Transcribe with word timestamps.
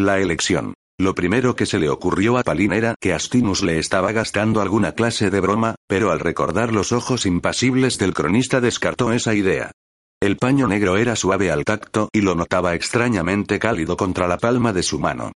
La 0.00 0.20
elección. 0.20 0.74
Lo 0.96 1.12
primero 1.16 1.56
que 1.56 1.66
se 1.66 1.80
le 1.80 1.88
ocurrió 1.88 2.38
a 2.38 2.44
Palin 2.44 2.72
era 2.72 2.94
que 3.00 3.12
Astinus 3.12 3.64
le 3.64 3.80
estaba 3.80 4.12
gastando 4.12 4.60
alguna 4.60 4.92
clase 4.92 5.28
de 5.28 5.40
broma, 5.40 5.74
pero 5.88 6.12
al 6.12 6.20
recordar 6.20 6.72
los 6.72 6.92
ojos 6.92 7.26
impasibles 7.26 7.98
del 7.98 8.14
cronista 8.14 8.60
descartó 8.60 9.12
esa 9.12 9.34
idea. 9.34 9.72
El 10.20 10.36
paño 10.36 10.68
negro 10.68 10.98
era 10.98 11.16
suave 11.16 11.50
al 11.50 11.64
tacto 11.64 12.10
y 12.12 12.20
lo 12.20 12.36
notaba 12.36 12.76
extrañamente 12.76 13.58
cálido 13.58 13.96
contra 13.96 14.28
la 14.28 14.38
palma 14.38 14.72
de 14.72 14.84
su 14.84 15.00
mano. 15.00 15.32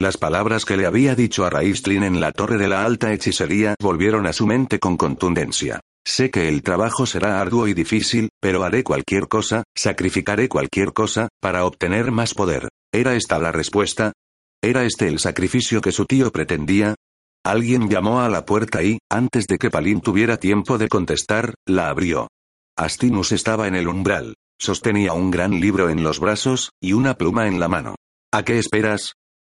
Las 0.00 0.16
palabras 0.16 0.64
que 0.64 0.78
le 0.78 0.86
había 0.86 1.14
dicho 1.14 1.44
a 1.44 1.50
Raistlin 1.50 2.02
en 2.02 2.18
la 2.18 2.32
torre 2.32 2.56
de 2.56 2.68
la 2.68 2.86
alta 2.86 3.12
hechicería 3.12 3.74
volvieron 3.82 4.26
a 4.26 4.32
su 4.32 4.46
mente 4.46 4.78
con 4.78 4.96
contundencia. 4.96 5.80
Sé 6.06 6.30
que 6.30 6.48
el 6.48 6.62
trabajo 6.62 7.04
será 7.04 7.38
arduo 7.38 7.68
y 7.68 7.74
difícil, 7.74 8.30
pero 8.40 8.64
haré 8.64 8.82
cualquier 8.82 9.28
cosa, 9.28 9.64
sacrificaré 9.74 10.48
cualquier 10.48 10.94
cosa, 10.94 11.28
para 11.38 11.66
obtener 11.66 12.12
más 12.12 12.32
poder. 12.32 12.68
¿Era 12.96 13.14
esta 13.14 13.38
la 13.38 13.52
respuesta? 13.52 14.14
¿Era 14.62 14.86
este 14.86 15.06
el 15.06 15.18
sacrificio 15.18 15.82
que 15.82 15.92
su 15.92 16.06
tío 16.06 16.32
pretendía? 16.32 16.94
Alguien 17.44 17.90
llamó 17.90 18.22
a 18.22 18.30
la 18.30 18.46
puerta 18.46 18.82
y, 18.82 19.00
antes 19.10 19.46
de 19.48 19.58
que 19.58 19.68
Palin 19.68 20.00
tuviera 20.00 20.38
tiempo 20.38 20.78
de 20.78 20.88
contestar, 20.88 21.52
la 21.66 21.90
abrió. 21.90 22.28
Astinus 22.74 23.32
estaba 23.32 23.68
en 23.68 23.74
el 23.74 23.86
umbral. 23.86 24.36
Sostenía 24.58 25.12
un 25.12 25.30
gran 25.30 25.60
libro 25.60 25.90
en 25.90 26.02
los 26.02 26.20
brazos, 26.20 26.70
y 26.80 26.94
una 26.94 27.18
pluma 27.18 27.46
en 27.48 27.60
la 27.60 27.68
mano. 27.68 27.96
¿A 28.32 28.44
qué 28.44 28.58
esperas? 28.58 29.12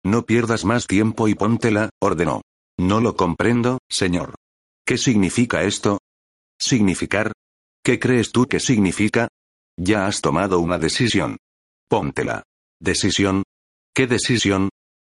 No 0.05 0.27
pierdas 0.27 0.65
más 0.65 0.89
tiempo 0.89 1.29
y 1.29 1.37
póntela, 1.37 1.91
ordenó. 2.03 2.43
No 2.77 3.01
lo 3.01 3.15
comprendo, 3.15 3.79
señor. 3.89 4.35
¿Qué 4.85 4.99
significa 4.99 5.63
esto? 5.63 6.01
¿Significar? 6.59 7.31
¿Qué 7.85 8.01
crees 8.01 8.33
tú 8.33 8.47
que 8.47 8.59
significa? 8.59 9.29
Ya 9.79 10.09
has 10.09 10.23
tomado 10.23 10.59
una 10.59 10.77
decisión. 10.81 11.37
Póntela. 11.89 12.43
¿Decisión? 12.81 13.43
¿Qué 13.95 14.07
decisión? 14.07 14.69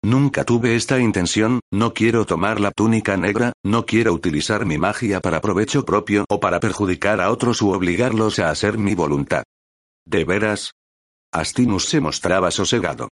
Nunca 0.04 0.44
tuve 0.44 0.74
esta 0.74 0.98
intención, 0.98 1.60
no 1.72 1.94
quiero 1.94 2.26
tomar 2.26 2.58
la 2.58 2.72
túnica 2.72 3.16
negra, 3.16 3.52
no 3.64 3.86
quiero 3.86 4.12
utilizar 4.12 4.66
mi 4.66 4.78
magia 4.78 5.20
para 5.20 5.40
provecho 5.40 5.84
propio 5.84 6.24
o 6.28 6.40
para 6.40 6.58
perjudicar 6.58 7.20
a 7.20 7.30
otros 7.30 7.62
u 7.62 7.70
obligarlos 7.70 8.40
a 8.40 8.50
hacer 8.50 8.78
mi 8.78 8.96
voluntad. 8.96 9.44
¿De 10.04 10.24
veras? 10.24 10.72
Astinus 11.32 11.84
se 11.84 12.00
mostraba 12.00 12.50
sosegado. 12.50 13.10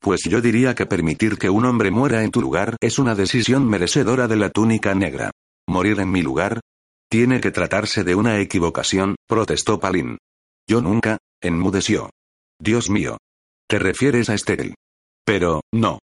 Pues 0.00 0.22
yo 0.24 0.40
diría 0.40 0.74
que 0.74 0.86
permitir 0.86 1.38
que 1.38 1.48
un 1.48 1.64
hombre 1.64 1.92
muera 1.92 2.24
en 2.24 2.32
tu 2.32 2.40
lugar 2.40 2.76
es 2.80 2.98
una 2.98 3.14
decisión 3.14 3.68
merecedora 3.68 4.26
de 4.26 4.34
la 4.34 4.50
túnica 4.50 4.96
negra. 4.96 5.30
¿Morir 5.68 6.00
en 6.00 6.10
mi 6.10 6.22
lugar? 6.22 6.60
Tiene 7.08 7.40
que 7.40 7.52
tratarse 7.52 8.02
de 8.02 8.16
una 8.16 8.40
equivocación, 8.40 9.14
protestó 9.28 9.78
Palin. 9.78 10.18
Yo 10.66 10.80
nunca, 10.80 11.18
enmudeció. 11.40 12.10
Dios 12.58 12.90
mío. 12.90 13.18
¿Te 13.68 13.78
refieres 13.78 14.28
a 14.30 14.34
Estel? 14.34 14.74
Pero, 15.24 15.60
no. 15.72 15.98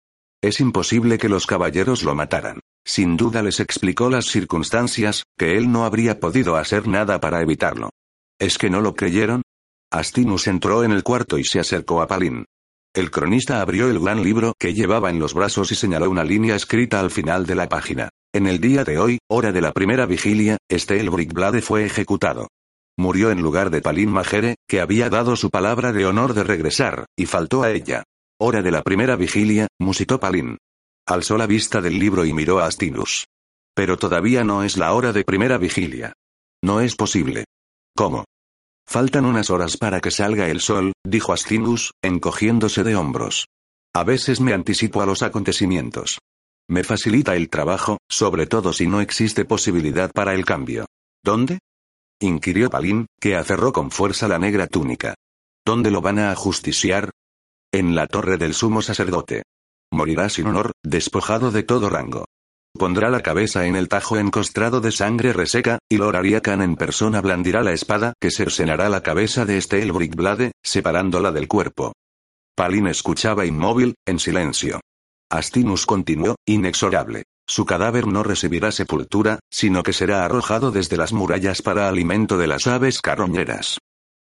Es 0.42 0.60
imposible 0.60 1.18
que 1.18 1.28
los 1.28 1.46
caballeros 1.46 2.02
lo 2.02 2.14
mataran. 2.14 2.60
Sin 2.84 3.16
duda 3.16 3.42
les 3.42 3.58
explicó 3.58 4.10
las 4.10 4.26
circunstancias, 4.26 5.24
que 5.36 5.56
él 5.56 5.72
no 5.72 5.84
habría 5.84 6.20
podido 6.20 6.56
hacer 6.56 6.86
nada 6.86 7.20
para 7.20 7.40
evitarlo. 7.42 7.90
¿Es 8.38 8.58
que 8.58 8.70
no 8.70 8.80
lo 8.80 8.94
creyeron? 8.94 9.42
Astinus 9.90 10.46
entró 10.46 10.84
en 10.84 10.92
el 10.92 11.02
cuarto 11.02 11.38
y 11.38 11.44
se 11.44 11.58
acercó 11.58 12.02
a 12.02 12.06
Palin. 12.06 12.44
El 12.94 13.10
cronista 13.10 13.60
abrió 13.60 13.90
el 13.90 13.98
gran 13.98 14.22
libro 14.22 14.54
que 14.58 14.72
llevaba 14.72 15.10
en 15.10 15.18
los 15.18 15.34
brazos 15.34 15.72
y 15.72 15.74
señaló 15.74 16.08
una 16.10 16.24
línea 16.24 16.56
escrita 16.56 17.00
al 17.00 17.10
final 17.10 17.44
de 17.44 17.54
la 17.54 17.68
página. 17.68 18.08
En 18.32 18.46
el 18.46 18.60
día 18.60 18.84
de 18.84 18.98
hoy, 18.98 19.18
hora 19.28 19.52
de 19.52 19.60
la 19.60 19.72
primera 19.72 20.06
vigilia, 20.06 20.58
Estel 20.68 21.10
Brickblade 21.10 21.62
fue 21.62 21.84
ejecutado. 21.84 22.48
Murió 22.98 23.30
en 23.30 23.42
lugar 23.42 23.70
de 23.70 23.82
Palin 23.82 24.10
Majere, 24.10 24.56
que 24.66 24.80
había 24.80 25.10
dado 25.10 25.36
su 25.36 25.50
palabra 25.50 25.92
de 25.92 26.06
honor 26.06 26.32
de 26.32 26.44
regresar, 26.44 27.06
y 27.16 27.26
faltó 27.26 27.62
a 27.62 27.70
ella. 27.70 28.04
Hora 28.38 28.62
de 28.62 28.70
la 28.70 28.82
primera 28.82 29.16
vigilia, 29.16 29.68
musitó 29.78 30.18
Palin. 30.18 30.58
Alzó 31.06 31.36
la 31.36 31.46
vista 31.46 31.80
del 31.80 31.98
libro 31.98 32.24
y 32.24 32.32
miró 32.32 32.58
a 32.58 32.66
Astinus. 32.66 33.26
Pero 33.74 33.98
todavía 33.98 34.44
no 34.44 34.62
es 34.62 34.78
la 34.78 34.94
hora 34.94 35.12
de 35.12 35.24
primera 35.24 35.58
vigilia. 35.58 36.14
No 36.62 36.80
es 36.80 36.96
posible. 36.96 37.44
¿Cómo? 37.94 38.24
Faltan 38.88 39.26
unas 39.26 39.50
horas 39.50 39.76
para 39.76 40.00
que 40.00 40.10
salga 40.10 40.48
el 40.48 40.60
sol, 40.60 40.92
dijo 41.04 41.32
Astinus, 41.32 41.92
encogiéndose 42.02 42.82
de 42.82 42.96
hombros. 42.96 43.46
A 43.94 44.04
veces 44.04 44.40
me 44.40 44.52
anticipo 44.52 45.02
a 45.02 45.06
los 45.06 45.22
acontecimientos. 45.22 46.18
Me 46.68 46.82
facilita 46.82 47.36
el 47.36 47.48
trabajo, 47.48 47.98
sobre 48.08 48.46
todo 48.46 48.72
si 48.72 48.86
no 48.86 49.00
existe 49.00 49.44
posibilidad 49.44 50.10
para 50.12 50.34
el 50.34 50.44
cambio. 50.44 50.86
¿Dónde? 51.22 51.58
Inquirió 52.20 52.70
Palín, 52.70 53.06
que 53.20 53.36
aferró 53.36 53.72
con 53.72 53.90
fuerza 53.90 54.28
la 54.28 54.38
negra 54.38 54.66
túnica. 54.66 55.14
¿Dónde 55.64 55.90
lo 55.90 56.00
van 56.00 56.18
a 56.18 56.30
ajusticiar? 56.30 57.10
En 57.72 57.94
la 57.94 58.06
torre 58.06 58.38
del 58.38 58.54
sumo 58.54 58.82
sacerdote. 58.82 59.42
Morirá 59.92 60.28
sin 60.28 60.46
honor, 60.46 60.72
despojado 60.84 61.50
de 61.50 61.62
todo 61.62 61.90
rango. 61.90 62.24
Pondrá 62.78 63.10
la 63.10 63.22
cabeza 63.22 63.66
en 63.66 63.74
el 63.74 63.88
tajo 63.88 64.18
encostrado 64.18 64.80
de 64.80 64.92
sangre 64.92 65.32
reseca, 65.32 65.78
y 65.88 65.96
Lord 65.96 66.16
Ariakan 66.16 66.62
en 66.62 66.76
persona 66.76 67.20
blandirá 67.20 67.62
la 67.62 67.72
espada 67.72 68.12
que 68.20 68.30
cercenará 68.30 68.88
la 68.88 69.02
cabeza 69.02 69.44
de 69.44 69.56
este 69.56 69.82
Elbrickblade, 69.82 70.52
separándola 70.62 71.32
del 71.32 71.48
cuerpo. 71.48 71.92
Palin 72.54 72.86
escuchaba 72.86 73.46
inmóvil, 73.46 73.94
en 74.06 74.18
silencio. 74.18 74.80
Astinus 75.30 75.86
continuó, 75.86 76.36
inexorable. 76.46 77.24
Su 77.48 77.64
cadáver 77.64 78.06
no 78.06 78.22
recibirá 78.22 78.72
sepultura, 78.72 79.38
sino 79.50 79.82
que 79.82 79.92
será 79.92 80.24
arrojado 80.24 80.72
desde 80.72 80.96
las 80.96 81.12
murallas 81.12 81.62
para 81.62 81.88
alimento 81.88 82.38
de 82.38 82.48
las 82.48 82.66
aves 82.66 83.00
carroñeras. 83.00 83.78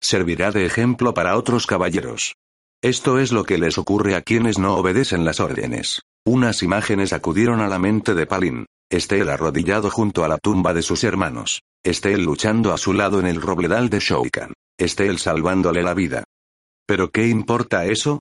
Servirá 0.01 0.51
de 0.51 0.65
ejemplo 0.65 1.13
para 1.13 1.35
otros 1.35 1.67
caballeros. 1.67 2.35
Esto 2.81 3.19
es 3.19 3.33
lo 3.33 3.43
que 3.43 3.57
les 3.57 3.77
ocurre 3.77 4.15
a 4.15 4.21
quienes 4.21 4.57
no 4.57 4.75
obedecen 4.75 5.25
las 5.25 5.41
órdenes. 5.41 6.01
Unas 6.25 6.63
imágenes 6.63 7.11
acudieron 7.11 7.59
a 7.59 7.67
la 7.67 7.77
mente 7.77 8.13
de 8.13 8.25
Palin. 8.25 8.65
Estel 8.89 9.29
arrodillado 9.29 9.91
junto 9.91 10.23
a 10.23 10.29
la 10.29 10.37
tumba 10.37 10.73
de 10.73 10.81
sus 10.81 11.03
hermanos. 11.03 11.61
Estel 11.83 12.23
luchando 12.23 12.73
a 12.73 12.77
su 12.77 12.93
lado 12.93 13.19
en 13.19 13.27
el 13.27 13.41
robledal 13.41 13.89
de 13.89 13.99
Shoukan. 13.99 14.53
Estel 14.77 15.19
salvándole 15.19 15.83
la 15.83 15.93
vida. 15.93 16.23
¿Pero 16.87 17.11
qué 17.11 17.27
importa 17.27 17.85
eso? 17.85 18.19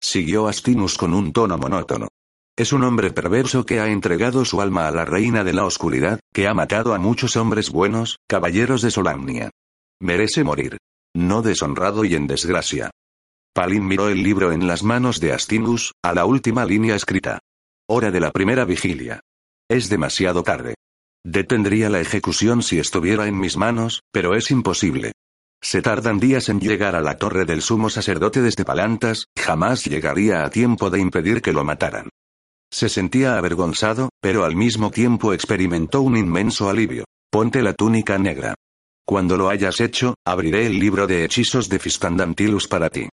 Siguió 0.00 0.48
Astinus 0.48 0.96
con 0.96 1.12
un 1.12 1.32
tono 1.32 1.58
monótono. 1.58 2.08
Es 2.56 2.72
un 2.72 2.84
hombre 2.84 3.10
perverso 3.10 3.64
que 3.64 3.80
ha 3.80 3.88
entregado 3.88 4.44
su 4.44 4.60
alma 4.60 4.86
a 4.86 4.90
la 4.90 5.04
reina 5.04 5.44
de 5.44 5.52
la 5.52 5.64
oscuridad, 5.64 6.20
que 6.32 6.46
ha 6.46 6.54
matado 6.54 6.94
a 6.94 6.98
muchos 6.98 7.36
hombres 7.36 7.70
buenos, 7.70 8.18
caballeros 8.28 8.82
de 8.82 8.90
Solamnia. 8.90 9.50
Merece 10.00 10.44
morir. 10.44 10.76
No 11.14 11.42
deshonrado 11.42 12.04
y 12.04 12.14
en 12.14 12.26
desgracia. 12.26 12.90
Palin 13.54 13.86
miró 13.86 14.08
el 14.08 14.22
libro 14.22 14.52
en 14.52 14.66
las 14.66 14.82
manos 14.82 15.20
de 15.20 15.32
Astinus, 15.32 15.92
a 16.02 16.14
la 16.14 16.24
última 16.24 16.64
línea 16.64 16.94
escrita. 16.94 17.40
Hora 17.88 18.10
de 18.10 18.20
la 18.20 18.30
primera 18.30 18.64
vigilia. 18.64 19.20
Es 19.68 19.88
demasiado 19.88 20.42
tarde. 20.42 20.74
Detendría 21.24 21.90
la 21.90 22.00
ejecución 22.00 22.62
si 22.62 22.78
estuviera 22.78 23.26
en 23.26 23.38
mis 23.38 23.56
manos, 23.56 24.02
pero 24.12 24.34
es 24.34 24.50
imposible. 24.50 25.12
Se 25.62 25.82
tardan 25.82 26.20
días 26.20 26.48
en 26.48 26.60
llegar 26.60 26.94
a 26.94 27.00
la 27.00 27.16
torre 27.16 27.44
del 27.44 27.62
sumo 27.62 27.90
sacerdote 27.90 28.40
desde 28.42 28.64
Palantas, 28.64 29.26
jamás 29.36 29.84
llegaría 29.84 30.44
a 30.44 30.50
tiempo 30.50 30.90
de 30.90 31.00
impedir 31.00 31.42
que 31.42 31.52
lo 31.52 31.64
mataran. 31.64 32.09
Se 32.72 32.88
sentía 32.88 33.36
avergonzado, 33.36 34.10
pero 34.20 34.44
al 34.44 34.54
mismo 34.54 34.90
tiempo 34.90 35.32
experimentó 35.32 36.02
un 36.02 36.16
inmenso 36.16 36.70
alivio. 36.70 37.04
Ponte 37.30 37.62
la 37.62 37.74
túnica 37.74 38.18
negra. 38.18 38.54
Cuando 39.06 39.36
lo 39.36 39.48
hayas 39.48 39.80
hecho, 39.80 40.14
abriré 40.24 40.66
el 40.66 40.78
libro 40.78 41.06
de 41.06 41.24
hechizos 41.24 41.68
de 41.68 41.80
Fistandantilus 41.80 42.68
para 42.68 42.90
ti. 42.90 43.08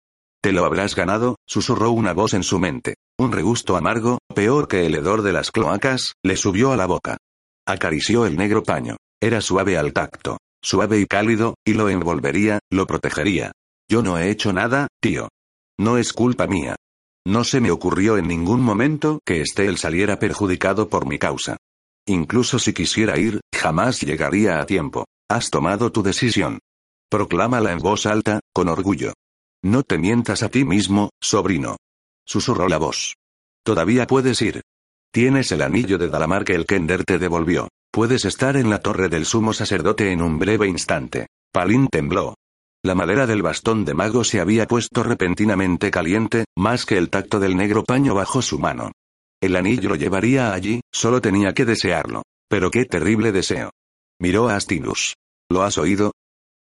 Te 0.43 0.53
lo 0.53 0.65
habrás 0.65 0.97
ganado, 0.97 1.37
susurró 1.47 1.91
una 1.91 2.15
voz 2.15 2.35
en 2.35 2.43
su 2.43 2.59
mente. 2.59 2.95
Un 3.19 3.31
regusto 3.31 3.77
amargo, 3.77 4.19
peor 4.35 4.69
que 4.69 4.87
el 4.87 4.95
hedor 4.95 5.23
de 5.23 5.33
las 5.33 5.51
cloacas, 5.51 6.15
le 6.25 6.37
subió 6.37 6.73
a 6.73 6.77
la 6.77 6.87
boca. 6.87 7.19
Acarició 7.67 8.27
el 8.27 8.37
negro 8.37 8.63
paño. 8.63 8.97
Era 9.21 9.41
suave 9.41 9.77
al 9.77 9.93
tacto, 9.93 10.39
suave 10.63 10.99
y 10.99 11.07
cálido, 11.07 11.55
y 11.65 11.75
lo 11.75 11.89
envolvería, 11.89 12.59
lo 12.71 12.87
protegería. 12.87 13.53
Yo 13.89 14.03
no 14.03 14.19
he 14.19 14.31
hecho 14.31 14.53
nada, 14.53 14.89
tío. 15.01 15.29
No 15.79 15.99
es 15.99 16.13
culpa 16.13 16.47
mía. 16.47 16.75
No 17.27 17.45
se 17.45 17.61
me 17.61 17.71
ocurrió 17.71 18.17
en 18.17 18.27
ningún 18.27 18.61
momento 18.61 19.21
que 19.25 19.41
Estel 19.41 19.79
saliera 19.79 20.19
perjudicado 20.19 20.89
por 20.89 21.07
mi 21.07 21.19
causa. 21.19 21.57
Incluso 22.07 22.59
si 22.59 22.73
quisiera 22.73 23.19
ir, 23.19 23.41
jamás 23.55 24.01
llegaría 24.01 24.61
a 24.61 24.67
tiempo. 24.67 25.07
Has 25.31 25.51
tomado 25.51 25.93
tu 25.93 26.03
decisión. 26.03 26.59
Proclámala 27.09 27.73
en 27.73 27.79
voz 27.79 28.07
alta, 28.07 28.41
con 28.53 28.69
orgullo. 28.69 29.13
No 29.63 29.85
te 29.85 29.99
mientas 29.99 30.43
a 30.43 30.49
ti 30.49 30.65
mismo, 30.65 31.11
sobrino. 31.21 31.77
Susurró 32.27 32.69
la 32.69 32.79
voz. 32.79 33.15
Todavía 33.65 34.07
puedes 34.07 34.43
ir. 34.43 34.63
Tienes 35.13 35.53
el 35.53 35.63
anillo 35.63 35.99
de 35.99 36.09
Dalamar 36.09 36.45
que 36.45 36.55
el 36.55 36.67
Kender 36.67 37.05
te 37.05 37.19
devolvió. 37.19 37.69
Puedes 37.93 38.25
estar 38.25 38.57
en 38.57 38.71
la 38.71 38.81
torre 38.81 39.09
del 39.09 39.27
sumo 39.27 39.53
sacerdote 39.53 40.11
en 40.11 40.23
un 40.23 40.39
breve 40.39 40.67
instante. 40.67 41.29
Palin 41.53 41.87
tembló. 41.89 42.35
La 42.85 42.97
madera 42.97 43.29
del 43.29 43.43
bastón 43.43 43.85
de 43.85 43.95
mago 43.95 44.25
se 44.25 44.41
había 44.41 44.67
puesto 44.67 45.05
repentinamente 45.05 45.93
caliente, 45.93 46.47
más 46.57 46.85
que 46.85 46.99
el 46.99 47.11
tacto 47.11 47.39
del 47.39 47.57
negro 47.57 47.85
paño 47.85 48.15
bajo 48.15 48.43
su 48.43 48.59
mano. 48.59 48.91
El 49.41 49.55
anillo 49.55 49.91
lo 49.91 49.95
llevaría 49.95 50.53
allí, 50.53 50.81
solo 50.93 51.21
tenía 51.21 51.55
que 51.55 51.65
desearlo. 51.65 52.23
Pero 52.49 52.73
qué 52.73 52.85
terrible 52.85 53.31
deseo. 53.31 53.71
Miró 54.21 54.49
a 54.49 54.57
Astinus. 54.57 55.15
¿Lo 55.49 55.63
has 55.63 55.79
oído? 55.79 56.13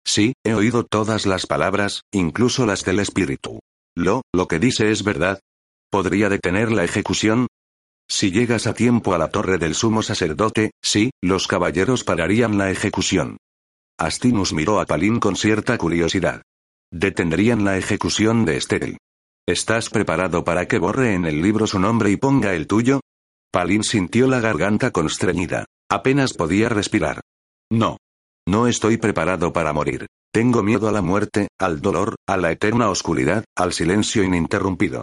Sí, 0.07 0.35
he 0.45 0.55
oído 0.55 0.85
todas 0.85 1.27
las 1.27 1.47
palabras, 1.47 2.03
incluso 2.13 2.65
las 2.65 2.85
del 2.85 3.01
espíritu. 3.01 3.59
Lo, 3.97 4.23
lo 4.33 4.47
que 4.47 4.61
dice 4.61 4.93
es 4.93 5.03
verdad. 5.03 5.41
¿Podría 5.91 6.29
detener 6.29 6.71
la 6.71 6.85
ejecución? 6.85 7.49
Si 8.09 8.31
llegas 8.31 8.67
a 8.67 8.75
tiempo 8.75 9.15
a 9.15 9.19
la 9.19 9.29
torre 9.29 9.59
del 9.59 9.75
sumo 9.75 10.03
sacerdote, 10.03 10.71
sí, 10.81 11.11
los 11.23 11.49
caballeros 11.49 12.05
pararían 12.05 12.57
la 12.57 12.71
ejecución. 12.71 13.39
Astinus 13.99 14.53
miró 14.53 14.81
a 14.81 14.87
Palin 14.87 15.21
con 15.21 15.37
cierta 15.37 15.79
curiosidad. 15.79 16.43
Detendrían 16.93 17.65
la 17.65 17.77
ejecución 17.77 18.45
de 18.45 18.57
Estel. 18.57 18.99
¿Estás 19.47 19.91
preparado 19.91 20.43
para 20.43 20.67
que 20.67 20.79
borre 20.79 21.15
en 21.15 21.27
el 21.27 21.43
libro 21.43 21.67
su 21.67 21.79
nombre 21.79 22.11
y 22.11 22.17
ponga 22.17 22.55
el 22.55 22.67
tuyo? 22.67 23.01
Palin 23.53 23.85
sintió 23.85 24.27
la 24.27 24.41
garganta 24.41 24.91
constreñida. 24.91 25.67
Apenas 25.89 26.33
podía 26.33 26.69
respirar. 26.69 27.21
No. 27.71 27.99
No 28.49 28.67
estoy 28.67 28.97
preparado 28.97 29.53
para 29.53 29.73
morir. 29.73 30.07
Tengo 30.33 30.63
miedo 30.63 30.89
a 30.89 30.93
la 30.93 31.03
muerte, 31.03 31.49
al 31.59 31.81
dolor, 31.81 32.17
a 32.27 32.37
la 32.37 32.51
eterna 32.51 32.91
oscuridad, 32.91 33.45
al 33.57 33.73
silencio 33.73 34.25
ininterrumpido. 34.25 35.03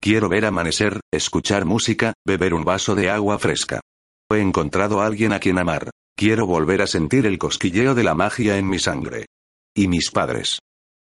Quiero 0.00 0.28
ver 0.28 0.46
amanecer, 0.46 1.00
escuchar 1.12 1.64
música, 1.64 2.14
beber 2.26 2.54
un 2.54 2.64
vaso 2.64 2.96
de 2.96 3.08
agua 3.08 3.38
fresca. 3.38 3.80
He 4.28 4.40
encontrado 4.40 5.00
a 5.00 5.06
alguien 5.06 5.32
a 5.32 5.38
quien 5.38 5.58
amar. 5.58 5.90
Quiero 6.22 6.46
volver 6.46 6.82
a 6.82 6.86
sentir 6.86 7.26
el 7.26 7.36
cosquilleo 7.36 7.96
de 7.96 8.04
la 8.04 8.14
magia 8.14 8.56
en 8.56 8.68
mi 8.68 8.78
sangre. 8.78 9.26
Y 9.74 9.88
mis 9.88 10.12
padres. 10.12 10.60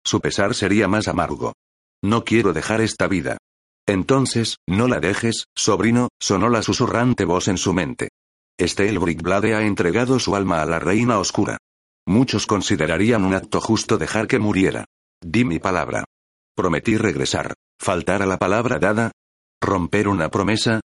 Su 0.06 0.20
pesar 0.20 0.54
sería 0.54 0.86
más 0.86 1.08
amargo. 1.08 1.54
No 2.04 2.22
quiero 2.22 2.52
dejar 2.52 2.80
esta 2.82 3.08
vida. 3.08 3.36
Entonces, 3.84 4.58
no 4.68 4.86
la 4.86 5.00
dejes, 5.00 5.46
sobrino, 5.56 6.10
sonó 6.20 6.48
la 6.50 6.62
susurrante 6.62 7.24
voz 7.24 7.48
en 7.48 7.58
su 7.58 7.72
mente. 7.72 8.10
Este 8.56 8.96
Brickblade 8.96 9.56
ha 9.56 9.62
entregado 9.62 10.20
su 10.20 10.36
alma 10.36 10.62
a 10.62 10.66
la 10.66 10.78
reina 10.78 11.18
oscura. 11.18 11.56
Muchos 12.06 12.46
considerarían 12.46 13.24
un 13.24 13.34
acto 13.34 13.60
justo 13.60 13.98
dejar 13.98 14.28
que 14.28 14.38
muriera. 14.38 14.84
Di 15.20 15.44
mi 15.44 15.58
palabra. 15.58 16.04
Prometí 16.54 16.96
regresar. 16.96 17.54
¿Faltar 17.80 18.22
a 18.22 18.26
la 18.26 18.38
palabra 18.38 18.78
dada? 18.78 19.10
¿Romper 19.60 20.06
una 20.06 20.28
promesa? 20.28 20.78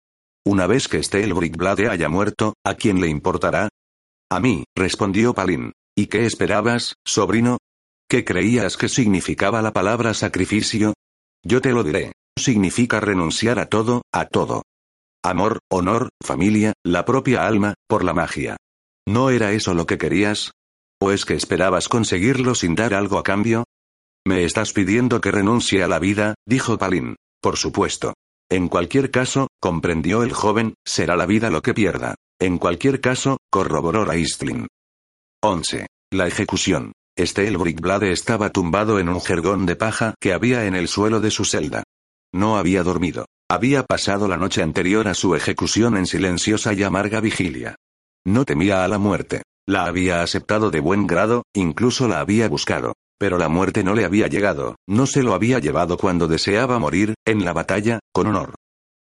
Una 0.43 0.65
vez 0.65 0.87
que 0.87 0.97
esté 0.97 1.23
el 1.23 1.35
Brickblade 1.35 1.87
haya 1.87 2.09
muerto, 2.09 2.55
¿a 2.65 2.73
quién 2.73 2.99
le 2.99 3.09
importará? 3.09 3.69
A 4.33 4.39
mí, 4.39 4.63
respondió 4.75 5.35
Palin. 5.35 5.73
¿Y 5.95 6.07
qué 6.07 6.25
esperabas, 6.25 6.95
sobrino? 7.05 7.59
¿Qué 8.09 8.25
creías 8.25 8.77
que 8.77 8.89
significaba 8.89 9.61
la 9.61 9.73
palabra 9.73 10.15
sacrificio? 10.15 10.95
Yo 11.45 11.61
te 11.61 11.71
lo 11.71 11.83
diré. 11.83 12.13
Significa 12.35 12.99
renunciar 12.99 13.59
a 13.59 13.67
todo, 13.67 14.01
a 14.11 14.25
todo. 14.25 14.63
Amor, 15.23 15.59
honor, 15.69 16.09
familia, 16.19 16.73
la 16.83 17.05
propia 17.05 17.45
alma, 17.45 17.75
por 17.87 18.03
la 18.03 18.15
magia. 18.15 18.57
¿No 19.07 19.29
era 19.29 19.51
eso 19.51 19.75
lo 19.75 19.85
que 19.85 19.99
querías? 19.99 20.49
¿O 20.99 21.11
es 21.11 21.25
que 21.25 21.35
esperabas 21.35 21.87
conseguirlo 21.87 22.55
sin 22.55 22.73
dar 22.73 22.95
algo 22.95 23.19
a 23.19 23.23
cambio? 23.23 23.65
Me 24.25 24.45
estás 24.45 24.73
pidiendo 24.73 25.21
que 25.21 25.29
renuncie 25.29 25.83
a 25.83 25.87
la 25.87 25.99
vida, 25.99 26.33
dijo 26.47 26.79
Palin. 26.79 27.17
Por 27.39 27.57
supuesto. 27.57 28.15
En 28.53 28.67
cualquier 28.67 29.09
caso, 29.09 29.47
comprendió 29.59 30.21
el 30.21 30.31
joven, 30.31 30.75
será 30.85 31.15
la 31.15 31.25
vida 31.25 31.49
lo 31.49 31.63
que 31.63 31.73
pierda. 31.73 32.13
En 32.39 32.59
cualquier 32.59 33.01
caso, 33.01 33.37
corroboró 33.49 34.05
Raistlin. 34.05 34.67
11. 35.41 35.87
La 36.11 36.27
ejecución. 36.27 36.91
Este 37.17 37.47
el 37.47 37.57
Brickblade 37.57 38.11
estaba 38.11 38.51
tumbado 38.51 38.99
en 38.99 39.09
un 39.09 39.21
jergón 39.21 39.65
de 39.65 39.75
paja 39.75 40.13
que 40.21 40.33
había 40.33 40.67
en 40.67 40.75
el 40.75 40.87
suelo 40.87 41.19
de 41.19 41.31
su 41.31 41.45
celda. 41.45 41.81
No 42.31 42.55
había 42.55 42.83
dormido. 42.83 43.25
Había 43.49 43.81
pasado 43.85 44.27
la 44.27 44.37
noche 44.37 44.61
anterior 44.61 45.07
a 45.07 45.15
su 45.15 45.33
ejecución 45.33 45.97
en 45.97 46.05
silenciosa 46.05 46.73
y 46.73 46.83
amarga 46.83 47.21
vigilia. 47.21 47.73
No 48.23 48.45
temía 48.45 48.83
a 48.83 48.87
la 48.87 48.99
muerte. 48.99 49.41
La 49.65 49.85
había 49.85 50.21
aceptado 50.21 50.69
de 50.69 50.79
buen 50.79 51.07
grado, 51.07 51.41
incluso 51.55 52.07
la 52.07 52.19
había 52.19 52.47
buscado. 52.49 52.93
Pero 53.19 53.37
la 53.37 53.49
muerte 53.49 53.83
no 53.83 53.93
le 53.93 54.05
había 54.05 54.27
llegado, 54.27 54.75
no 54.87 55.05
se 55.05 55.23
lo 55.23 55.33
había 55.33 55.59
llevado 55.59 55.97
cuando 55.97 56.27
deseaba 56.27 56.79
morir, 56.79 57.13
en 57.25 57.45
la 57.45 57.53
batalla, 57.53 57.99
con 58.11 58.27
honor. 58.27 58.55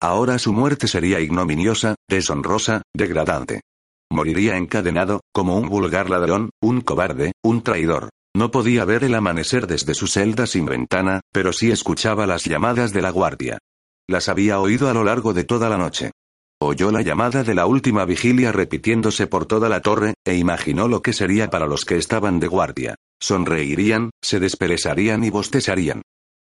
Ahora 0.01 0.39
su 0.39 0.53
muerte 0.53 0.87
sería 0.87 1.19
ignominiosa, 1.19 1.95
deshonrosa, 2.09 2.81
degradante. 2.93 3.61
Moriría 4.11 4.57
encadenado, 4.57 5.21
como 5.33 5.57
un 5.57 5.69
vulgar 5.69 6.09
ladrón, 6.09 6.49
un 6.61 6.81
cobarde, 6.81 7.33
un 7.43 7.61
traidor. 7.61 8.09
No 8.35 8.51
podía 8.51 8.85
ver 8.85 9.03
el 9.03 9.15
amanecer 9.15 9.67
desde 9.67 9.93
su 9.93 10.07
celda 10.07 10.47
sin 10.47 10.65
ventana, 10.65 11.21
pero 11.31 11.51
sí 11.51 11.71
escuchaba 11.71 12.25
las 12.25 12.45
llamadas 12.45 12.93
de 12.93 13.01
la 13.01 13.09
guardia. 13.11 13.57
Las 14.07 14.29
había 14.29 14.59
oído 14.59 14.89
a 14.89 14.93
lo 14.93 15.03
largo 15.03 15.33
de 15.33 15.43
toda 15.43 15.69
la 15.69 15.77
noche. 15.77 16.11
Oyó 16.61 16.91
la 16.91 17.01
llamada 17.01 17.43
de 17.43 17.55
la 17.55 17.65
última 17.65 18.03
vigilia 18.03 18.51
repitiéndose 18.51 19.27
por 19.27 19.45
toda 19.45 19.69
la 19.69 19.81
torre, 19.81 20.15
e 20.25 20.35
imaginó 20.35 20.89
lo 20.89 21.01
que 21.01 21.13
sería 21.13 21.49
para 21.49 21.67
los 21.67 21.85
que 21.85 21.95
estaban 21.95 22.41
de 22.41 22.47
guardia. 22.47 22.95
Sonreirían, 23.21 24.09
se 24.21 24.41
desperezarían 24.41 25.23
y 25.23 25.29
bostezarían. 25.29 26.01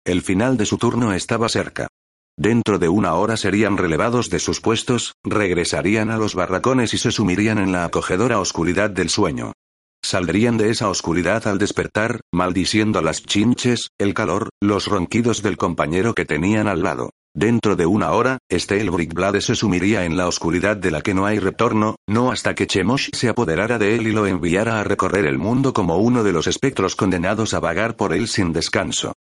El 0.05 0.21
final 0.21 0.55
de 0.55 0.67
su 0.67 0.77
turno 0.77 1.13
estaba 1.13 1.49
cerca. 1.49 1.87
Dentro 2.37 2.77
de 2.77 2.89
una 2.89 3.15
hora 3.15 3.37
serían 3.37 3.75
relevados 3.75 4.29
de 4.29 4.37
sus 4.37 4.61
puestos, 4.61 5.13
regresarían 5.23 6.11
a 6.11 6.17
los 6.17 6.35
barracones 6.35 6.93
y 6.93 6.99
se 6.99 7.11
sumirían 7.11 7.57
en 7.57 7.71
la 7.71 7.85
acogedora 7.85 8.39
oscuridad 8.39 8.91
del 8.91 9.09
sueño. 9.09 9.53
Saldrían 10.03 10.57
de 10.57 10.69
esa 10.69 10.89
oscuridad 10.89 11.47
al 11.47 11.57
despertar, 11.57 12.21
maldiciendo 12.31 13.01
las 13.01 13.23
chinches, 13.23 13.89
el 13.97 14.13
calor, 14.13 14.49
los 14.61 14.85
ronquidos 14.85 15.41
del 15.41 15.57
compañero 15.57 16.13
que 16.13 16.25
tenían 16.25 16.67
al 16.67 16.83
lado. 16.83 17.11
Dentro 17.35 17.75
de 17.75 17.87
una 17.87 18.11
hora, 18.11 18.37
este 18.47 18.79
el 18.79 18.91
Brickblade 18.91 19.41
se 19.41 19.55
sumiría 19.55 20.05
en 20.05 20.15
la 20.15 20.27
oscuridad 20.27 20.77
de 20.77 20.91
la 20.91 21.01
que 21.01 21.15
no 21.15 21.25
hay 21.25 21.39
retorno, 21.39 21.95
no 22.07 22.31
hasta 22.31 22.53
que 22.53 22.67
Chemosh 22.67 23.09
se 23.11 23.27
apoderara 23.27 23.79
de 23.79 23.95
él 23.95 24.05
y 24.05 24.11
lo 24.11 24.27
enviara 24.27 24.79
a 24.79 24.83
recorrer 24.83 25.25
el 25.25 25.39
mundo 25.39 25.73
como 25.73 25.97
uno 25.97 26.23
de 26.23 26.31
los 26.31 26.45
espectros 26.45 26.95
condenados 26.95 27.55
a 27.55 27.59
vagar 27.59 27.95
por 27.95 28.13
él 28.13 28.27
sin 28.27 28.53
descanso. 28.53 29.13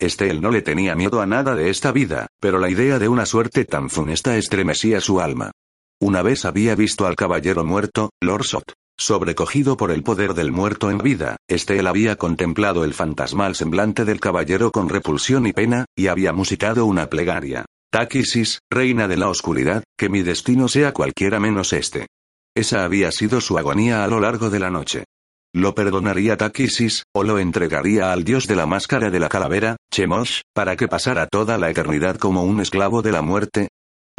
Estel 0.00 0.40
no 0.40 0.50
le 0.50 0.62
tenía 0.62 0.96
miedo 0.96 1.20
a 1.20 1.26
nada 1.26 1.54
de 1.54 1.70
esta 1.70 1.92
vida, 1.92 2.26
pero 2.40 2.58
la 2.58 2.70
idea 2.70 2.98
de 2.98 3.08
una 3.08 3.24
suerte 3.24 3.64
tan 3.64 3.88
funesta 3.88 4.36
estremecía 4.36 5.00
su 5.00 5.20
alma. 5.20 5.52
Una 6.00 6.22
vez 6.22 6.46
había 6.46 6.74
visto 6.74 7.06
al 7.06 7.14
caballero 7.14 7.64
muerto, 7.64 8.10
Lord 8.20 8.44
Sot. 8.44 8.79
Sobrecogido 8.98 9.76
por 9.76 9.90
el 9.90 10.02
poder 10.02 10.34
del 10.34 10.52
muerto 10.52 10.90
en 10.90 10.98
vida, 10.98 11.36
Estel 11.48 11.86
había 11.86 12.16
contemplado 12.16 12.84
el 12.84 12.94
fantasmal 12.94 13.54
semblante 13.54 14.04
del 14.04 14.20
caballero 14.20 14.70
con 14.70 14.88
repulsión 14.88 15.46
y 15.46 15.52
pena, 15.52 15.86
y 15.96 16.08
había 16.08 16.32
musicado 16.32 16.86
una 16.86 17.08
plegaria. 17.08 17.64
Takisis, 17.90 18.60
reina 18.70 19.08
de 19.08 19.16
la 19.16 19.28
oscuridad, 19.28 19.82
que 19.98 20.08
mi 20.08 20.22
destino 20.22 20.68
sea 20.68 20.92
cualquiera 20.92 21.40
menos 21.40 21.72
este. 21.72 22.06
Esa 22.54 22.84
había 22.84 23.10
sido 23.10 23.40
su 23.40 23.58
agonía 23.58 24.04
a 24.04 24.08
lo 24.08 24.20
largo 24.20 24.50
de 24.50 24.60
la 24.60 24.70
noche. 24.70 25.04
¿Lo 25.52 25.74
perdonaría 25.74 26.36
Takisis, 26.36 27.04
o 27.12 27.24
lo 27.24 27.40
entregaría 27.40 28.12
al 28.12 28.22
dios 28.22 28.46
de 28.46 28.54
la 28.54 28.66
máscara 28.66 29.10
de 29.10 29.18
la 29.18 29.28
calavera, 29.28 29.76
Chemosh, 29.92 30.42
para 30.54 30.76
que 30.76 30.86
pasara 30.86 31.26
toda 31.26 31.58
la 31.58 31.70
eternidad 31.70 32.16
como 32.18 32.44
un 32.44 32.60
esclavo 32.60 33.02
de 33.02 33.10
la 33.10 33.22
muerte? 33.22 33.68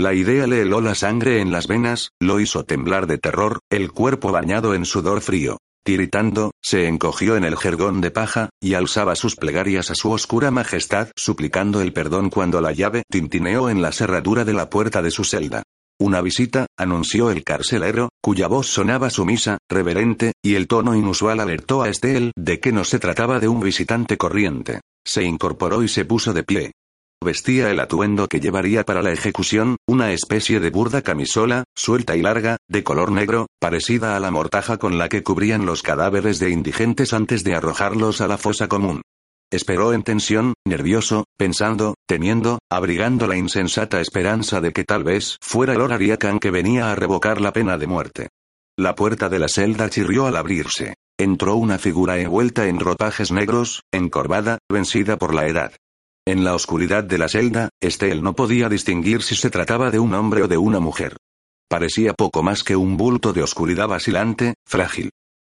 La 0.01 0.15
idea 0.15 0.48
le 0.48 0.62
heló 0.62 0.81
la 0.81 0.96
sangre 0.96 1.41
en 1.41 1.51
las 1.51 1.67
venas, 1.67 2.10
lo 2.20 2.39
hizo 2.39 2.65
temblar 2.65 3.05
de 3.05 3.20
terror, 3.20 3.60
el 3.70 3.91
cuerpo 3.91 4.31
bañado 4.31 4.74
en 4.74 4.84
sudor 4.84 5.22
frío. 5.22 5.60
Tiritando, 5.86 6.53
se 6.60 6.88
encogió 6.88 7.36
en 7.36 7.43
el 7.43 7.55
jergón 7.55 8.01
de 8.01 8.10
paja, 8.10 8.50
y 8.60 8.74
alzaba 8.74 9.15
sus 9.15 9.36
plegarias 9.36 9.91
a 9.91 9.93
su 9.93 10.10
oscura 10.10 10.50
majestad, 10.50 11.10
suplicando 11.15 11.81
el 11.81 11.93
perdón 11.93 12.31
cuando 12.31 12.62
la 12.62 12.72
llave 12.72 13.03
tintineó 13.12 13.70
en 13.70 13.84
la 13.84 13.91
cerradura 13.91 14.43
de 14.43 14.53
la 14.53 14.72
puerta 14.72 15.03
de 15.03 15.12
su 15.12 15.24
celda. 15.24 15.62
Una 16.00 16.22
visita, 16.22 16.65
anunció 16.79 17.29
el 17.29 17.43
carcelero, 17.43 18.10
cuya 18.24 18.48
voz 18.48 18.65
sonaba 18.65 19.12
sumisa, 19.12 19.60
reverente, 19.70 20.34
y 20.41 20.55
el 20.55 20.65
tono 20.65 20.96
inusual 20.96 21.39
alertó 21.39 21.84
a 21.84 21.89
Estel 21.89 22.31
de 22.36 22.60
que 22.60 22.72
no 22.72 22.86
se 22.86 22.98
trataba 22.98 23.39
de 23.39 23.50
un 23.50 23.60
visitante 23.60 24.17
corriente. 24.17 24.81
Se 25.05 25.22
incorporó 25.22 25.84
y 25.84 25.88
se 25.88 26.05
puso 26.05 26.34
de 26.34 26.41
pie. 26.41 26.72
Vestía 27.24 27.70
el 27.70 27.80
atuendo 27.80 28.28
que 28.28 28.40
llevaría 28.40 28.84
para 28.84 29.04
la 29.04 29.12
ejecución, 29.12 29.78
una 29.88 30.12
especie 30.12 30.60
de 30.60 30.72
burda 30.72 31.04
camisola, 31.04 31.66
suelta 31.75 32.16
y 32.16 32.24
larga, 32.24 32.58
de 32.68 32.84
color 32.84 33.12
negro, 33.12 33.46
parecida 33.60 34.16
a 34.16 34.20
la 34.20 34.32
mortaja 34.32 34.78
con 34.78 34.98
la 34.98 35.08
que 35.08 35.22
cubrían 35.22 35.68
los 35.68 35.84
cadáveres 35.84 36.40
de 36.40 36.50
indigentes 36.50 37.13
antes 37.13 37.44
de 37.44 37.54
arrojarlos 37.54 38.22
a 38.22 38.28
la 38.28 38.40
fosa 38.40 38.68
común. 38.68 39.04
Esperó 39.51 39.94
en 39.94 40.01
tensión, 40.01 40.56
nervioso, 40.66 41.25
pensando, 41.38 41.94
temiendo, 42.08 42.58
abrigando 42.72 43.28
la 43.28 43.38
insensata 43.38 44.01
esperanza 44.01 44.60
de 44.60 44.72
que 44.72 44.84
tal 44.84 45.04
vez 45.04 45.38
fuera 45.42 45.74
el 45.74 45.82
Orariakan 45.82 46.40
que 46.40 46.50
venía 46.50 46.92
a 46.92 46.96
revocar 46.96 47.40
la 47.40 47.54
pena 47.54 47.78
de 47.78 47.86
muerte. 47.86 48.30
La 48.80 48.96
puerta 48.96 49.30
de 49.30 49.38
la 49.38 49.48
celda 49.48 49.90
chirrió 49.90 50.25
al 50.25 50.38
abrirse. 50.38 50.96
Entró 51.20 51.56
una 51.56 51.78
figura 51.78 52.18
envuelta 52.18 52.66
en 52.66 52.80
ropajes 52.80 53.32
negros, 53.32 53.84
encorvada, 53.92 54.58
vencida 54.72 55.18
por 55.18 55.36
la 55.36 55.46
edad. 55.46 55.74
En 56.32 56.46
la 56.46 56.56
oscuridad 56.56 57.04
de 57.04 57.18
la 57.18 57.28
celda, 57.28 57.68
Estelle 57.82 58.22
no 58.22 58.38
podía 58.38 58.70
distinguir 58.70 59.22
si 59.22 59.36
se 59.36 59.50
trataba 59.50 59.92
de 59.92 60.00
un 60.00 60.14
hombre 60.14 60.44
o 60.44 60.48
de 60.48 60.56
una 60.56 60.80
mujer. 60.80 61.18
Parecía 61.70 62.14
poco 62.14 62.42
más 62.42 62.64
que 62.64 62.78
un 62.78 62.96
bulto 62.96 63.34
de 63.34 63.44
oscuridad 63.44 63.90
vacilante, 63.90 64.54
frágil. 64.66 65.10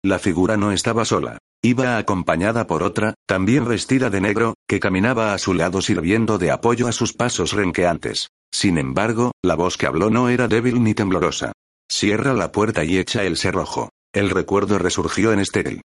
La 0.03 0.19
figura 0.19 0.57
no 0.57 0.73
estaba 0.73 1.05
sola. 1.05 1.37
Iba 1.63 1.97
acompañada 1.97 2.67
por 2.67 2.83
otra, 2.83 3.13
también 3.25 3.65
vestida 3.65 4.09
de 4.09 4.19
negro, 4.19 4.55
que 4.67 4.81
caminaba 4.81 5.33
a 5.33 5.37
su 5.37 5.53
lado 5.53 5.81
sirviendo 5.81 6.37
de 6.37 6.51
apoyo 6.51 6.89
a 6.89 6.91
sus 6.91 7.13
pasos 7.13 7.53
renqueantes. 7.53 8.27
Sin 8.53 8.77
embargo, 8.77 9.31
la 9.41 9.55
voz 9.55 9.77
que 9.77 9.87
habló 9.87 10.09
no 10.09 10.27
era 10.27 10.49
débil 10.49 10.83
ni 10.83 10.93
temblorosa. 10.93 11.53
Cierra 11.89 12.33
la 12.33 12.51
puerta 12.51 12.83
y 12.83 12.97
echa 12.97 13.23
el 13.23 13.37
cerrojo. 13.37 13.91
El 14.13 14.29
recuerdo 14.29 14.77
resurgió 14.77 15.31
en 15.31 15.39
Estelle. 15.39 15.83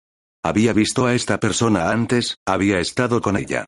Había 0.45 0.71
visto 0.71 1.07
a 1.07 1.13
esta 1.13 1.41
persona 1.41 1.91
antes, 1.91 2.37
había 2.45 2.79
estado 2.79 3.19
con 3.19 3.35
ella. 3.35 3.65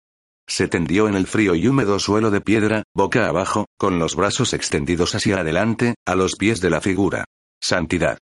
Se 0.50 0.68
tendió 0.68 1.08
en 1.08 1.14
el 1.14 1.28
frío 1.28 1.54
y 1.54 1.68
húmedo 1.68 2.00
suelo 2.00 2.32
de 2.32 2.42
piedra, 2.42 2.82
boca 2.96 3.28
abajo, 3.28 3.68
con 3.78 4.00
los 4.00 4.16
brazos 4.16 4.54
extendidos 4.54 5.14
hacia 5.14 5.38
adelante, 5.38 5.94
a 6.08 6.16
los 6.16 6.36
pies 6.36 6.60
de 6.60 6.72
la 6.72 6.82
figura. 6.82 7.26
Santidad. 7.62 8.18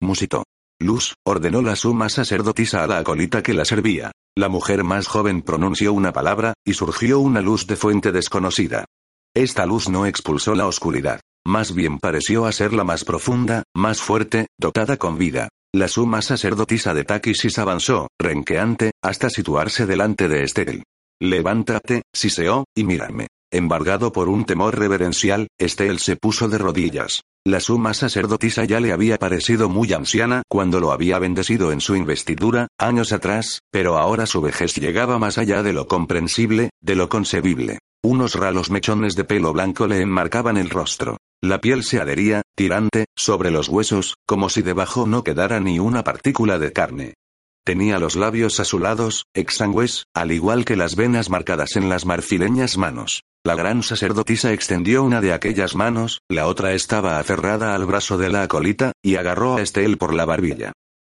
Musito. 0.00 0.42
Luz, 0.80 1.14
ordenó 1.24 1.62
la 1.62 1.76
suma 1.76 2.08
sacerdotisa 2.08 2.82
a 2.82 2.88
la 2.88 2.98
acolita 2.98 3.42
que 3.42 3.54
la 3.54 3.64
servía. 3.64 4.10
La 4.36 4.48
mujer 4.48 4.82
más 4.82 5.06
joven 5.06 5.42
pronunció 5.42 5.92
una 5.92 6.12
palabra, 6.12 6.54
y 6.64 6.74
surgió 6.74 7.20
una 7.20 7.40
luz 7.40 7.68
de 7.68 7.76
fuente 7.76 8.10
desconocida. 8.10 8.86
Esta 9.32 9.64
luz 9.64 9.88
no 9.88 10.06
expulsó 10.06 10.56
la 10.56 10.66
oscuridad. 10.66 11.20
Más 11.46 11.72
bien 11.72 12.00
pareció 12.00 12.46
a 12.46 12.52
ser 12.52 12.72
la 12.72 12.82
más 12.82 13.04
profunda, 13.04 13.62
más 13.76 14.00
fuerte, 14.00 14.48
dotada 14.58 14.96
con 14.96 15.18
vida. 15.18 15.48
La 15.72 15.86
suma 15.86 16.20
sacerdotisa 16.20 16.94
de 16.94 17.04
Takisis 17.04 17.60
avanzó, 17.60 18.08
renqueante, 18.18 18.90
hasta 19.04 19.30
situarse 19.30 19.86
delante 19.86 20.28
de 20.28 20.42
Estel. 20.42 20.82
Levántate, 21.22 22.02
Siseo, 22.14 22.64
y 22.74 22.84
mírame. 22.84 23.26
Embargado 23.52 24.10
por 24.10 24.30
un 24.30 24.46
temor 24.46 24.78
reverencial, 24.78 25.48
Estel 25.58 25.98
se 25.98 26.16
puso 26.16 26.48
de 26.48 26.56
rodillas. 26.56 27.20
La 27.44 27.60
suma 27.60 27.92
sacerdotisa 27.92 28.64
ya 28.64 28.80
le 28.80 28.92
había 28.92 29.18
parecido 29.18 29.68
muy 29.68 29.92
anciana 29.92 30.42
cuando 30.48 30.80
lo 30.80 30.92
había 30.92 31.18
bendecido 31.18 31.72
en 31.72 31.82
su 31.82 31.94
investidura, 31.94 32.68
años 32.78 33.12
atrás, 33.12 33.60
pero 33.70 33.98
ahora 33.98 34.24
su 34.24 34.40
vejez 34.40 34.74
llegaba 34.76 35.18
más 35.18 35.36
allá 35.36 35.62
de 35.62 35.74
lo 35.74 35.88
comprensible, 35.88 36.70
de 36.80 36.94
lo 36.94 37.10
concebible. 37.10 37.80
Unos 38.02 38.34
ralos 38.34 38.70
mechones 38.70 39.14
de 39.14 39.24
pelo 39.24 39.52
blanco 39.52 39.86
le 39.86 40.00
enmarcaban 40.00 40.56
el 40.56 40.70
rostro. 40.70 41.18
La 41.42 41.60
piel 41.60 41.84
se 41.84 42.00
adhería, 42.00 42.42
tirante, 42.54 43.06
sobre 43.14 43.50
los 43.50 43.68
huesos, 43.68 44.16
como 44.26 44.48
si 44.48 44.62
debajo 44.62 45.06
no 45.06 45.22
quedara 45.22 45.60
ni 45.60 45.78
una 45.78 46.02
partícula 46.02 46.58
de 46.58 46.72
carne. 46.72 47.14
Tenía 47.64 47.98
los 47.98 48.16
labios 48.16 48.58
azulados, 48.58 49.26
exangües, 49.34 50.04
al 50.14 50.32
igual 50.32 50.64
que 50.64 50.76
las 50.76 50.96
venas 50.96 51.30
marcadas 51.30 51.76
en 51.76 51.88
las 51.88 52.06
marfileñas 52.06 52.78
manos. 52.78 53.22
La 53.44 53.54
gran 53.54 53.82
sacerdotisa 53.82 54.52
extendió 54.52 55.02
una 55.02 55.20
de 55.20 55.32
aquellas 55.32 55.74
manos, 55.74 56.20
la 56.28 56.46
otra 56.46 56.72
estaba 56.72 57.18
aferrada 57.18 57.74
al 57.74 57.86
brazo 57.86 58.18
de 58.18 58.28
la 58.28 58.42
acolita, 58.42 58.92
y 59.02 59.16
agarró 59.16 59.56
a 59.56 59.62
Estel 59.62 59.98
por 59.98 60.14
la 60.14 60.24
barbilla. 60.24 60.72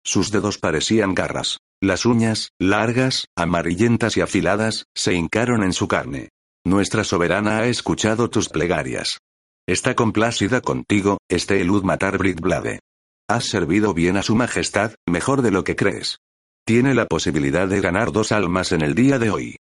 Sus 0.05 0.31
dedos 0.31 0.59
parecían 0.59 1.15
garras. 1.15 1.59
Las 1.81 2.07
uñas, 2.07 2.51
largas, 2.61 3.27
amarillentas 3.37 4.17
y 4.17 4.21
afiladas, 4.21 4.85
se 4.95 5.15
hincaron 5.15 5.65
en 5.65 5.73
su 5.73 5.89
carne. 5.89 6.29
Nuestra 6.65 7.03
soberana 7.03 7.59
ha 7.59 7.67
escuchado 7.67 8.31
tus 8.31 8.49
plegarias. 8.49 9.19
Está 9.67 9.95
complacida 9.95 10.61
contigo, 10.61 11.19
este 11.29 11.61
Elud 11.61 11.83
Matar 11.83 12.19
Blade. 12.19 12.81
Has 13.29 13.47
servido 13.47 13.95
bien 13.95 14.17
a 14.17 14.23
su 14.23 14.37
majestad, 14.37 14.95
mejor 15.09 15.43
de 15.43 15.51
lo 15.51 15.65
que 15.65 15.75
crees. 15.75 16.19
Tiene 16.65 16.95
la 16.95 17.07
posibilidad 17.07 17.67
de 17.67 17.81
ganar 17.81 18.13
dos 18.13 18.31
almas 18.31 18.71
en 18.71 18.83
el 18.83 18.95
día 18.95 19.19
de 19.19 19.31
hoy. 19.31 19.57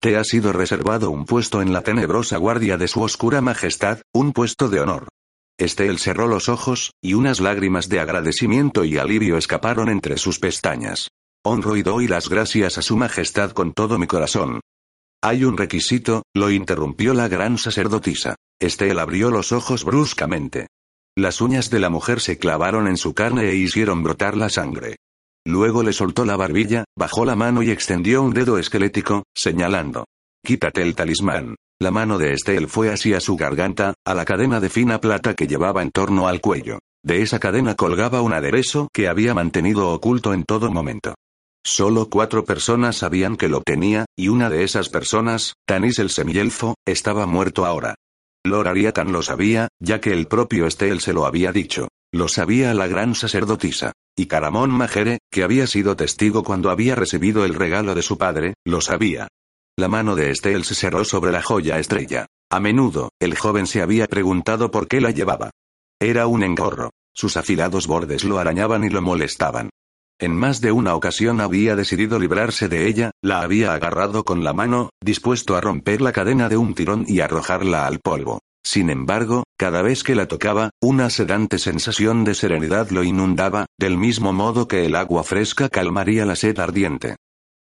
Te 0.00 0.16
ha 0.16 0.24
sido 0.24 0.54
reservado 0.54 1.10
un 1.10 1.26
puesto 1.26 1.60
en 1.60 1.72
la 1.72 1.82
tenebrosa 1.82 2.38
guardia 2.38 2.78
de 2.78 2.88
su 2.88 3.02
oscura 3.02 3.42
majestad, 3.42 4.00
un 4.14 4.32
puesto 4.32 4.70
de 4.70 4.80
honor. 4.80 5.08
Estel 5.58 5.98
cerró 5.98 6.26
los 6.26 6.48
ojos, 6.48 6.92
y 7.02 7.12
unas 7.12 7.40
lágrimas 7.40 7.88
de 7.90 8.00
agradecimiento 8.00 8.84
y 8.84 8.96
alivio 8.96 9.36
escaparon 9.36 9.90
entre 9.90 10.16
sus 10.16 10.38
pestañas. 10.38 11.08
Honro 11.44 11.76
y 11.76 11.82
doy 11.82 12.08
las 12.08 12.28
gracias 12.30 12.78
a 12.78 12.82
su 12.82 12.96
majestad 12.96 13.52
con 13.52 13.72
todo 13.74 13.98
mi 13.98 14.06
corazón. 14.06 14.60
Hay 15.22 15.44
un 15.44 15.58
requisito, 15.58 16.22
lo 16.34 16.50
interrumpió 16.50 17.12
la 17.12 17.28
gran 17.28 17.58
sacerdotisa. 17.58 18.34
Estel 18.60 18.98
abrió 18.98 19.30
los 19.30 19.52
ojos 19.52 19.84
bruscamente. 19.84 20.68
Las 21.14 21.40
uñas 21.42 21.68
de 21.68 21.80
la 21.80 21.90
mujer 21.90 22.20
se 22.20 22.38
clavaron 22.38 22.88
en 22.88 22.96
su 22.96 23.12
carne 23.12 23.50
e 23.50 23.56
hicieron 23.56 24.02
brotar 24.02 24.36
la 24.36 24.48
sangre. 24.48 24.96
Luego 25.46 25.84
le 25.84 25.92
soltó 25.92 26.24
la 26.24 26.34
barbilla, 26.34 26.84
bajó 26.98 27.24
la 27.24 27.36
mano 27.36 27.62
y 27.62 27.70
extendió 27.70 28.20
un 28.20 28.34
dedo 28.34 28.58
esquelético, 28.58 29.22
señalando. 29.32 30.04
Quítate 30.44 30.82
el 30.82 30.96
talismán. 30.96 31.54
La 31.80 31.92
mano 31.92 32.18
de 32.18 32.32
Estel 32.32 32.66
fue 32.66 32.92
hacia 32.92 33.20
su 33.20 33.36
garganta, 33.36 33.94
a 34.04 34.14
la 34.14 34.24
cadena 34.24 34.58
de 34.58 34.70
fina 34.70 35.00
plata 35.00 35.34
que 35.34 35.46
llevaba 35.46 35.82
en 35.82 35.92
torno 35.92 36.26
al 36.26 36.40
cuello. 36.40 36.80
De 37.04 37.22
esa 37.22 37.38
cadena 37.38 37.76
colgaba 37.76 38.22
un 38.22 38.32
aderezo 38.32 38.88
que 38.92 39.06
había 39.06 39.34
mantenido 39.34 39.90
oculto 39.90 40.34
en 40.34 40.42
todo 40.42 40.68
momento. 40.72 41.14
Solo 41.64 42.10
cuatro 42.10 42.44
personas 42.44 42.96
sabían 42.96 43.36
que 43.36 43.48
lo 43.48 43.60
tenía, 43.60 44.04
y 44.16 44.26
una 44.26 44.50
de 44.50 44.64
esas 44.64 44.88
personas, 44.88 45.54
Tanis 45.64 46.00
el 46.00 46.10
semielfo, 46.10 46.74
estaba 46.84 47.24
muerto 47.26 47.66
ahora. 47.66 47.94
Lord 48.44 48.66
Ariatan 48.66 49.12
lo 49.12 49.22
sabía, 49.22 49.68
ya 49.80 50.00
que 50.00 50.12
el 50.12 50.26
propio 50.26 50.66
Estel 50.66 51.00
se 51.00 51.12
lo 51.12 51.24
había 51.24 51.52
dicho. 51.52 51.86
Lo 52.16 52.28
sabía 52.28 52.72
la 52.72 52.86
gran 52.86 53.14
sacerdotisa. 53.14 53.92
Y 54.16 54.24
Caramón 54.24 54.70
Majere, 54.70 55.18
que 55.30 55.42
había 55.42 55.66
sido 55.66 55.96
testigo 55.96 56.42
cuando 56.44 56.70
había 56.70 56.94
recibido 56.94 57.44
el 57.44 57.52
regalo 57.52 57.94
de 57.94 58.00
su 58.00 58.16
padre, 58.16 58.54
lo 58.64 58.80
sabía. 58.80 59.28
La 59.76 59.88
mano 59.88 60.16
de 60.16 60.30
Estel 60.30 60.64
se 60.64 60.74
cerró 60.74 61.04
sobre 61.04 61.30
la 61.30 61.42
joya 61.42 61.78
estrella. 61.78 62.24
A 62.50 62.58
menudo, 62.58 63.10
el 63.20 63.36
joven 63.36 63.66
se 63.66 63.82
había 63.82 64.06
preguntado 64.06 64.70
por 64.70 64.88
qué 64.88 65.02
la 65.02 65.10
llevaba. 65.10 65.50
Era 66.00 66.26
un 66.26 66.42
engorro. 66.42 66.88
Sus 67.12 67.36
afilados 67.36 67.86
bordes 67.86 68.24
lo 68.24 68.38
arañaban 68.38 68.84
y 68.84 68.88
lo 68.88 69.02
molestaban. 69.02 69.68
En 70.18 70.34
más 70.34 70.62
de 70.62 70.72
una 70.72 70.94
ocasión 70.94 71.42
había 71.42 71.76
decidido 71.76 72.18
librarse 72.18 72.70
de 72.70 72.88
ella, 72.88 73.10
la 73.20 73.42
había 73.42 73.74
agarrado 73.74 74.24
con 74.24 74.42
la 74.42 74.54
mano, 74.54 74.88
dispuesto 75.04 75.54
a 75.54 75.60
romper 75.60 76.00
la 76.00 76.12
cadena 76.12 76.48
de 76.48 76.56
un 76.56 76.74
tirón 76.74 77.04
y 77.06 77.20
arrojarla 77.20 77.86
al 77.86 78.00
polvo. 78.00 78.40
Sin 78.66 78.90
embargo, 78.90 79.44
cada 79.56 79.80
vez 79.80 80.02
que 80.02 80.16
la 80.16 80.26
tocaba, 80.26 80.70
una 80.82 81.08
sedante 81.08 81.60
sensación 81.60 82.24
de 82.24 82.34
serenidad 82.34 82.90
lo 82.90 83.04
inundaba, 83.04 83.66
del 83.78 83.96
mismo 83.96 84.32
modo 84.32 84.66
que 84.66 84.84
el 84.84 84.96
agua 84.96 85.22
fresca 85.22 85.68
calmaría 85.68 86.26
la 86.26 86.34
sed 86.34 86.58
ardiente. 86.58 87.14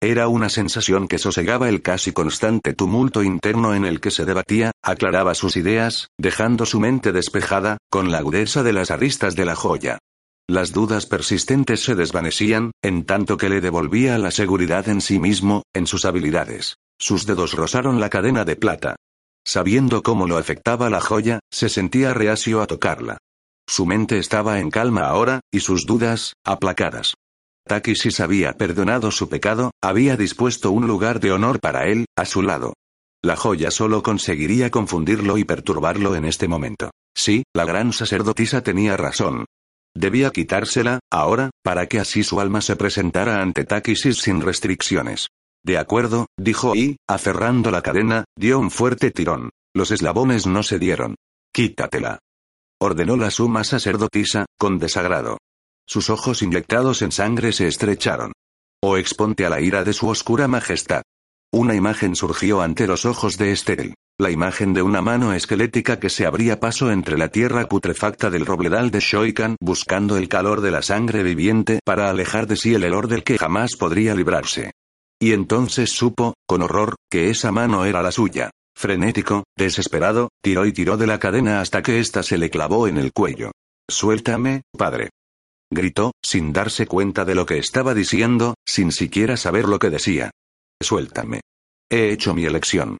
Era 0.01 0.29
una 0.29 0.49
sensación 0.49 1.09
que 1.09 1.19
sosegaba 1.19 1.69
el 1.69 1.83
casi 1.83 2.13
constante 2.13 2.73
tumulto 2.73 3.25
interno 3.25 3.75
en 3.75 3.85
el 3.85 4.01
que 4.01 4.13
se 4.13 4.25
debatía, 4.25 4.71
aclaraba 4.81 5.35
sus 5.35 5.57
ideas, 5.57 6.07
dejando 6.21 6.67
su 6.67 6.79
mente 6.79 7.11
despejada, 7.11 7.79
con 7.91 8.13
la 8.13 8.19
agudeza 8.19 8.63
de 8.63 8.73
las 8.73 8.93
aristas 8.93 9.35
de 9.35 9.45
la 9.45 9.57
joya. 9.57 9.99
Las 10.49 10.71
dudas 10.71 11.07
persistentes 11.07 11.83
se 11.83 11.97
desvanecían, 11.97 12.71
en 12.81 13.07
tanto 13.07 13.37
que 13.37 13.49
le 13.49 13.61
devolvía 13.61 14.19
la 14.19 14.31
seguridad 14.31 14.89
en 14.89 15.01
sí 15.01 15.19
mismo, 15.19 15.65
en 15.75 15.89
sus 15.89 16.05
habilidades. 16.05 16.77
Sus 16.97 17.27
dedos 17.27 17.55
rozaron 17.55 17.99
la 17.99 18.09
cadena 18.09 18.45
de 18.45 18.55
plata. 18.55 18.95
Sabiendo 19.45 20.03
cómo 20.03 20.27
lo 20.27 20.39
afectaba 20.39 20.89
la 20.91 21.01
joya, 21.01 21.41
se 21.51 21.69
sentía 21.69 22.15
reacio 22.15 22.63
a 22.63 22.67
tocarla. 22.67 23.19
Su 23.67 23.87
mente 23.87 24.19
estaba 24.19 24.61
en 24.61 24.71
calma 24.71 25.07
ahora, 25.07 25.41
y 25.53 25.61
sus 25.61 25.87
dudas, 25.87 26.35
aplacadas. 26.45 27.15
Takisis 27.67 28.21
había 28.21 28.53
perdonado 28.55 29.11
su 29.11 29.29
pecado, 29.29 29.71
había 29.83 30.17
dispuesto 30.17 30.71
un 30.71 30.87
lugar 30.87 31.21
de 31.21 31.33
honor 31.33 31.61
para 31.61 31.87
él, 31.87 32.07
a 32.17 32.25
su 32.25 32.43
lado. 32.43 32.75
La 33.25 33.37
joya 33.37 33.71
solo 33.71 34.03
conseguiría 34.03 34.71
confundirlo 34.71 35.39
y 35.39 35.45
perturbarlo 35.45 36.17
en 36.17 36.25
este 36.25 36.49
momento. 36.49 36.91
Sí, 37.15 37.45
la 37.55 37.65
gran 37.65 37.93
sacerdotisa 37.93 38.63
tenía 38.63 38.97
razón. 38.97 39.45
Debía 39.95 40.31
quitársela, 40.31 41.01
ahora, 41.11 41.51
para 41.63 41.87
que 41.87 42.01
así 42.01 42.25
su 42.25 42.41
alma 42.41 42.63
se 42.63 42.77
presentara 42.77 43.43
ante 43.43 43.65
Takisis 43.65 44.19
sin 44.19 44.41
restricciones. 44.41 45.29
De 45.64 45.78
acuerdo, 45.78 46.26
dijo 46.37 46.75
y, 46.75 46.97
aferrando 47.09 47.71
la 47.71 47.83
cadena, 47.83 48.25
dio 48.37 48.59
un 48.59 48.71
fuerte 48.71 49.11
tirón. 49.11 49.50
Los 49.75 49.90
eslabones 49.90 50.47
no 50.47 50.62
se 50.62 50.78
dieron. 50.78 51.14
Quítatela. 51.52 52.19
Ordenó 52.81 53.16
la 53.16 53.31
suma 53.31 53.62
sacerdotisa, 53.62 54.47
con 54.59 54.78
desagrado. 54.78 55.38
Sus 55.87 56.11
ojos 56.11 56.42
inyectados 56.42 57.02
en 57.02 57.12
sangre 57.12 57.52
se 57.52 57.69
estrecharon. 57.69 58.33
O 58.83 58.97
exponte 58.97 59.47
a 59.47 59.50
la 59.50 59.61
ira 59.61 59.85
de 59.85 59.92
su 59.92 60.09
oscura 60.09 60.49
majestad. 60.49 61.02
Una 61.52 61.75
imagen 61.75 62.16
surgió 62.16 62.61
ante 62.61 62.87
los 62.87 63.04
ojos 63.04 63.38
de 63.38 63.52
Estel. 63.52 63.95
La 64.19 64.31
imagen 64.31 64.73
de 64.73 64.83
una 64.83 65.00
mano 65.00 65.33
esquelética 65.33 65.99
que 66.00 66.11
se 66.11 66.26
abría 66.26 66.61
paso 66.61 66.90
entre 66.90 67.16
la 67.16 67.28
tierra 67.28 67.69
putrefacta 67.69 68.31
del 68.31 68.47
robledal 68.47 68.90
de 68.90 69.00
Shoikan 69.00 69.57
buscando 69.61 70.16
el 70.16 70.28
calor 70.28 70.61
de 70.61 70.71
la 70.71 70.83
sangre 70.83 71.23
viviente 71.23 71.81
para 71.85 72.11
alejar 72.11 72.47
de 72.47 72.57
sí 72.57 72.75
el 72.75 72.85
olor 72.85 73.09
del 73.09 73.25
que 73.25 73.38
jamás 73.38 73.76
podría 73.76 74.14
librarse. 74.14 74.73
Y 75.23 75.35
entonces 75.35 75.93
supo, 75.93 76.35
con 76.49 76.62
horror, 76.62 76.97
que 77.09 77.31
esa 77.31 77.52
mano 77.52 77.85
era 77.85 78.02
la 78.02 78.11
suya. 78.11 78.50
Frenético, 78.76 79.45
desesperado, 79.57 80.31
tiró 80.43 80.67
y 80.67 80.73
tiró 80.73 80.97
de 80.97 81.07
la 81.07 81.21
cadena 81.21 81.61
hasta 81.61 81.81
que 81.81 82.00
ésta 82.00 82.25
se 82.25 82.38
le 82.38 82.50
clavó 82.50 82.88
en 82.88 82.99
el 82.99 83.12
cuello. 83.12 83.52
Suéltame, 83.88 84.62
padre. 84.76 85.11
Gritó, 85.71 86.11
sin 86.25 86.52
darse 86.52 86.88
cuenta 86.88 87.25
de 87.25 87.37
lo 87.37 87.47
que 87.47 87.59
estaba 87.59 87.95
diciendo, 87.95 88.55
sin 88.67 88.91
siquiera 88.91 89.37
saber 89.37 89.67
lo 89.67 89.79
que 89.79 89.91
decía. 89.91 90.33
Suéltame. 90.83 91.41
He 91.88 92.11
hecho 92.11 92.35
mi 92.35 92.45
elección. 92.45 92.99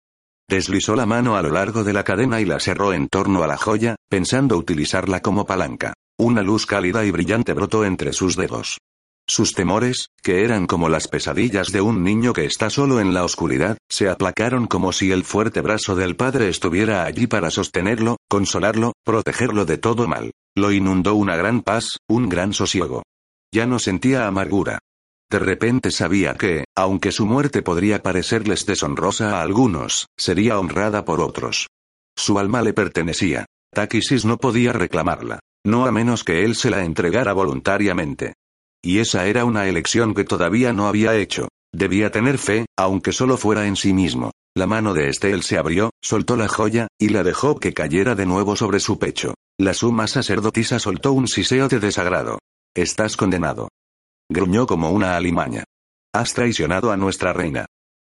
Deslizó 0.49 0.95
la 0.95 1.07
mano 1.07 1.35
a 1.35 1.43
lo 1.43 1.51
largo 1.51 1.83
de 1.83 1.93
la 1.93 2.05
cadena 2.05 2.41
y 2.41 2.45
la 2.45 2.61
cerró 2.61 2.93
en 2.93 3.09
torno 3.09 3.43
a 3.43 3.49
la 3.49 3.57
joya, 3.57 3.97
pensando 4.09 4.57
utilizarla 4.57 5.23
como 5.23 5.45
palanca. 5.45 5.95
Una 6.21 6.43
luz 6.43 6.67
cálida 6.67 7.05
y 7.05 7.11
brillante 7.11 7.53
brotó 7.53 7.85
entre 7.85 8.13
sus 8.13 8.37
dedos. 8.37 8.79
Sus 9.35 9.55
temores, 9.55 10.11
que 10.23 10.45
eran 10.45 10.67
como 10.67 10.91
las 10.91 11.09
pesadillas 11.09 11.73
de 11.73 11.81
un 11.81 12.05
niño 12.05 12.35
que 12.35 12.45
está 12.45 12.69
solo 12.69 13.01
en 13.01 13.15
la 13.15 13.25
oscuridad, 13.25 13.79
se 13.89 14.11
aplacaron 14.11 14.67
como 14.67 14.93
si 14.93 15.11
el 15.11 15.25
fuerte 15.25 15.63
brazo 15.63 15.97
del 15.97 16.17
padre 16.17 16.51
estuviera 16.51 17.05
allí 17.05 17.27
para 17.27 17.49
sostenerlo, 17.49 18.19
consolarlo, 18.29 18.93
protegerlo 19.07 19.65
de 19.65 19.79
todo 19.79 20.07
mal. 20.07 20.33
Lo 20.55 20.71
inundó 20.71 21.15
una 21.15 21.35
gran 21.35 21.63
paz, 21.63 21.97
un 22.07 22.29
gran 22.29 22.53
sosiego. 22.53 23.05
Ya 23.51 23.65
no 23.65 23.79
sentía 23.79 24.27
amargura. 24.27 24.81
De 25.31 25.39
repente 25.39 25.93
sabía 25.93 26.35
que, 26.35 26.65
aunque 26.77 27.11
su 27.11 27.25
muerte 27.25 27.63
podría 27.63 28.03
parecerles 28.03 28.67
deshonrosa 28.67 29.39
a 29.39 29.43
algunos, 29.43 30.09
sería 30.15 30.59
honrada 30.59 31.07
por 31.07 31.23
otros. 31.23 31.69
Su 32.15 32.39
alma 32.39 32.61
le 32.61 32.75
pertenecía. 32.75 33.47
Takisis 33.73 34.27
no 34.27 34.37
podía 34.37 34.75
reclamarla. 34.75 35.41
No 35.65 35.87
a 35.87 35.91
menos 35.91 36.23
que 36.23 36.45
él 36.45 36.55
se 36.55 36.69
la 36.69 36.85
entregara 36.85 37.33
voluntariamente. 37.33 38.35
Y 38.85 38.99
esa 38.99 39.27
era 39.27 39.45
una 39.45 39.69
elección 39.69 40.15
que 40.15 40.25
todavía 40.25 40.73
no 40.73 40.89
había 40.89 41.17
hecho. 41.17 41.49
Debía 41.73 42.11
tener 42.11 42.39
fe, 42.39 42.67
aunque 42.77 43.13
solo 43.13 43.37
fuera 43.37 43.67
en 43.67 43.77
sí 43.77 43.93
mismo. 43.93 44.33
La 44.55 44.67
mano 44.67 44.93
de 44.93 45.09
Estel 45.09 45.43
se 45.43 45.57
abrió, 45.57 45.91
soltó 46.03 46.37
la 46.37 46.49
joya, 46.49 46.89
y 46.99 47.09
la 47.09 47.23
dejó 47.23 47.59
que 47.59 47.73
cayera 47.73 48.15
de 48.15 48.27
nuevo 48.27 48.57
sobre 48.57 48.81
su 48.81 48.99
pecho. 48.99 49.35
La 49.59 49.73
suma 49.73 50.07
sacerdotisa 50.07 50.79
soltó 50.79 51.13
un 51.13 51.29
siseo 51.29 51.69
de 51.69 51.81
desagrado. 51.81 52.39
Estás 52.75 53.17
condenado. 53.17 53.69
Gruñó 54.29 54.67
como 54.67 54.91
una 54.91 55.17
alimaña. 55.17 55.65
Has 56.13 56.35
traicionado 56.35 56.91
a 56.91 56.97
nuestra 56.97 57.33
reina. 57.33 57.67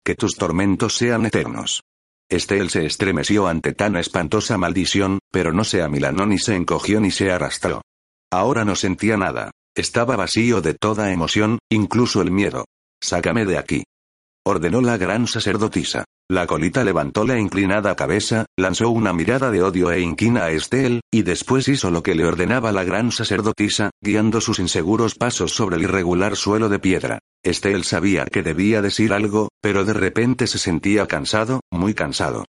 Que 0.04 0.14
tus 0.14 0.36
tormentos 0.36 0.96
sean 0.96 1.26
eternos. 1.26 1.82
Estel 2.28 2.70
se 2.70 2.84
estremeció 2.84 3.48
ante 3.48 3.72
tan 3.72 3.96
espantosa 3.96 4.58
maldición, 4.58 5.18
pero 5.32 5.52
no 5.52 5.64
se 5.64 5.82
amilanó 5.82 6.26
ni 6.26 6.38
se 6.38 6.54
encogió 6.54 7.00
ni 7.00 7.10
se 7.10 7.32
arrastró. 7.32 7.82
Ahora 8.30 8.64
no 8.64 8.76
sentía 8.76 9.16
nada. 9.16 9.50
Estaba 9.74 10.16
vacío 10.16 10.60
de 10.60 10.74
toda 10.74 11.12
emoción, 11.12 11.58
incluso 11.70 12.22
el 12.22 12.30
miedo. 12.30 12.64
Sácame 13.00 13.44
de 13.44 13.58
aquí. 13.58 13.84
Ordenó 14.44 14.80
la 14.80 14.96
gran 14.96 15.26
sacerdotisa. 15.26 16.04
La 16.30 16.46
colita 16.46 16.84
levantó 16.84 17.24
la 17.24 17.38
inclinada 17.38 17.96
cabeza, 17.96 18.46
lanzó 18.56 18.90
una 18.90 19.12
mirada 19.12 19.50
de 19.50 19.62
odio 19.62 19.92
e 19.92 20.00
inquina 20.00 20.44
a 20.44 20.50
Estel, 20.50 21.00
y 21.10 21.22
después 21.22 21.68
hizo 21.68 21.90
lo 21.90 22.02
que 22.02 22.14
le 22.14 22.26
ordenaba 22.26 22.70
la 22.72 22.84
gran 22.84 23.12
sacerdotisa, 23.12 23.90
guiando 24.02 24.40
sus 24.40 24.58
inseguros 24.58 25.14
pasos 25.14 25.52
sobre 25.52 25.76
el 25.76 25.82
irregular 25.82 26.36
suelo 26.36 26.68
de 26.68 26.78
piedra. 26.78 27.18
Estel 27.42 27.84
sabía 27.84 28.26
que 28.26 28.42
debía 28.42 28.82
decir 28.82 29.12
algo, 29.12 29.48
pero 29.62 29.84
de 29.84 29.94
repente 29.94 30.46
se 30.46 30.58
sentía 30.58 31.06
cansado, 31.06 31.60
muy 31.70 31.94
cansado. 31.94 32.44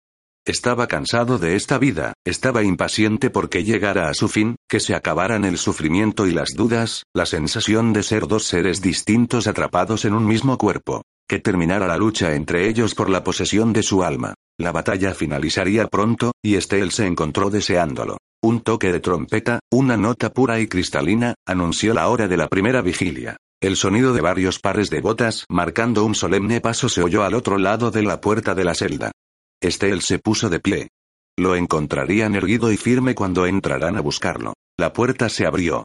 Estaba 0.45 0.87
cansado 0.87 1.37
de 1.37 1.55
esta 1.55 1.77
vida, 1.77 2.13
estaba 2.25 2.63
impaciente 2.63 3.29
porque 3.29 3.63
llegara 3.63 4.09
a 4.09 4.13
su 4.13 4.27
fin, 4.27 4.55
que 4.67 4.79
se 4.79 4.95
acabaran 4.95 5.45
el 5.45 5.57
sufrimiento 5.57 6.25
y 6.27 6.31
las 6.31 6.49
dudas, 6.55 7.03
la 7.13 7.25
sensación 7.25 7.93
de 7.93 8.03
ser 8.03 8.27
dos 8.27 8.45
seres 8.45 8.81
distintos 8.81 9.47
atrapados 9.47 10.05
en 10.05 10.13
un 10.13 10.25
mismo 10.25 10.57
cuerpo, 10.57 11.03
que 11.27 11.39
terminara 11.39 11.87
la 11.87 11.97
lucha 11.97 12.33
entre 12.33 12.67
ellos 12.67 12.95
por 12.95 13.09
la 13.09 13.23
posesión 13.23 13.73
de 13.73 13.83
su 13.83 14.03
alma. 14.03 14.33
La 14.57 14.71
batalla 14.71 15.13
finalizaría 15.13 15.87
pronto, 15.87 16.31
y 16.43 16.55
Estel 16.55 16.91
se 16.91 17.05
encontró 17.05 17.49
deseándolo. 17.49 18.17
Un 18.41 18.61
toque 18.61 18.91
de 18.91 19.01
trompeta, 19.01 19.59
una 19.71 19.97
nota 19.97 20.31
pura 20.31 20.59
y 20.59 20.67
cristalina, 20.67 21.35
anunció 21.45 21.93
la 21.93 22.07
hora 22.07 22.27
de 22.27 22.37
la 22.37 22.47
primera 22.47 22.81
vigilia. 22.81 23.37
El 23.61 23.75
sonido 23.75 24.13
de 24.13 24.21
varios 24.21 24.59
pares 24.59 24.89
de 24.89 25.01
botas 25.01 25.45
marcando 25.49 26.05
un 26.05 26.15
solemne 26.15 26.61
paso 26.61 26.87
se 26.87 27.03
oyó 27.03 27.23
al 27.23 27.33
otro 27.33 27.57
lado 27.57 27.91
de 27.91 28.03
la 28.03 28.21
puerta 28.21 28.55
de 28.55 28.63
la 28.63 28.73
celda. 28.73 29.11
Estel 29.61 30.01
se 30.01 30.19
puso 30.19 30.49
de 30.49 30.59
pie. 30.59 30.89
Lo 31.37 31.55
encontrarían 31.55 32.35
erguido 32.35 32.71
y 32.71 32.77
firme 32.77 33.15
cuando 33.15 33.45
entrarán 33.45 33.97
a 33.97 34.01
buscarlo. 34.01 34.53
La 34.77 34.93
puerta 34.93 35.29
se 35.29 35.45
abrió. 35.45 35.83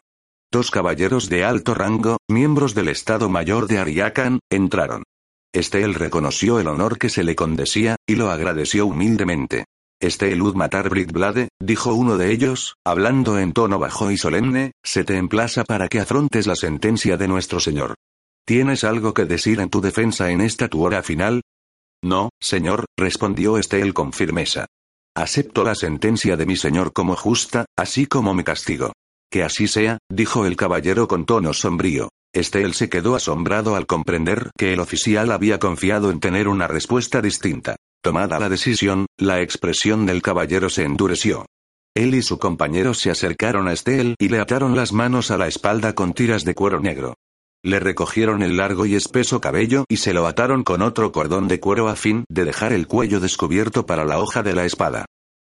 Dos 0.51 0.71
caballeros 0.71 1.27
de 1.29 1.43
alto 1.43 1.73
rango, 1.73 2.17
miembros 2.29 2.75
del 2.75 2.87
Estado 2.87 3.29
Mayor 3.29 3.67
de 3.67 3.79
Ariakan, 3.79 4.39
entraron. 4.49 5.03
Estel 5.53 5.93
reconoció 5.93 6.59
el 6.59 6.67
honor 6.67 6.97
que 6.97 7.09
se 7.09 7.23
le 7.23 7.35
condecía, 7.35 7.95
y 8.07 8.15
lo 8.15 8.29
agradeció 8.29 8.85
humildemente. 8.85 9.65
Estel 10.01 10.39
Matar 10.53 10.89
Blade, 10.89 11.49
dijo 11.61 11.93
uno 11.93 12.17
de 12.17 12.31
ellos, 12.31 12.75
hablando 12.85 13.39
en 13.39 13.53
tono 13.53 13.79
bajo 13.79 14.11
y 14.11 14.17
solemne, 14.17 14.73
se 14.83 15.03
te 15.03 15.17
emplaza 15.17 15.63
para 15.63 15.87
que 15.87 15.99
afrontes 15.99 16.47
la 16.47 16.55
sentencia 16.55 17.17
de 17.17 17.27
nuestro 17.27 17.59
Señor. 17.59 17.95
¿Tienes 18.45 18.83
algo 18.83 19.13
que 19.13 19.25
decir 19.25 19.59
en 19.59 19.69
tu 19.69 19.81
defensa 19.81 20.29
en 20.29 20.41
esta 20.41 20.67
tu 20.67 20.83
hora 20.83 21.01
final? 21.01 21.41
No, 22.05 22.29
señor, 22.39 22.85
respondió 22.95 23.57
Estel 23.57 23.95
con 23.95 24.13
firmeza. 24.13 24.67
Acepto 25.17 25.63
la 25.63 25.73
sentencia 25.73 26.37
de 26.37 26.45
mi 26.45 26.55
señor 26.55 26.93
como 26.93 27.15
justa, 27.15 27.65
así 27.75 28.05
como 28.05 28.35
mi 28.35 28.43
castigo. 28.43 28.93
Que 29.31 29.41
así 29.41 29.67
sea, 29.67 29.97
dijo 30.07 30.45
el 30.45 30.55
caballero 30.55 31.07
con 31.07 31.25
tono 31.25 31.51
sombrío. 31.51 32.09
Estel 32.31 32.75
se 32.75 32.89
quedó 32.89 33.15
asombrado 33.15 33.75
al 33.75 33.87
comprender 33.87 34.51
que 34.55 34.71
el 34.71 34.81
oficial 34.81 35.31
había 35.31 35.57
confiado 35.57 36.11
en 36.11 36.19
tener 36.19 36.47
una 36.47 36.67
respuesta 36.67 37.23
distinta. 37.23 37.75
Tomada 38.03 38.37
la 38.37 38.49
decisión, 38.49 39.07
la 39.17 39.41
expresión 39.41 40.05
del 40.05 40.21
caballero 40.21 40.69
se 40.69 40.83
endureció. 40.83 41.47
Él 41.95 42.13
y 42.13 42.21
su 42.21 42.37
compañero 42.37 42.93
se 42.93 43.09
acercaron 43.09 43.67
a 43.67 43.73
Estel 43.73 44.13
y 44.19 44.29
le 44.29 44.39
ataron 44.39 44.75
las 44.75 44.93
manos 44.93 45.31
a 45.31 45.39
la 45.39 45.47
espalda 45.47 45.95
con 45.95 46.13
tiras 46.13 46.43
de 46.43 46.53
cuero 46.53 46.79
negro. 46.79 47.15
Le 47.65 47.79
recogieron 47.79 48.43
el 48.43 48.57
largo 48.57 48.85
y 48.85 48.93
espeso 48.93 49.41
cabello 49.41 49.85
y 49.89 49.97
se 49.97 50.13
lo 50.13 50.27
ataron 50.27 50.63
con 50.63 50.83
otro 50.83 51.11
cordón 51.11 51.47
de 51.47 51.59
cuero 51.59 51.87
a 51.87 51.95
fin 51.95 52.23
de 52.29 52.45
dejar 52.45 52.73
el 52.73 52.85
cuello 52.85 53.19
descubierto 53.19 53.87
para 53.87 54.05
la 54.05 54.19
hoja 54.19 54.43
de 54.43 54.53
la 54.53 54.65
espada. 54.65 55.05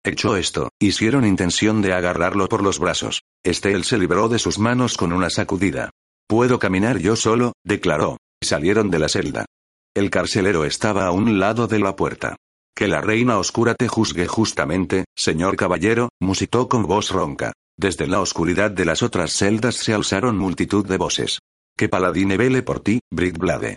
Hecho 0.05 0.37
esto, 0.37 0.69
hicieron 0.81 1.27
intención 1.27 1.83
de 1.83 1.93
agarrarlo 1.93 2.49
por 2.49 2.63
los 2.63 2.79
brazos. 2.79 3.23
Estel 3.43 3.83
se 3.83 3.99
libró 3.99 4.29
de 4.29 4.39
sus 4.39 4.61
manos 4.61 4.97
con 4.97 5.13
una 5.13 5.29
sacudida. 5.29 5.91
Puedo 6.29 6.61
caminar 6.61 6.99
yo 6.99 7.17
solo, 7.17 7.53
declaró. 7.65 8.19
Salieron 8.41 8.91
de 8.91 9.01
la 9.01 9.09
celda. 9.09 9.47
El 9.93 10.11
carcelero 10.11 10.65
estaba 10.65 11.07
a 11.07 11.11
un 11.11 11.41
lado 11.41 11.67
de 11.67 11.81
la 11.81 11.97
puerta. 11.97 12.37
Que 12.77 12.87
la 12.87 13.01
reina 13.01 13.39
oscura 13.39 13.75
te 13.75 13.89
juzgue 13.89 14.29
justamente, 14.29 15.05
señor 15.17 15.57
caballero, 15.57 16.11
musitó 16.21 16.69
con 16.69 16.87
voz 16.87 17.11
ronca. 17.11 17.55
Desde 17.77 18.07
la 18.07 18.21
oscuridad 18.21 18.71
de 18.71 18.85
las 18.85 19.03
otras 19.03 19.33
celdas 19.33 19.75
se 19.75 19.93
alzaron 19.93 20.39
multitud 20.39 20.87
de 20.87 20.97
voces. 20.97 21.41
Que 21.77 21.89
Paladine 21.89 22.37
vele 22.37 22.63
por 22.63 22.81
ti, 22.81 23.01
Blade. 23.11 23.77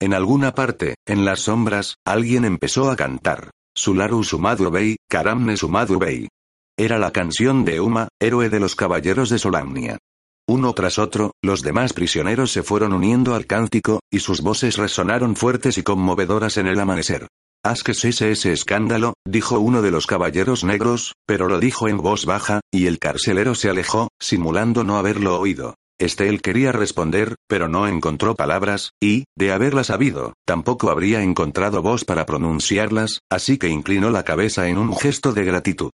En 0.00 0.12
alguna 0.12 0.54
parte, 0.54 0.96
en 1.06 1.24
las 1.24 1.40
sombras, 1.40 1.96
alguien 2.04 2.44
empezó 2.44 2.90
a 2.90 2.96
cantar. 2.96 3.50
Sularu 3.74 4.22
Sumadu 4.22 4.70
Bey, 4.70 4.96
Karamne 5.08 5.56
Sumadu 5.56 5.98
Bey. 5.98 6.28
Era 6.76 6.98
la 6.98 7.10
canción 7.10 7.64
de 7.64 7.80
Uma, 7.80 8.08
héroe 8.20 8.50
de 8.50 8.60
los 8.60 8.74
caballeros 8.74 9.30
de 9.30 9.38
Solamnia. 9.38 9.98
Uno 10.46 10.72
tras 10.74 10.98
otro, 10.98 11.32
los 11.42 11.62
demás 11.62 11.92
prisioneros 11.92 12.52
se 12.52 12.62
fueron 12.62 12.92
uniendo 12.92 13.34
al 13.34 13.46
cántico, 13.46 14.00
y 14.10 14.20
sus 14.20 14.40
voces 14.40 14.76
resonaron 14.76 15.34
fuertes 15.34 15.78
y 15.78 15.82
conmovedoras 15.82 16.56
en 16.58 16.66
el 16.66 16.78
amanecer. 16.78 17.28
Haz 17.64 17.82
que 17.82 17.94
cese 17.94 18.30
ese 18.30 18.52
escándalo, 18.52 19.14
dijo 19.26 19.58
uno 19.58 19.82
de 19.82 19.90
los 19.90 20.06
caballeros 20.06 20.64
negros, 20.64 21.14
pero 21.26 21.48
lo 21.48 21.58
dijo 21.58 21.88
en 21.88 21.98
voz 21.98 22.24
baja, 22.24 22.60
y 22.70 22.86
el 22.86 22.98
carcelero 22.98 23.54
se 23.54 23.68
alejó, 23.68 24.08
simulando 24.20 24.84
no 24.84 24.96
haberlo 24.96 25.38
oído. 25.40 25.74
Estel 25.98 26.40
quería 26.42 26.70
responder, 26.70 27.34
pero 27.48 27.68
no 27.68 27.88
encontró 27.88 28.36
palabras, 28.36 28.92
y, 29.00 29.24
de 29.36 29.50
haberlas 29.50 29.88
sabido, 29.88 30.34
tampoco 30.44 30.90
habría 30.90 31.22
encontrado 31.22 31.82
voz 31.82 32.04
para 32.04 32.24
pronunciarlas, 32.24 33.20
así 33.28 33.58
que 33.58 33.68
inclinó 33.68 34.10
la 34.10 34.22
cabeza 34.22 34.68
en 34.68 34.78
un 34.78 34.96
gesto 34.96 35.32
de 35.32 35.44
gratitud. 35.44 35.90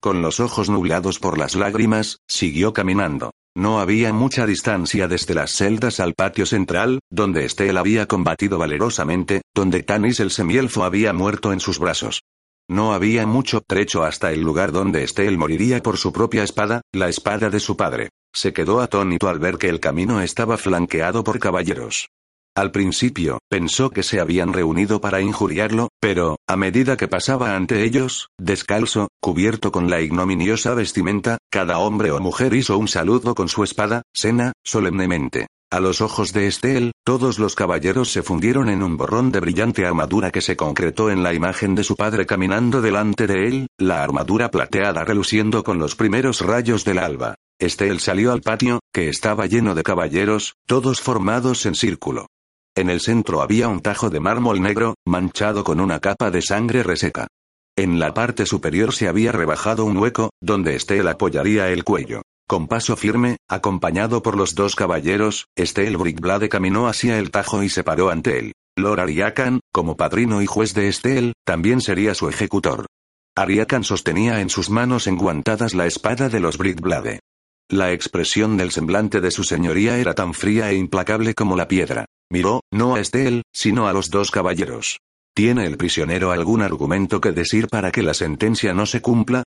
Con 0.00 0.22
los 0.22 0.38
ojos 0.38 0.70
nublados 0.70 1.18
por 1.18 1.38
las 1.38 1.56
lágrimas, 1.56 2.18
siguió 2.28 2.72
caminando. 2.72 3.32
No 3.56 3.80
había 3.80 4.12
mucha 4.12 4.46
distancia 4.46 5.08
desde 5.08 5.34
las 5.34 5.50
celdas 5.50 5.98
al 5.98 6.14
patio 6.14 6.46
central, 6.46 7.00
donde 7.10 7.44
Estel 7.44 7.76
había 7.78 8.06
combatido 8.06 8.58
valerosamente, 8.58 9.42
donde 9.52 9.82
Tanis 9.82 10.20
el 10.20 10.30
semielfo 10.30 10.84
había 10.84 11.12
muerto 11.12 11.52
en 11.52 11.58
sus 11.58 11.80
brazos. 11.80 12.20
No 12.70 12.92
había 12.92 13.26
mucho 13.26 13.60
trecho 13.66 14.04
hasta 14.04 14.30
el 14.30 14.42
lugar 14.42 14.70
donde 14.70 15.02
Estel 15.02 15.36
moriría 15.36 15.82
por 15.82 15.96
su 15.96 16.12
propia 16.12 16.44
espada, 16.44 16.82
la 16.92 17.08
espada 17.08 17.50
de 17.50 17.58
su 17.58 17.76
padre. 17.76 18.10
Se 18.34 18.52
quedó 18.52 18.80
atónito 18.80 19.28
al 19.28 19.38
ver 19.38 19.58
que 19.58 19.68
el 19.68 19.80
camino 19.80 20.20
estaba 20.20 20.56
flanqueado 20.56 21.24
por 21.24 21.38
caballeros. 21.38 22.08
Al 22.58 22.72
principio, 22.72 23.38
pensó 23.48 23.90
que 23.90 24.02
se 24.02 24.18
habían 24.18 24.52
reunido 24.52 25.00
para 25.00 25.20
injuriarlo, 25.20 25.90
pero, 26.00 26.38
a 26.48 26.56
medida 26.56 26.96
que 26.96 27.06
pasaba 27.06 27.54
ante 27.54 27.84
ellos, 27.84 28.30
descalzo, 28.36 29.08
cubierto 29.20 29.70
con 29.70 29.88
la 29.88 30.00
ignominiosa 30.00 30.74
vestimenta, 30.74 31.38
cada 31.50 31.78
hombre 31.78 32.10
o 32.10 32.18
mujer 32.18 32.54
hizo 32.54 32.76
un 32.76 32.88
saludo 32.88 33.36
con 33.36 33.48
su 33.48 33.62
espada, 33.62 34.02
sena, 34.12 34.54
solemnemente. 34.64 35.46
A 35.70 35.80
los 35.80 36.00
ojos 36.00 36.32
de 36.32 36.46
Estel, 36.46 36.92
todos 37.04 37.38
los 37.38 37.54
caballeros 37.54 38.10
se 38.10 38.22
fundieron 38.22 38.70
en 38.70 38.82
un 38.82 38.96
borrón 38.96 39.30
de 39.30 39.38
brillante 39.38 39.86
armadura 39.86 40.30
que 40.30 40.40
se 40.40 40.56
concretó 40.56 41.10
en 41.10 41.22
la 41.22 41.34
imagen 41.34 41.74
de 41.74 41.84
su 41.84 41.94
padre 41.94 42.26
caminando 42.26 42.80
delante 42.80 43.26
de 43.26 43.46
él, 43.46 43.66
la 43.76 44.02
armadura 44.02 44.50
plateada 44.50 45.04
reluciendo 45.04 45.62
con 45.62 45.78
los 45.78 45.94
primeros 45.94 46.40
rayos 46.40 46.84
del 46.84 46.98
alba. 46.98 47.34
Estel 47.60 47.98
salió 47.98 48.32
al 48.32 48.40
patio, 48.40 48.78
que 48.92 49.08
estaba 49.08 49.46
lleno 49.46 49.74
de 49.74 49.82
caballeros, 49.82 50.54
todos 50.66 51.00
formados 51.00 51.66
en 51.66 51.74
círculo. 51.74 52.26
En 52.76 52.88
el 52.88 53.00
centro 53.00 53.42
había 53.42 53.66
un 53.66 53.80
tajo 53.80 54.10
de 54.10 54.20
mármol 54.20 54.62
negro, 54.62 54.94
manchado 55.04 55.64
con 55.64 55.80
una 55.80 55.98
capa 55.98 56.30
de 56.30 56.40
sangre 56.40 56.84
reseca. 56.84 57.26
En 57.76 57.98
la 57.98 58.14
parte 58.14 58.46
superior 58.46 58.94
se 58.94 59.08
había 59.08 59.32
rebajado 59.32 59.84
un 59.84 59.96
hueco, 59.96 60.30
donde 60.40 60.76
Estelle 60.76 61.10
apoyaría 61.10 61.68
el 61.70 61.82
cuello. 61.82 62.22
Con 62.48 62.68
paso 62.68 62.96
firme, 62.96 63.38
acompañado 63.48 64.22
por 64.22 64.36
los 64.36 64.54
dos 64.54 64.76
caballeros, 64.76 65.46
Estelle 65.56 65.96
Brickblade 65.96 66.48
caminó 66.48 66.86
hacia 66.86 67.18
el 67.18 67.32
tajo 67.32 67.62
y 67.64 67.68
se 67.68 67.82
paró 67.82 68.10
ante 68.10 68.38
él. 68.38 68.52
Lord 68.76 69.00
Ariakan, 69.00 69.60
como 69.72 69.96
padrino 69.96 70.40
y 70.42 70.46
juez 70.46 70.74
de 70.74 70.88
Estelle, 70.88 71.32
también 71.44 71.80
sería 71.80 72.14
su 72.14 72.28
ejecutor. 72.28 72.86
Ariakan 73.36 73.84
sostenía 73.84 74.40
en 74.40 74.50
sus 74.50 74.70
manos 74.70 75.08
enguantadas 75.08 75.74
la 75.74 75.86
espada 75.86 76.28
de 76.28 76.40
los 76.40 76.56
Brickblade. 76.56 77.18
La 77.70 77.92
expresión 77.92 78.56
del 78.56 78.70
semblante 78.70 79.20
de 79.20 79.30
su 79.30 79.44
señoría 79.44 79.98
era 79.98 80.14
tan 80.14 80.32
fría 80.32 80.70
e 80.70 80.76
implacable 80.76 81.34
como 81.34 81.54
la 81.54 81.68
piedra. 81.68 82.06
Miró, 82.30 82.62
no 82.72 82.94
a 82.94 83.00
Estelle, 83.00 83.42
sino 83.52 83.86
a 83.86 83.92
los 83.92 84.08
dos 84.08 84.30
caballeros. 84.30 85.00
¿Tiene 85.34 85.66
el 85.66 85.76
prisionero 85.76 86.32
algún 86.32 86.62
argumento 86.62 87.20
que 87.20 87.32
decir 87.32 87.68
para 87.68 87.90
que 87.90 88.02
la 88.02 88.14
sentencia 88.14 88.72
no 88.72 88.86
se 88.86 89.02
cumpla? 89.02 89.44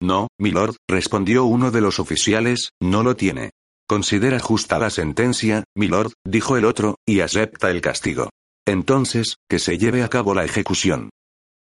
No, 0.00 0.28
milord, 0.38 0.76
respondió 0.86 1.46
uno 1.46 1.70
de 1.70 1.80
los 1.80 1.98
oficiales, 2.00 2.70
no 2.82 3.02
lo 3.02 3.16
tiene. 3.16 3.50
Considera 3.88 4.38
justa 4.40 4.78
la 4.78 4.90
sentencia, 4.90 5.64
milord, 5.74 6.12
dijo 6.22 6.58
el 6.58 6.66
otro, 6.66 6.96
y 7.06 7.20
acepta 7.20 7.70
el 7.70 7.80
castigo. 7.80 8.28
Entonces, 8.66 9.36
que 9.48 9.58
se 9.58 9.78
lleve 9.78 10.02
a 10.02 10.08
cabo 10.08 10.34
la 10.34 10.44
ejecución. 10.44 11.08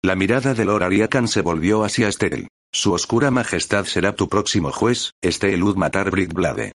La 0.03 0.15
mirada 0.15 0.53
de 0.53 0.65
Lord 0.67 0.83
Ariakan 0.83 1.27
se 1.27 1.41
volvió 1.41 1.85
hacia 1.85 2.09
Estelle. 2.09 2.49
Su 2.73 2.93
oscura 2.93 3.31
majestad 3.31 3.85
será 3.85 4.15
tu 4.15 4.29
próximo 4.29 4.73
juez, 4.73 5.13
Estelle 5.23 5.59
Matar 5.77 6.11
Brickblade. 6.11 6.73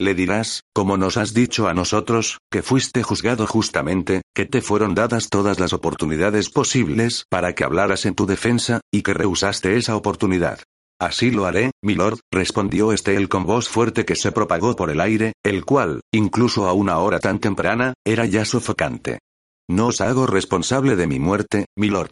Le 0.00 0.14
dirás, 0.14 0.62
como 0.74 0.96
nos 0.96 1.16
has 1.16 1.34
dicho 1.34 1.68
a 1.68 1.74
nosotros, 1.74 2.38
que 2.50 2.62
fuiste 2.62 3.04
juzgado 3.04 3.46
justamente, 3.46 4.22
que 4.34 4.44
te 4.44 4.60
fueron 4.60 4.94
dadas 4.94 5.28
todas 5.28 5.60
las 5.60 5.72
oportunidades 5.72 6.50
posibles 6.50 7.24
para 7.30 7.54
que 7.54 7.62
hablaras 7.62 8.04
en 8.04 8.14
tu 8.14 8.26
defensa, 8.26 8.80
y 8.92 9.02
que 9.02 9.14
rehusaste 9.14 9.76
esa 9.76 9.94
oportunidad. 9.94 10.58
Así 11.00 11.30
lo 11.30 11.46
haré, 11.46 11.70
milord, 11.82 12.18
respondió 12.32 12.92
Estelle 12.92 13.28
con 13.28 13.44
voz 13.44 13.68
fuerte 13.68 14.04
que 14.04 14.16
se 14.16 14.32
propagó 14.32 14.74
por 14.74 14.90
el 14.90 15.00
aire, 15.00 15.32
el 15.44 15.64
cual, 15.64 16.00
incluso 16.12 16.66
a 16.66 16.72
una 16.72 16.98
hora 16.98 17.20
tan 17.20 17.38
temprana, 17.38 17.94
era 18.04 18.26
ya 18.26 18.44
sofocante. 18.44 19.20
No 19.68 19.88
os 19.88 20.00
hago 20.00 20.26
responsable 20.26 20.96
de 20.96 21.06
mi 21.06 21.20
muerte, 21.20 21.66
milord. 21.76 22.10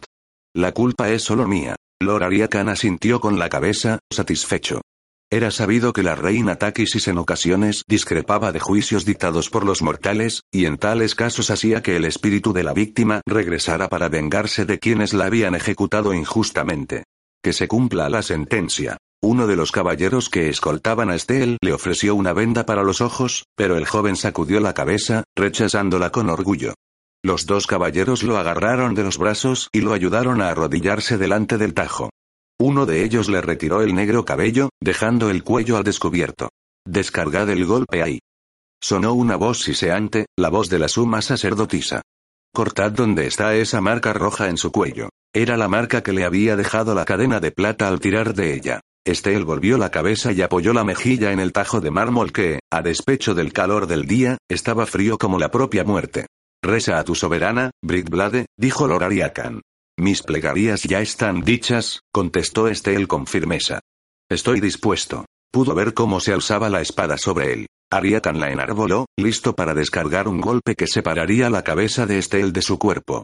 La 0.55 0.71
culpa 0.71 1.09
es 1.09 1.23
solo 1.23 1.47
mía. 1.47 1.75
Lord 2.05 2.23
Ariakan 2.23 2.69
asintió 2.69 3.19
con 3.19 3.39
la 3.39 3.49
cabeza, 3.49 3.99
satisfecho. 4.11 4.81
Era 5.31 5.49
sabido 5.49 5.93
que 5.93 6.03
la 6.03 6.13
reina 6.13 6.57
Takisis 6.57 7.07
en 7.07 7.17
ocasiones 7.17 7.83
discrepaba 7.87 8.51
de 8.51 8.59
juicios 8.59 9.03
dictados 9.03 9.49
por 9.49 9.65
los 9.65 9.81
mortales, 9.81 10.41
y 10.51 10.65
en 10.65 10.77
tales 10.77 11.15
casos 11.15 11.49
hacía 11.49 11.81
que 11.81 11.95
el 11.95 12.05
espíritu 12.05 12.53
de 12.53 12.63
la 12.63 12.73
víctima 12.73 13.21
regresara 13.25 13.89
para 13.89 14.09
vengarse 14.09 14.65
de 14.65 14.77
quienes 14.77 15.13
la 15.13 15.25
habían 15.25 15.55
ejecutado 15.55 16.13
injustamente. 16.13 17.05
Que 17.43 17.51
se 17.51 17.67
cumpla 17.67 18.09
la 18.09 18.21
sentencia. 18.21 18.97
Uno 19.23 19.47
de 19.47 19.55
los 19.55 19.71
caballeros 19.71 20.29
que 20.29 20.49
escoltaban 20.49 21.09
a 21.09 21.15
Estel 21.15 21.57
le 21.61 21.73
ofreció 21.73 22.13
una 22.13 22.33
venda 22.33 22.65
para 22.65 22.83
los 22.83 23.01
ojos, 23.01 23.45
pero 23.55 23.77
el 23.77 23.87
joven 23.87 24.17
sacudió 24.17 24.59
la 24.59 24.73
cabeza, 24.73 25.23
rechazándola 25.35 26.11
con 26.11 26.29
orgullo. 26.29 26.75
Los 27.25 27.45
dos 27.45 27.67
caballeros 27.67 28.21
lo 28.21 28.37
agarraron 28.37 28.95
de 28.95 29.03
los 29.03 29.17
brazos 29.17 29.69
y 29.71 29.79
lo 29.79 29.93
ayudaron 29.93 30.41
a 30.41 30.49
arrodillarse 30.49 31.17
delante 31.17 31.57
del 31.57 31.73
tajo. 31.73 32.09
Uno 32.59 32.85
de 32.85 33.05
ellos 33.05 33.29
le 33.29 33.39
retiró 33.39 33.81
el 33.81 33.95
negro 33.95 34.25
cabello, 34.25 34.69
dejando 34.81 35.29
el 35.29 35.41
cuello 35.41 35.77
al 35.77 35.85
descubierto. 35.85 36.49
Descargad 36.85 37.49
el 37.49 37.65
golpe 37.65 38.03
ahí. 38.03 38.19
Sonó 38.81 39.13
una 39.13 39.37
voz 39.37 39.59
siseante, 39.59 40.25
la 40.37 40.49
voz 40.49 40.69
de 40.69 40.79
la 40.79 40.89
suma 40.89 41.21
sacerdotisa. 41.21 42.01
Cortad 42.53 42.91
donde 42.91 43.25
está 43.25 43.55
esa 43.55 43.79
marca 43.79 44.11
roja 44.11 44.49
en 44.49 44.57
su 44.57 44.73
cuello. 44.73 45.07
Era 45.33 45.55
la 45.55 45.69
marca 45.69 46.03
que 46.03 46.11
le 46.11 46.25
había 46.25 46.57
dejado 46.57 46.93
la 46.93 47.05
cadena 47.05 47.39
de 47.39 47.51
plata 47.51 47.87
al 47.87 48.01
tirar 48.01 48.33
de 48.33 48.53
ella. 48.53 48.81
Estel 49.05 49.45
volvió 49.45 49.77
la 49.77 49.91
cabeza 49.91 50.33
y 50.33 50.41
apoyó 50.41 50.73
la 50.73 50.83
mejilla 50.83 51.31
en 51.31 51.39
el 51.39 51.53
tajo 51.53 51.79
de 51.79 51.89
mármol 51.89 52.33
que, 52.33 52.59
a 52.69 52.81
despecho 52.81 53.33
del 53.33 53.53
calor 53.53 53.87
del 53.87 54.05
día, 54.07 54.37
estaba 54.49 54.85
frío 54.85 55.17
como 55.17 55.39
la 55.39 55.49
propia 55.49 55.85
muerte. 55.85 56.27
Reza 56.63 56.97
a 56.97 57.03
tu 57.03 57.13
soberana, 57.13 57.71
Brickblade, 57.83 58.45
dijo 58.57 58.87
Lorariakan. 58.87 59.61
Mis 59.99 60.23
plegarias 60.23 60.83
ya 60.83 61.01
están 61.01 61.41
dichas, 61.41 61.99
contestó 62.13 62.69
Estel 62.69 63.09
con 63.09 63.27
firmeza. 63.27 63.81
Estoy 64.31 64.61
dispuesto. 64.61 65.25
Pudo 65.51 65.75
ver 65.75 65.93
cómo 65.93 66.21
se 66.21 66.31
alzaba 66.31 66.69
la 66.69 66.79
espada 66.79 67.17
sobre 67.17 67.51
él. 67.51 67.67
Ariatan 67.91 68.39
la 68.39 68.49
enarboló, 68.49 69.07
listo 69.17 69.53
para 69.53 69.73
descargar 69.73 70.29
un 70.29 70.39
golpe 70.39 70.75
que 70.75 70.87
separaría 70.87 71.49
la 71.49 71.63
cabeza 71.63 72.05
de 72.05 72.17
Estel 72.17 72.53
de 72.53 72.61
su 72.61 72.79
cuerpo. 72.79 73.23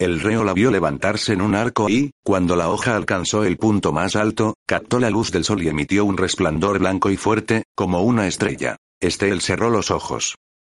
El 0.00 0.20
reo 0.20 0.42
la 0.42 0.52
vio 0.52 0.72
levantarse 0.72 1.32
en 1.32 1.42
un 1.42 1.54
arco 1.54 1.88
y, 1.88 2.10
cuando 2.24 2.56
la 2.56 2.70
hoja 2.70 2.96
alcanzó 2.96 3.44
el 3.44 3.56
punto 3.56 3.92
más 3.92 4.16
alto, 4.16 4.54
captó 4.66 4.98
la 4.98 5.10
luz 5.10 5.30
del 5.30 5.44
sol 5.44 5.62
y 5.62 5.68
emitió 5.68 6.04
un 6.04 6.16
resplandor 6.16 6.80
blanco 6.80 7.08
y 7.10 7.16
fuerte, 7.16 7.62
como 7.76 8.02
una 8.02 8.26
estrella. 8.26 8.76
Estel 9.00 9.40
cerró 9.42 9.70
los 9.70 9.92
ojos. 9.92 10.34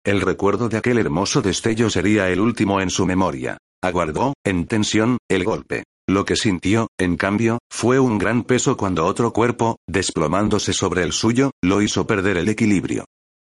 El 0.04 0.22
recuerdo 0.22 0.70
de 0.70 0.78
aquel 0.78 0.96
hermoso 0.96 1.42
destello 1.42 1.90
sería 1.90 2.30
el 2.30 2.40
último 2.40 2.80
en 2.80 2.88
su 2.88 3.04
memoria. 3.04 3.58
Aguardó, 3.82 4.32
en 4.46 4.66
tensión, 4.66 5.18
el 5.28 5.44
golpe. 5.44 5.84
Lo 6.08 6.24
que 6.24 6.36
sintió, 6.36 6.88
en 6.98 7.16
cambio, 7.16 7.58
fue 7.70 8.00
un 8.00 8.16
gran 8.16 8.44
peso 8.44 8.78
cuando 8.78 9.04
otro 9.04 9.32
cuerpo, 9.34 9.76
desplomándose 9.86 10.72
sobre 10.72 11.02
el 11.02 11.12
suyo, 11.12 11.50
lo 11.62 11.82
hizo 11.82 12.06
perder 12.06 12.38
el 12.38 12.48
equilibrio. 12.48 13.04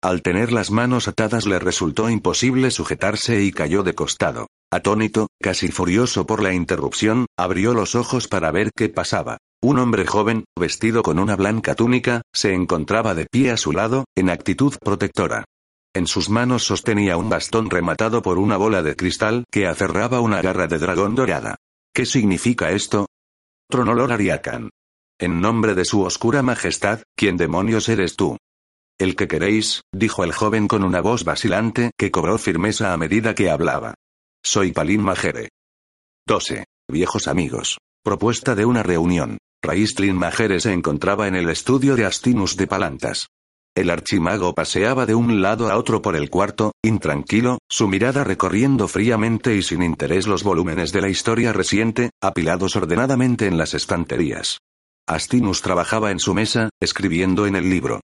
Al 0.03 0.23
tener 0.23 0.51
las 0.51 0.71
manos 0.71 1.07
atadas 1.07 1.45
le 1.47 1.59
resultó 1.59 2.09
imposible 2.09 2.71
sujetarse 2.71 3.43
y 3.43 3.53
cayó 3.53 3.83
de 3.83 3.95
costado. 3.95 4.47
Atónito, 4.73 5.29
casi 5.43 5.69
furioso 5.69 6.27
por 6.27 6.43
la 6.43 6.55
interrupción, 6.55 7.27
abrió 7.39 7.75
los 7.75 7.95
ojos 7.95 8.27
para 8.27 8.51
ver 8.53 8.71
qué 8.75 8.89
pasaba. 8.89 9.37
Un 9.61 9.79
hombre 9.79 10.07
joven, 10.07 10.45
vestido 10.59 11.03
con 11.03 11.19
una 11.19 11.37
blanca 11.37 11.75
túnica, 11.75 12.23
se 12.33 12.55
encontraba 12.55 13.15
de 13.15 13.27
pie 13.31 13.51
a 13.51 13.57
su 13.59 13.73
lado, 13.73 14.05
en 14.17 14.31
actitud 14.31 14.75
protectora. 14.83 15.45
En 15.99 16.07
sus 16.07 16.31
manos 16.31 16.63
sostenía 16.63 17.17
un 17.17 17.29
bastón 17.29 17.71
rematado 17.71 18.23
por 18.23 18.39
una 18.39 18.57
bola 18.57 18.83
de 18.83 18.95
cristal 18.95 19.43
que 19.51 19.67
aferraba 19.67 20.21
una 20.21 20.41
garra 20.41 20.69
de 20.69 20.79
dragón 20.79 21.17
dorada. 21.17 21.57
¿Qué 21.93 22.07
significa 22.07 22.71
esto? 22.71 23.09
Tronolor 23.69 24.13
Ariakan. 24.13 24.71
En 25.19 25.41
nombre 25.41 25.75
de 25.75 25.85
su 25.85 26.03
oscura 26.03 26.41
majestad, 26.41 27.03
¿quién 27.17 27.37
demonios 27.37 27.89
eres 27.89 28.15
tú? 28.15 28.37
El 28.97 29.17
que 29.17 29.27
queréis, 29.27 29.83
dijo 29.93 30.23
el 30.23 30.31
joven 30.31 30.69
con 30.69 30.85
una 30.85 31.01
voz 31.01 31.25
vacilante 31.25 31.91
que 31.99 32.13
cobró 32.13 32.39
firmeza 32.39 32.93
a 32.93 32.97
medida 32.97 33.35
que 33.35 33.51
hablaba. 33.51 33.95
Soy 34.41 34.71
Palin 34.71 35.03
Majere. 35.03 35.49
12. 36.29 36.65
Viejos 36.89 37.27
amigos. 37.27 37.79
Propuesta 38.05 38.55
de 38.55 38.67
una 38.67 38.85
reunión. 38.85 39.39
Raistlin 39.65 40.15
Majere 40.15 40.61
se 40.61 40.73
encontraba 40.73 41.27
en 41.27 41.35
el 41.35 41.51
estudio 41.51 41.97
de 41.97 42.05
Astinus 42.05 42.57
de 42.57 42.69
Palantas. 42.69 43.27
El 43.79 43.91
archimago 43.91 44.55
paseaba 44.55 45.07
de 45.07 45.15
un 45.15 45.41
lado 45.41 45.71
a 45.71 45.77
otro 45.77 46.03
por 46.03 46.17
el 46.17 46.31
cuarto, 46.31 46.73
intranquilo, 46.83 47.59
su 47.69 47.87
mirada 47.87 48.25
recorriendo 48.25 48.89
fríamente 48.89 49.55
y 49.55 49.63
sin 49.63 49.85
interés 49.85 50.27
los 50.27 50.43
volúmenes 50.43 50.91
de 50.91 51.01
la 51.01 51.09
historia 51.09 51.53
reciente, 51.53 52.11
apilados 52.21 52.75
ordenadamente 52.75 53.47
en 53.47 53.57
las 53.57 53.75
estanterías. 53.75 54.59
Astinus 55.07 55.63
trabajaba 55.63 56.11
en 56.11 56.19
su 56.19 56.35
mesa, 56.35 56.71
escribiendo 56.81 57.47
en 57.47 57.55
el 57.55 57.71
libro. 57.71 58.01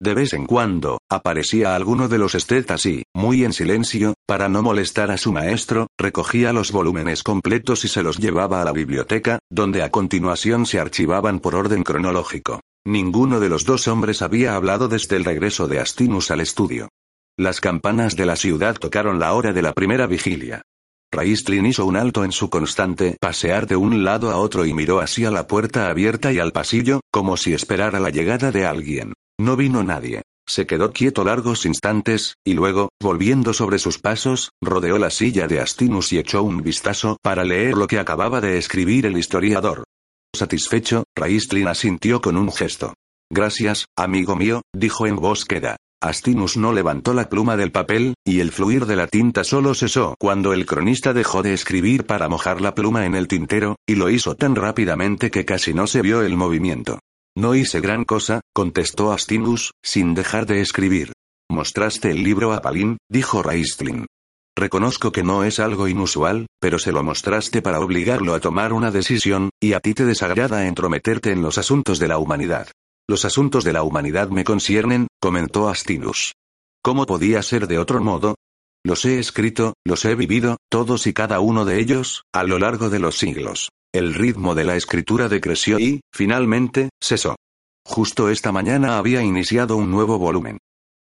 De 0.00 0.14
vez 0.14 0.32
en 0.32 0.46
cuando, 0.46 0.96
aparecía 1.10 1.74
alguno 1.74 2.08
de 2.08 2.16
los 2.16 2.34
estetas 2.34 2.86
y, 2.86 3.02
muy 3.14 3.44
en 3.44 3.52
silencio, 3.52 4.14
para 4.26 4.48
no 4.48 4.62
molestar 4.62 5.10
a 5.10 5.18
su 5.18 5.30
maestro, 5.30 5.88
recogía 5.98 6.54
los 6.54 6.72
volúmenes 6.72 7.22
completos 7.22 7.84
y 7.84 7.88
se 7.88 8.02
los 8.02 8.16
llevaba 8.16 8.62
a 8.62 8.64
la 8.64 8.72
biblioteca, 8.72 9.40
donde 9.50 9.82
a 9.82 9.90
continuación 9.90 10.64
se 10.64 10.80
archivaban 10.80 11.40
por 11.40 11.54
orden 11.54 11.82
cronológico. 11.82 12.60
Ninguno 12.84 13.40
de 13.40 13.48
los 13.48 13.64
dos 13.64 13.88
hombres 13.88 14.22
había 14.22 14.54
hablado 14.54 14.88
desde 14.88 15.16
el 15.16 15.24
regreso 15.24 15.68
de 15.68 15.80
Astinus 15.80 16.30
al 16.30 16.40
estudio. 16.40 16.88
Las 17.36 17.60
campanas 17.60 18.16
de 18.16 18.26
la 18.26 18.36
ciudad 18.36 18.76
tocaron 18.76 19.18
la 19.18 19.34
hora 19.34 19.52
de 19.52 19.62
la 19.62 19.72
primera 19.72 20.06
vigilia. 20.06 20.62
Raistlin 21.12 21.66
hizo 21.66 21.86
un 21.86 21.96
alto 21.96 22.24
en 22.24 22.32
su 22.32 22.50
constante 22.50 23.16
pasear 23.20 23.66
de 23.66 23.76
un 23.76 24.04
lado 24.04 24.30
a 24.30 24.36
otro 24.36 24.66
y 24.66 24.74
miró 24.74 25.00
hacia 25.00 25.30
la 25.30 25.46
puerta 25.46 25.88
abierta 25.88 26.32
y 26.32 26.38
al 26.38 26.52
pasillo, 26.52 27.00
como 27.10 27.36
si 27.36 27.54
esperara 27.54 28.00
la 28.00 28.10
llegada 28.10 28.50
de 28.50 28.66
alguien. 28.66 29.14
No 29.40 29.56
vino 29.56 29.82
nadie. 29.82 30.22
Se 30.46 30.66
quedó 30.66 30.92
quieto 30.92 31.24
largos 31.24 31.66
instantes, 31.66 32.34
y 32.42 32.54
luego, 32.54 32.88
volviendo 33.00 33.52
sobre 33.52 33.78
sus 33.78 33.98
pasos, 33.98 34.50
rodeó 34.62 34.98
la 34.98 35.10
silla 35.10 35.46
de 35.46 35.60
Astinus 35.60 36.12
y 36.12 36.18
echó 36.18 36.42
un 36.42 36.62
vistazo 36.62 37.18
para 37.22 37.44
leer 37.44 37.74
lo 37.74 37.86
que 37.86 37.98
acababa 37.98 38.40
de 38.40 38.56
escribir 38.56 39.04
el 39.04 39.18
historiador. 39.18 39.84
Satisfecho, 40.34 41.04
Raistlin 41.16 41.68
asintió 41.68 42.20
con 42.20 42.36
un 42.36 42.52
gesto. 42.52 42.94
Gracias, 43.30 43.86
amigo 43.96 44.36
mío, 44.36 44.62
dijo 44.74 45.06
en 45.06 45.16
voz 45.16 45.44
queda. 45.44 45.76
Astinus 46.00 46.56
no 46.56 46.72
levantó 46.72 47.12
la 47.12 47.28
pluma 47.28 47.56
del 47.56 47.72
papel, 47.72 48.14
y 48.24 48.38
el 48.38 48.52
fluir 48.52 48.86
de 48.86 48.94
la 48.94 49.08
tinta 49.08 49.42
solo 49.42 49.74
cesó 49.74 50.14
cuando 50.20 50.52
el 50.52 50.64
cronista 50.64 51.12
dejó 51.12 51.42
de 51.42 51.54
escribir 51.54 52.06
para 52.06 52.28
mojar 52.28 52.60
la 52.60 52.74
pluma 52.74 53.04
en 53.04 53.16
el 53.16 53.26
tintero, 53.26 53.76
y 53.86 53.96
lo 53.96 54.08
hizo 54.08 54.36
tan 54.36 54.54
rápidamente 54.54 55.30
que 55.30 55.44
casi 55.44 55.74
no 55.74 55.88
se 55.88 56.02
vio 56.02 56.22
el 56.22 56.36
movimiento. 56.36 57.00
No 57.36 57.54
hice 57.54 57.80
gran 57.80 58.04
cosa, 58.04 58.40
contestó 58.54 59.12
Astinus, 59.12 59.72
sin 59.82 60.14
dejar 60.14 60.46
de 60.46 60.60
escribir. 60.60 61.12
¿Mostraste 61.50 62.10
el 62.10 62.22
libro 62.22 62.52
a 62.52 62.60
Palin? 62.60 62.98
dijo 63.10 63.42
Raistlin. 63.42 64.06
Reconozco 64.58 65.12
que 65.12 65.22
no 65.22 65.44
es 65.44 65.60
algo 65.60 65.86
inusual, 65.86 66.48
pero 66.58 66.80
se 66.80 66.90
lo 66.90 67.04
mostraste 67.04 67.62
para 67.62 67.78
obligarlo 67.78 68.34
a 68.34 68.40
tomar 68.40 68.72
una 68.72 68.90
decisión, 68.90 69.50
y 69.62 69.74
a 69.74 69.78
ti 69.78 69.94
te 69.94 70.04
desagrada 70.04 70.66
entrometerte 70.66 71.30
en 71.30 71.42
los 71.42 71.58
asuntos 71.58 72.00
de 72.00 72.08
la 72.08 72.18
humanidad. 72.18 72.66
Los 73.08 73.24
asuntos 73.24 73.62
de 73.62 73.72
la 73.72 73.84
humanidad 73.84 74.30
me 74.30 74.42
conciernen, 74.42 75.06
comentó 75.20 75.68
Astinus. 75.68 76.32
¿Cómo 76.82 77.06
podía 77.06 77.40
ser 77.44 77.68
de 77.68 77.78
otro 77.78 78.02
modo? 78.02 78.34
Los 78.84 79.04
he 79.04 79.20
escrito, 79.20 79.74
los 79.84 80.04
he 80.04 80.16
vivido, 80.16 80.56
todos 80.68 81.06
y 81.06 81.12
cada 81.12 81.38
uno 81.38 81.64
de 81.64 81.78
ellos, 81.78 82.24
a 82.32 82.42
lo 82.42 82.58
largo 82.58 82.90
de 82.90 82.98
los 82.98 83.16
siglos. 83.16 83.68
El 83.92 84.12
ritmo 84.12 84.56
de 84.56 84.64
la 84.64 84.74
escritura 84.74 85.28
decreció 85.28 85.78
y, 85.78 86.00
finalmente, 86.12 86.88
cesó. 87.00 87.36
Justo 87.86 88.28
esta 88.28 88.50
mañana 88.50 88.98
había 88.98 89.22
iniciado 89.22 89.76
un 89.76 89.92
nuevo 89.92 90.18
volumen. 90.18 90.58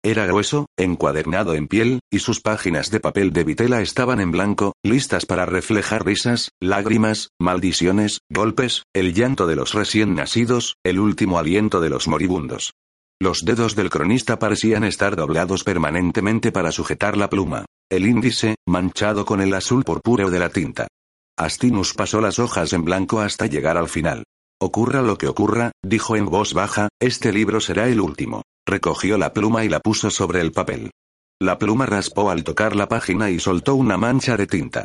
Era 0.06 0.26
grueso, 0.26 0.66
encuadernado 0.76 1.54
en 1.54 1.66
piel, 1.66 2.00
y 2.12 2.18
sus 2.18 2.42
páginas 2.42 2.90
de 2.90 3.00
papel 3.00 3.32
de 3.32 3.42
vitela 3.42 3.80
estaban 3.80 4.20
en 4.20 4.32
blanco, 4.32 4.74
listas 4.84 5.24
para 5.24 5.46
reflejar 5.46 6.04
risas, 6.04 6.50
lágrimas, 6.60 7.30
maldiciones, 7.40 8.18
golpes, 8.28 8.82
el 8.94 9.14
llanto 9.14 9.46
de 9.46 9.56
los 9.56 9.72
recién 9.72 10.14
nacidos, 10.14 10.76
el 10.84 11.00
último 11.00 11.38
aliento 11.38 11.80
de 11.80 11.88
los 11.88 12.06
moribundos. 12.06 12.74
Los 13.18 13.46
dedos 13.46 13.76
del 13.76 13.88
cronista 13.88 14.38
parecían 14.38 14.84
estar 14.84 15.16
doblados 15.16 15.64
permanentemente 15.64 16.52
para 16.52 16.70
sujetar 16.70 17.16
la 17.16 17.30
pluma. 17.30 17.64
El 17.90 18.04
índice, 18.04 18.56
manchado 18.68 19.24
con 19.24 19.40
el 19.40 19.54
azul 19.54 19.84
purpúreo 19.84 20.30
de 20.30 20.38
la 20.38 20.50
tinta. 20.50 20.86
Astinus 21.38 21.94
pasó 21.94 22.20
las 22.20 22.38
hojas 22.38 22.74
en 22.74 22.84
blanco 22.84 23.20
hasta 23.20 23.46
llegar 23.46 23.78
al 23.78 23.88
final. 23.88 24.24
Ocurra 24.64 25.02
lo 25.02 25.18
que 25.18 25.28
ocurra, 25.28 25.72
dijo 25.84 26.16
en 26.16 26.24
voz 26.24 26.54
baja, 26.54 26.88
este 26.98 27.34
libro 27.34 27.60
será 27.60 27.86
el 27.88 28.00
último. 28.00 28.44
Recogió 28.66 29.18
la 29.18 29.34
pluma 29.34 29.62
y 29.62 29.68
la 29.68 29.78
puso 29.78 30.08
sobre 30.08 30.40
el 30.40 30.52
papel. 30.52 30.90
La 31.38 31.58
pluma 31.58 31.84
raspó 31.84 32.30
al 32.30 32.44
tocar 32.44 32.74
la 32.74 32.88
página 32.88 33.28
y 33.28 33.38
soltó 33.38 33.74
una 33.74 33.98
mancha 33.98 34.38
de 34.38 34.46
tinta. 34.46 34.84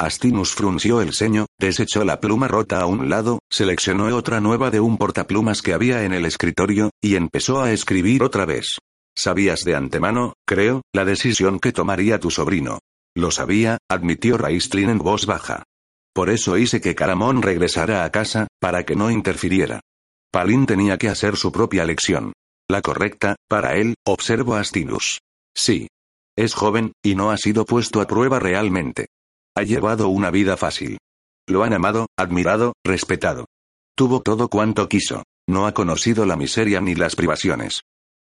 Astinus 0.00 0.54
frunció 0.54 1.02
el 1.02 1.12
ceño, 1.12 1.44
desechó 1.60 2.06
la 2.06 2.20
pluma 2.20 2.48
rota 2.48 2.80
a 2.80 2.86
un 2.86 3.10
lado, 3.10 3.40
seleccionó 3.50 4.06
otra 4.16 4.40
nueva 4.40 4.70
de 4.70 4.80
un 4.80 4.96
portaplumas 4.96 5.60
que 5.60 5.74
había 5.74 6.04
en 6.04 6.14
el 6.14 6.24
escritorio, 6.24 6.88
y 7.02 7.16
empezó 7.16 7.60
a 7.60 7.70
escribir 7.70 8.22
otra 8.22 8.46
vez. 8.46 8.78
Sabías 9.14 9.60
de 9.62 9.76
antemano, 9.76 10.32
creo, 10.46 10.80
la 10.94 11.04
decisión 11.04 11.60
que 11.60 11.72
tomaría 11.72 12.18
tu 12.18 12.30
sobrino. 12.30 12.78
Lo 13.14 13.30
sabía, 13.30 13.76
admitió 13.90 14.38
Raistlin 14.38 14.88
en 14.88 14.98
voz 14.98 15.26
baja. 15.26 15.64
Por 16.18 16.30
eso 16.30 16.58
hice 16.58 16.80
que 16.80 16.96
Caramón 16.96 17.42
regresara 17.42 18.02
a 18.02 18.10
casa, 18.10 18.47
para 18.60 18.84
que 18.84 18.96
no 18.96 19.10
interfiriera. 19.10 19.80
Palin 20.30 20.66
tenía 20.66 20.98
que 20.98 21.08
hacer 21.08 21.36
su 21.36 21.52
propia 21.52 21.84
lección. 21.84 22.32
La 22.70 22.82
correcta, 22.82 23.36
para 23.48 23.76
él, 23.76 23.94
observó 24.04 24.56
Astinus. 24.56 25.20
Sí. 25.56 25.88
Es 26.36 26.54
joven, 26.54 26.92
y 27.02 27.14
no 27.14 27.30
ha 27.30 27.36
sido 27.36 27.64
puesto 27.64 28.00
a 28.00 28.06
prueba 28.06 28.38
realmente. 28.38 29.06
Ha 29.56 29.62
llevado 29.62 30.08
una 30.08 30.30
vida 30.30 30.56
fácil. 30.56 30.98
Lo 31.48 31.64
han 31.64 31.72
amado, 31.72 32.06
admirado, 32.16 32.74
respetado. 32.84 33.46
Tuvo 33.96 34.20
todo 34.20 34.48
cuanto 34.48 34.88
quiso. 34.88 35.24
No 35.48 35.66
ha 35.66 35.72
conocido 35.72 36.26
la 36.26 36.36
miseria 36.36 36.80
ni 36.80 36.94
las 36.94 37.16
privaciones. 37.16 37.80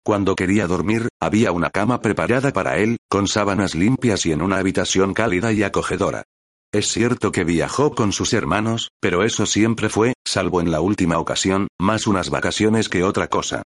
Cuando 0.03 0.35
quería 0.35 0.65
dormir, 0.65 1.07
había 1.21 1.51
una 1.51 1.69
cama 1.69 2.01
preparada 2.01 2.51
para 2.51 2.79
él, 2.79 2.97
con 3.07 3.27
sábanas 3.27 3.75
limpias 3.75 4.25
y 4.25 4.31
en 4.31 4.41
una 4.41 4.57
habitación 4.57 5.13
cálida 5.13 5.53
y 5.53 5.61
acogedora. 5.61 6.23
Es 6.73 6.87
cierto 6.87 7.33
que 7.33 7.43
viajó 7.43 7.93
con 7.93 8.13
sus 8.13 8.33
hermanos, 8.33 8.91
pero 9.01 9.23
eso 9.23 9.45
siempre 9.45 9.89
fue, 9.89 10.13
salvo 10.25 10.61
en 10.61 10.71
la 10.71 10.79
última 10.79 11.19
ocasión, 11.19 11.67
más 11.77 12.07
unas 12.07 12.29
vacaciones 12.29 12.87
que 12.87 13.03
otra 13.03 13.27
cosa. 13.27 13.63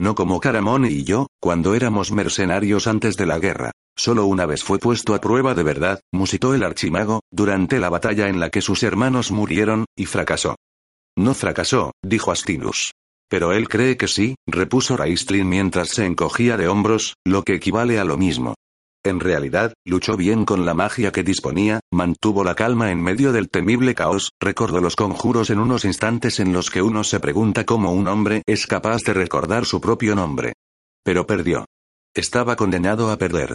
No 0.00 0.16
como 0.16 0.40
Caramón 0.40 0.84
y 0.84 1.04
yo, 1.04 1.28
cuando 1.40 1.76
éramos 1.76 2.10
mercenarios 2.10 2.88
antes 2.88 3.16
de 3.16 3.26
la 3.26 3.38
guerra. 3.38 3.70
Solo 3.96 4.26
una 4.26 4.44
vez 4.44 4.64
fue 4.64 4.80
puesto 4.80 5.14
a 5.14 5.20
prueba 5.20 5.54
de 5.54 5.62
verdad, 5.62 6.00
musitó 6.12 6.52
el 6.52 6.64
archimago, 6.64 7.20
durante 7.30 7.78
la 7.78 7.90
batalla 7.90 8.28
en 8.28 8.40
la 8.40 8.50
que 8.50 8.60
sus 8.60 8.82
hermanos 8.82 9.30
murieron, 9.30 9.84
y 9.96 10.06
fracasó. 10.06 10.56
No 11.16 11.34
fracasó, 11.34 11.92
dijo 12.02 12.32
Astinus. 12.32 12.92
Pero 13.28 13.52
él 13.52 13.68
cree 13.68 13.96
que 13.96 14.08
sí, 14.08 14.34
repuso 14.46 14.96
Raistlin 14.96 15.48
mientras 15.48 15.90
se 15.90 16.06
encogía 16.06 16.56
de 16.56 16.66
hombros, 16.66 17.14
lo 17.24 17.44
que 17.44 17.54
equivale 17.54 18.00
a 18.00 18.04
lo 18.04 18.16
mismo. 18.16 18.54
En 19.04 19.20
realidad, 19.20 19.74
luchó 19.84 20.16
bien 20.16 20.44
con 20.44 20.66
la 20.66 20.74
magia 20.74 21.12
que 21.12 21.22
disponía, 21.22 21.80
mantuvo 21.92 22.42
la 22.42 22.54
calma 22.54 22.90
en 22.90 23.02
medio 23.02 23.32
del 23.32 23.48
temible 23.48 23.94
caos, 23.94 24.32
recordó 24.40 24.80
los 24.80 24.96
conjuros 24.96 25.50
en 25.50 25.60
unos 25.60 25.84
instantes 25.84 26.40
en 26.40 26.52
los 26.52 26.70
que 26.70 26.82
uno 26.82 27.04
se 27.04 27.20
pregunta 27.20 27.64
cómo 27.64 27.92
un 27.92 28.08
hombre 28.08 28.42
es 28.46 28.66
capaz 28.66 29.02
de 29.04 29.14
recordar 29.14 29.64
su 29.64 29.80
propio 29.80 30.14
nombre. 30.14 30.54
Pero 31.04 31.26
perdió. 31.26 31.64
Estaba 32.14 32.56
condenado 32.56 33.10
a 33.10 33.16
perder. 33.16 33.54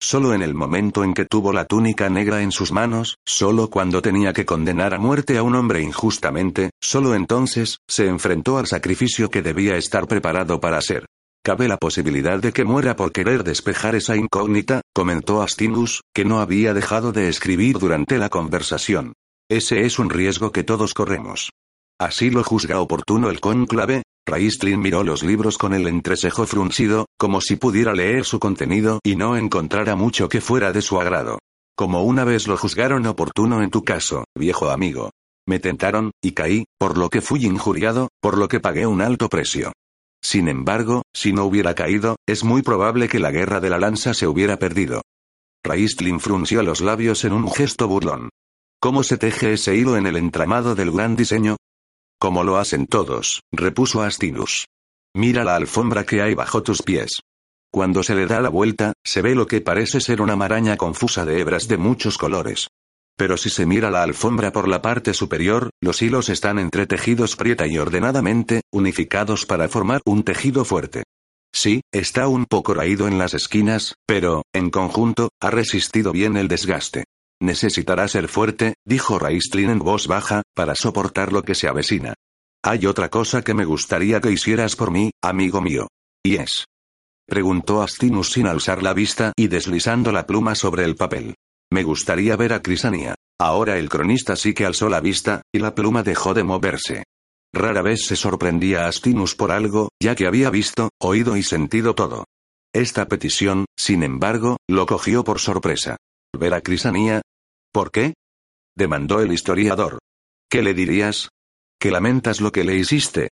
Solo 0.00 0.34
en 0.34 0.42
el 0.42 0.54
momento 0.54 1.02
en 1.02 1.14
que 1.14 1.24
tuvo 1.24 1.52
la 1.52 1.64
túnica 1.64 2.08
negra 2.10 2.42
en 2.42 2.52
sus 2.52 2.72
manos, 2.72 3.16
solo 3.24 3.70
cuando 3.70 4.02
tenía 4.02 4.32
que 4.32 4.44
condenar 4.44 4.94
a 4.94 4.98
muerte 4.98 5.38
a 5.38 5.42
un 5.42 5.54
hombre 5.54 5.82
injustamente, 5.82 6.70
solo 6.80 7.14
entonces, 7.14 7.78
se 7.88 8.06
enfrentó 8.06 8.58
al 8.58 8.66
sacrificio 8.66 9.30
que 9.30 9.42
debía 9.42 9.76
estar 9.76 10.06
preparado 10.06 10.60
para 10.60 10.76
hacer. 10.76 11.06
Cabe 11.46 11.68
la 11.68 11.76
posibilidad 11.76 12.38
de 12.38 12.54
que 12.54 12.64
muera 12.64 12.96
por 12.96 13.12
querer 13.12 13.44
despejar 13.44 13.94
esa 13.94 14.16
incógnita, 14.16 14.80
comentó 14.94 15.42
Astingus, 15.42 16.00
que 16.14 16.24
no 16.24 16.40
había 16.40 16.72
dejado 16.72 17.12
de 17.12 17.28
escribir 17.28 17.78
durante 17.78 18.16
la 18.16 18.30
conversación. 18.30 19.12
Ese 19.50 19.84
es 19.84 19.98
un 19.98 20.08
riesgo 20.08 20.52
que 20.52 20.64
todos 20.64 20.94
corremos. 20.94 21.50
Así 22.00 22.30
lo 22.30 22.42
juzga 22.44 22.80
oportuno 22.80 23.28
el 23.28 23.40
cónclave. 23.40 24.04
Raistlin 24.26 24.80
miró 24.80 25.04
los 25.04 25.22
libros 25.22 25.58
con 25.58 25.74
el 25.74 25.86
entrecejo 25.86 26.46
fruncido, 26.46 27.08
como 27.18 27.42
si 27.42 27.56
pudiera 27.56 27.92
leer 27.92 28.24
su 28.24 28.38
contenido 28.38 29.00
y 29.04 29.14
no 29.16 29.36
encontrara 29.36 29.96
mucho 29.96 30.30
que 30.30 30.40
fuera 30.40 30.72
de 30.72 30.80
su 30.80 30.98
agrado. 30.98 31.40
Como 31.76 32.04
una 32.04 32.24
vez 32.24 32.48
lo 32.48 32.56
juzgaron 32.56 33.04
oportuno 33.04 33.62
en 33.62 33.68
tu 33.68 33.84
caso, 33.84 34.24
viejo 34.34 34.70
amigo. 34.70 35.10
Me 35.46 35.58
tentaron, 35.58 36.12
y 36.22 36.32
caí, 36.32 36.64
por 36.78 36.96
lo 36.96 37.10
que 37.10 37.20
fui 37.20 37.44
injuriado, 37.44 38.08
por 38.22 38.38
lo 38.38 38.48
que 38.48 38.60
pagué 38.60 38.86
un 38.86 39.02
alto 39.02 39.28
precio. 39.28 39.72
Sin 40.24 40.48
embargo, 40.48 41.02
si 41.12 41.34
no 41.34 41.44
hubiera 41.44 41.74
caído, 41.74 42.16
es 42.26 42.44
muy 42.44 42.62
probable 42.62 43.08
que 43.08 43.18
la 43.18 43.30
guerra 43.30 43.60
de 43.60 43.68
la 43.68 43.78
lanza 43.78 44.14
se 44.14 44.26
hubiera 44.26 44.58
perdido. 44.58 45.02
Raistlin 45.62 46.18
frunció 46.18 46.62
los 46.62 46.80
labios 46.80 47.24
en 47.26 47.34
un 47.34 47.50
gesto 47.52 47.88
burlón. 47.88 48.30
¿Cómo 48.80 49.02
se 49.02 49.18
teje 49.18 49.52
ese 49.52 49.76
hilo 49.76 49.98
en 49.98 50.06
el 50.06 50.16
entramado 50.16 50.74
del 50.74 50.92
gran 50.92 51.14
diseño? 51.14 51.56
Como 52.18 52.42
lo 52.42 52.56
hacen 52.56 52.86
todos, 52.86 53.42
repuso 53.52 54.02
Astinus. 54.02 54.66
Mira 55.14 55.44
la 55.44 55.56
alfombra 55.56 56.04
que 56.04 56.22
hay 56.22 56.34
bajo 56.34 56.62
tus 56.62 56.80
pies. 56.80 57.20
Cuando 57.70 58.02
se 58.02 58.14
le 58.14 58.26
da 58.26 58.40
la 58.40 58.48
vuelta, 58.48 58.94
se 59.04 59.20
ve 59.20 59.34
lo 59.34 59.46
que 59.46 59.60
parece 59.60 60.00
ser 60.00 60.22
una 60.22 60.36
maraña 60.36 60.78
confusa 60.78 61.26
de 61.26 61.40
hebras 61.40 61.68
de 61.68 61.76
muchos 61.76 62.16
colores. 62.16 62.68
Pero 63.16 63.36
si 63.36 63.48
se 63.48 63.64
mira 63.64 63.90
la 63.90 64.02
alfombra 64.02 64.52
por 64.52 64.66
la 64.66 64.82
parte 64.82 65.14
superior, 65.14 65.70
los 65.80 66.02
hilos 66.02 66.28
están 66.28 66.58
entretejidos 66.58 67.36
prieta 67.36 67.66
y 67.66 67.78
ordenadamente, 67.78 68.62
unificados 68.72 69.46
para 69.46 69.68
formar 69.68 70.00
un 70.04 70.24
tejido 70.24 70.64
fuerte. 70.64 71.04
Sí, 71.52 71.82
está 71.92 72.26
un 72.26 72.46
poco 72.46 72.74
raído 72.74 73.06
en 73.06 73.16
las 73.16 73.32
esquinas, 73.32 73.94
pero, 74.06 74.42
en 74.52 74.70
conjunto, 74.70 75.28
ha 75.40 75.50
resistido 75.50 76.10
bien 76.10 76.36
el 76.36 76.48
desgaste. 76.48 77.04
Necesitará 77.40 78.08
ser 78.08 78.26
fuerte, 78.26 78.74
dijo 78.84 79.20
Raistlin 79.20 79.70
en 79.70 79.78
voz 79.78 80.08
baja, 80.08 80.42
para 80.54 80.74
soportar 80.74 81.32
lo 81.32 81.42
que 81.42 81.54
se 81.54 81.68
avecina. 81.68 82.14
Hay 82.64 82.86
otra 82.86 83.08
cosa 83.08 83.42
que 83.42 83.54
me 83.54 83.64
gustaría 83.64 84.20
que 84.20 84.32
hicieras 84.32 84.74
por 84.74 84.90
mí, 84.90 85.12
amigo 85.22 85.60
mío. 85.60 85.86
¿Y 86.24 86.36
es? 86.36 86.64
Preguntó 87.26 87.82
Astinus 87.82 88.32
sin 88.32 88.46
alzar 88.46 88.82
la 88.82 88.92
vista 88.92 89.32
y 89.36 89.46
deslizando 89.46 90.10
la 90.10 90.26
pluma 90.26 90.54
sobre 90.54 90.84
el 90.84 90.96
papel. 90.96 91.34
Me 91.74 91.82
gustaría 91.82 92.36
ver 92.36 92.52
a 92.52 92.62
Crisania. 92.62 93.16
Ahora 93.36 93.78
el 93.78 93.88
cronista 93.88 94.36
sí 94.36 94.54
que 94.54 94.64
alzó 94.64 94.88
la 94.88 95.00
vista, 95.00 95.42
y 95.52 95.58
la 95.58 95.74
pluma 95.74 96.04
dejó 96.04 96.32
de 96.32 96.44
moverse. 96.44 97.02
Rara 97.52 97.82
vez 97.82 98.06
se 98.06 98.14
sorprendía 98.14 98.84
a 98.84 98.88
Astinus 98.88 99.34
por 99.34 99.50
algo, 99.50 99.88
ya 100.00 100.14
que 100.14 100.28
había 100.28 100.50
visto, 100.50 100.90
oído 101.00 101.36
y 101.36 101.42
sentido 101.42 101.96
todo. 101.96 102.26
Esta 102.72 103.08
petición, 103.08 103.64
sin 103.76 104.04
embargo, 104.04 104.58
lo 104.70 104.86
cogió 104.86 105.24
por 105.24 105.40
sorpresa. 105.40 105.96
¿Ver 106.38 106.54
a 106.54 106.60
Crisania? 106.60 107.22
¿Por 107.72 107.90
qué? 107.90 108.14
demandó 108.76 109.20
el 109.20 109.32
historiador. 109.32 109.98
¿Qué 110.48 110.62
le 110.62 110.74
dirías? 110.74 111.30
¿Que 111.80 111.90
lamentas 111.90 112.40
lo 112.40 112.52
que 112.52 112.62
le 112.62 112.76
hiciste? 112.76 113.30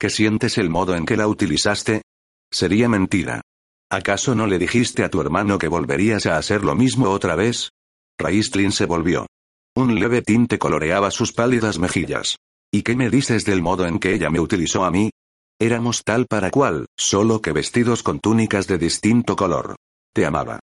¿Que 0.00 0.10
sientes 0.10 0.58
el 0.58 0.68
modo 0.68 0.96
en 0.96 1.06
que 1.06 1.16
la 1.16 1.28
utilizaste? 1.28 2.02
Sería 2.50 2.88
mentira. 2.88 3.42
¿Acaso 3.88 4.34
no 4.34 4.48
le 4.48 4.58
dijiste 4.58 5.04
a 5.04 5.10
tu 5.10 5.20
hermano 5.20 5.58
que 5.58 5.68
volverías 5.68 6.26
a 6.26 6.38
hacer 6.38 6.64
lo 6.64 6.74
mismo 6.74 7.10
otra 7.10 7.36
vez? 7.36 7.70
Raistlin 8.18 8.72
se 8.72 8.86
volvió. 8.86 9.26
Un 9.76 9.98
leve 9.98 10.22
tinte 10.22 10.58
coloreaba 10.58 11.10
sus 11.10 11.32
pálidas 11.32 11.78
mejillas. 11.78 12.36
¿Y 12.72 12.82
qué 12.82 12.96
me 12.96 13.10
dices 13.10 13.44
del 13.44 13.62
modo 13.62 13.86
en 13.86 13.98
que 13.98 14.14
ella 14.14 14.30
me 14.30 14.40
utilizó 14.40 14.84
a 14.84 14.90
mí? 14.90 15.10
Éramos 15.60 16.02
tal 16.04 16.26
para 16.26 16.50
cual, 16.50 16.86
solo 16.96 17.40
que 17.40 17.52
vestidos 17.52 18.02
con 18.02 18.20
túnicas 18.20 18.66
de 18.66 18.78
distinto 18.78 19.36
color. 19.36 19.76
Te 20.12 20.26
amaba. 20.26 20.60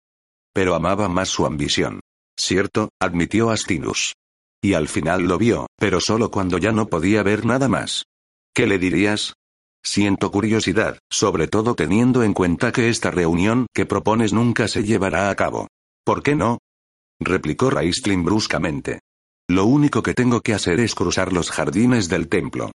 Pero 0.52 0.74
amaba 0.74 1.08
más 1.08 1.28
su 1.28 1.46
ambición. 1.46 2.00
Cierto, 2.38 2.90
admitió 3.00 3.50
Astinus. 3.50 4.14
Y 4.62 4.74
al 4.74 4.88
final 4.88 5.24
lo 5.24 5.38
vio, 5.38 5.66
pero 5.76 6.00
solo 6.00 6.30
cuando 6.30 6.58
ya 6.58 6.72
no 6.72 6.88
podía 6.88 7.22
ver 7.22 7.44
nada 7.44 7.68
más. 7.68 8.04
¿Qué 8.54 8.66
le 8.66 8.78
dirías? 8.78 9.34
Siento 9.84 10.32
curiosidad, 10.32 10.98
sobre 11.10 11.46
todo 11.46 11.74
teniendo 11.74 12.24
en 12.24 12.32
cuenta 12.32 12.72
que 12.72 12.88
esta 12.88 13.10
reunión 13.10 13.66
que 13.72 13.86
propones 13.86 14.32
nunca 14.32 14.66
se 14.66 14.82
llevará 14.82 15.30
a 15.30 15.34
cabo. 15.36 15.68
¿Por 16.04 16.22
qué 16.22 16.34
no? 16.34 16.58
Replicó 17.20 17.70
Raistlin 17.70 18.24
bruscamente. 18.24 19.00
Lo 19.48 19.64
único 19.64 20.02
que 20.02 20.14
tengo 20.14 20.40
que 20.40 20.54
hacer 20.54 20.80
es 20.80 20.94
cruzar 20.94 21.32
los 21.32 21.50
jardines 21.50 22.08
del 22.08 22.28
templo. 22.28 22.72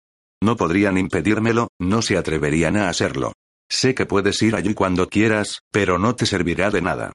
No 0.43 0.57
podrían 0.57 0.99
impedírmelo, 0.99 1.69
no 1.81 2.03
se 2.03 2.17
atreverían 2.17 2.77
a 2.77 2.89
hacerlo. 2.89 3.33
Sé 3.71 3.95
que 3.95 4.07
puedes 4.07 4.41
ir 4.43 4.55
allí 4.55 4.75
cuando 4.75 5.09
quieras, 5.09 5.61
pero 5.73 5.99
no 5.99 6.15
te 6.15 6.27
servirá 6.27 6.71
de 6.71 6.83
nada. 6.83 7.13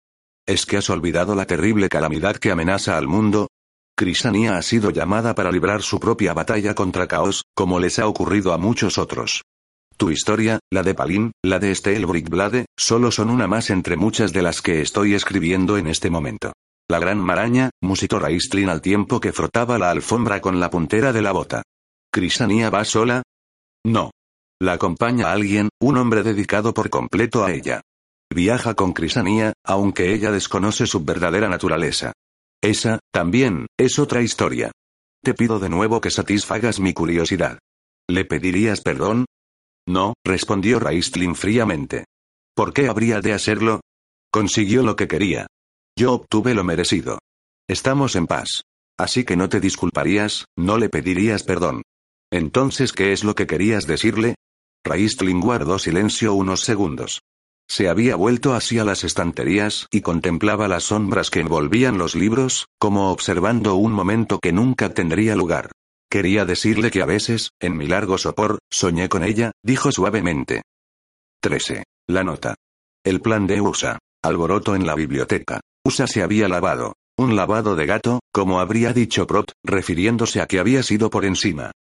¿Es 0.47 0.65
que 0.65 0.77
has 0.77 0.89
olvidado 0.89 1.35
la 1.35 1.45
terrible 1.45 1.87
calamidad 1.87 2.37
que 2.37 2.51
amenaza 2.51 2.97
al 2.97 3.07
mundo? 3.07 3.47
Crisania 3.95 4.57
ha 4.57 4.61
sido 4.61 4.89
llamada 4.89 5.35
para 5.35 5.51
librar 5.51 5.81
su 5.81 5.99
propia 5.99 6.33
batalla 6.33 6.73
contra 6.73 7.07
Caos, 7.07 7.43
como 7.53 7.79
les 7.79 7.99
ha 7.99 8.07
ocurrido 8.07 8.53
a 8.53 8.57
muchos 8.57 8.97
otros. 8.97 9.43
Tu 9.97 10.09
historia, 10.09 10.59
la 10.71 10.81
de 10.81 10.95
Palin, 10.95 11.31
la 11.43 11.59
de 11.59 11.75
Stelbrickblade, 11.75 12.65
solo 12.75 13.11
son 13.11 13.29
una 13.29 13.47
más 13.47 13.69
entre 13.69 13.97
muchas 13.97 14.33
de 14.33 14.41
las 14.41 14.61
que 14.61 14.81
estoy 14.81 15.13
escribiendo 15.13 15.77
en 15.77 15.87
este 15.87 16.09
momento. 16.09 16.53
La 16.91 16.99
gran 16.99 17.19
maraña, 17.19 17.69
musitó 17.81 18.19
Raistlin 18.19 18.67
al 18.67 18.81
tiempo 18.81 19.21
que 19.21 19.31
frotaba 19.31 19.77
la 19.77 19.91
alfombra 19.91 20.41
con 20.41 20.59
la 20.59 20.69
puntera 20.69 21.13
de 21.13 21.21
la 21.21 21.31
bota. 21.31 21.63
¿Crisania 22.11 22.69
va 22.69 22.83
sola? 22.83 23.23
No. 23.85 24.11
La 24.59 24.73
acompaña 24.73 25.31
alguien, 25.31 25.69
un 25.79 25.95
hombre 25.95 26.21
dedicado 26.21 26.73
por 26.73 26.89
completo 26.89 27.45
a 27.45 27.53
ella. 27.53 27.79
Viaja 28.29 28.73
con 28.73 28.91
Crisania, 28.91 29.53
aunque 29.63 30.13
ella 30.13 30.31
desconoce 30.31 30.85
su 30.85 31.05
verdadera 31.05 31.47
naturaleza. 31.47 32.11
Esa, 32.61 32.99
también, 33.13 33.67
es 33.79 33.97
otra 33.97 34.21
historia. 34.21 34.73
Te 35.23 35.33
pido 35.33 35.59
de 35.59 35.69
nuevo 35.69 36.01
que 36.01 36.11
satisfagas 36.11 36.81
mi 36.81 36.91
curiosidad. 36.91 37.59
¿Le 38.09 38.25
pedirías 38.25 38.81
perdón? 38.81 39.27
No, 39.87 40.15
respondió 40.25 40.77
Raistlin 40.81 41.35
fríamente. 41.35 42.03
¿Por 42.53 42.73
qué 42.73 42.89
habría 42.89 43.21
de 43.21 43.31
hacerlo? 43.31 43.79
Consiguió 44.29 44.83
lo 44.83 44.97
que 44.97 45.07
quería. 45.07 45.47
Yo 45.97 46.13
obtuve 46.13 46.53
lo 46.53 46.63
merecido. 46.63 47.19
Estamos 47.67 48.15
en 48.15 48.27
paz. 48.27 48.63
Así 48.97 49.23
que 49.23 49.35
no 49.35 49.49
te 49.49 49.59
disculparías, 49.59 50.45
no 50.57 50.77
le 50.77 50.89
pedirías 50.89 51.43
perdón. 51.43 51.81
Entonces, 52.31 52.93
¿qué 52.93 53.13
es 53.13 53.23
lo 53.23 53.35
que 53.35 53.47
querías 53.47 53.87
decirle? 53.87 54.35
Raistlin 54.85 55.39
guardó 55.39 55.79
silencio 55.79 56.33
unos 56.33 56.61
segundos. 56.61 57.21
Se 57.69 57.87
había 57.87 58.15
vuelto 58.15 58.53
hacia 58.53 58.83
las 58.83 59.03
estanterías 59.03 59.87
y 59.91 60.01
contemplaba 60.01 60.67
las 60.67 60.85
sombras 60.85 61.29
que 61.29 61.39
envolvían 61.39 61.97
los 61.97 62.15
libros, 62.15 62.67
como 62.79 63.11
observando 63.11 63.75
un 63.75 63.93
momento 63.93 64.39
que 64.39 64.51
nunca 64.51 64.93
tendría 64.93 65.35
lugar. 65.35 65.71
Quería 66.09 66.43
decirle 66.43 66.91
que 66.91 67.01
a 67.01 67.05
veces, 67.05 67.51
en 67.61 67.77
mi 67.77 67.87
largo 67.87 68.17
sopor, 68.17 68.59
soñé 68.69 69.07
con 69.07 69.23
ella, 69.23 69.51
dijo 69.63 69.91
suavemente. 69.91 70.63
13. 71.41 71.83
La 72.07 72.23
nota. 72.23 72.55
El 73.05 73.21
plan 73.21 73.47
de 73.47 73.61
USA. 73.61 73.97
Alboroto 74.21 74.75
en 74.75 74.85
la 74.85 74.93
biblioteca. 74.93 75.61
USA 75.83 76.05
se 76.05 76.21
había 76.21 76.47
lavado. 76.47 76.93
Un 77.17 77.35
lavado 77.35 77.75
de 77.75 77.85
gato, 77.85 78.19
como 78.31 78.59
habría 78.59 78.93
dicho 78.93 79.25
Prot, 79.25 79.51
refiriéndose 79.63 80.39
a 80.39 80.45
que 80.45 80.59
había 80.59 80.83
sido 80.83 81.09
por 81.09 81.25
encima. 81.25 81.71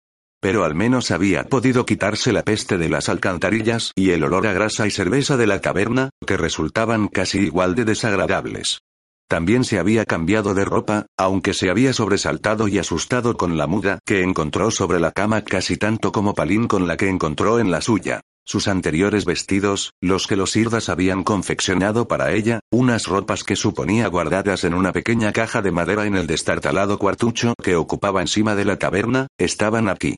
Pero 0.41 0.65
al 0.65 0.75
menos 0.75 1.11
había 1.11 1.45
podido 1.45 1.85
quitarse 1.85 2.33
la 2.33 2.43
peste 2.43 2.79
de 2.79 2.89
las 2.89 3.11
alcantarillas 3.11 3.93
y 3.95 4.11
el 4.11 4.25
olor 4.25 4.47
a 4.47 4.55
grasa 4.55 4.87
y 4.87 4.91
cerveza 4.91 5.37
de 5.37 5.47
la 5.47 5.61
caverna, 5.61 6.11
que 6.27 6.39
resultaban 6.39 7.09
casi 7.09 7.41
igual 7.41 7.75
de 7.75 7.85
desagradables. 7.85 8.81
También 9.29 9.65
se 9.65 9.79
había 9.79 10.07
cambiado 10.07 10.55
de 10.55 10.65
ropa, 10.65 11.07
aunque 11.19 11.53
se 11.53 11.71
había 11.71 11.93
sobresaltado 11.93 12.69
y 12.69 12.79
asustado 12.79 13.37
con 13.37 13.59
la 13.59 13.67
muda 13.67 13.99
que 14.07 14.23
encontró 14.23 14.71
sobre 14.71 14.99
la 14.99 15.13
cama 15.13 15.43
casi 15.43 15.77
tanto 15.77 16.11
como 16.11 16.35
Palín 16.35 16.67
con 16.67 16.89
la 16.89 16.97
que 16.97 17.09
encontró 17.09 17.61
en 17.61 17.71
la 17.71 17.81
suya. 17.81 18.23
Sus 18.51 18.67
anteriores 18.67 19.27
vestidos, 19.27 19.93
los 20.01 20.27
que 20.27 20.35
los 20.35 20.57
Irdas 20.57 20.89
habían 20.89 21.23
confeccionado 21.23 22.09
para 22.09 22.33
ella, 22.33 22.59
unas 22.73 23.07
ropas 23.07 23.45
que 23.45 23.55
suponía 23.55 24.09
guardadas 24.09 24.65
en 24.65 24.75
una 24.75 24.93
pequeña 24.93 25.33
caja 25.33 25.63
de 25.63 25.71
madera 25.71 26.05
en 26.05 26.17
el 26.17 26.27
destartalado 26.27 26.99
cuartucho 26.99 27.55
que 27.63 27.77
ocupaba 27.77 28.21
encima 28.23 28.57
de 28.57 28.65
la 28.65 28.77
taberna, 28.77 29.29
estaban 29.39 29.89
aquí. 29.89 30.17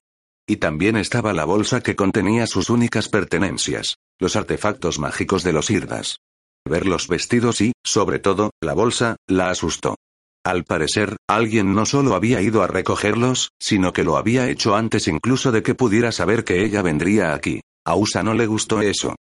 Y 0.48 0.56
también 0.56 0.96
estaba 0.96 1.34
la 1.34 1.44
bolsa 1.44 1.82
que 1.82 1.94
contenía 1.94 2.46
sus 2.46 2.70
únicas 2.70 3.10
pertenencias, 3.10 3.96
los 4.18 4.34
artefactos 4.34 4.98
mágicos 4.98 5.42
de 5.44 5.52
los 5.52 5.68
Irdas. 5.68 6.16
Ver 6.64 6.86
los 6.86 7.08
vestidos 7.08 7.60
y, 7.60 7.74
sobre 7.84 8.18
todo, 8.18 8.52
la 8.62 8.72
bolsa, 8.72 9.16
la 9.28 9.50
asustó. 9.50 9.96
Al 10.42 10.64
parecer, 10.64 11.16
alguien 11.28 11.74
no 11.74 11.84
solo 11.84 12.14
había 12.14 12.40
ido 12.40 12.62
a 12.62 12.66
recogerlos, 12.66 13.50
sino 13.60 13.92
que 13.92 14.04
lo 14.04 14.16
había 14.16 14.48
hecho 14.48 14.74
antes 14.74 15.06
incluso 15.06 15.52
de 15.52 15.62
que 15.62 15.74
pudiera 15.74 16.12
saber 16.12 16.44
que 16.44 16.64
ella 16.64 16.80
vendría 16.80 17.34
aquí. 17.34 17.60
A 17.84 17.96
Usa 17.96 18.22
no 18.22 18.34
le 18.34 18.46
gustó 18.46 18.80
eso. 18.80 19.16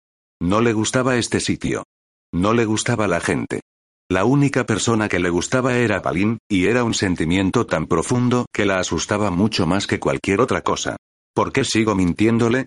No 0.41 0.61
le 0.61 0.73
gustaba 0.73 1.17
este 1.17 1.39
sitio. 1.39 1.83
No 2.33 2.53
le 2.53 2.65
gustaba 2.65 3.07
la 3.07 3.19
gente. 3.19 3.61
La 4.09 4.25
única 4.25 4.65
persona 4.65 5.07
que 5.09 5.19
le 5.19 5.29
gustaba 5.29 5.75
era 5.75 6.01
Palin, 6.01 6.39
y 6.49 6.65
era 6.65 6.83
un 6.83 6.93
sentimiento 6.95 7.67
tan 7.67 7.85
profundo 7.85 8.47
que 8.51 8.65
la 8.65 8.79
asustaba 8.79 9.29
mucho 9.29 9.67
más 9.67 9.85
que 9.85 9.99
cualquier 9.99 10.41
otra 10.41 10.61
cosa. 10.61 10.95
¿Por 11.35 11.51
qué 11.51 11.63
sigo 11.63 11.93
mintiéndole? 11.93 12.65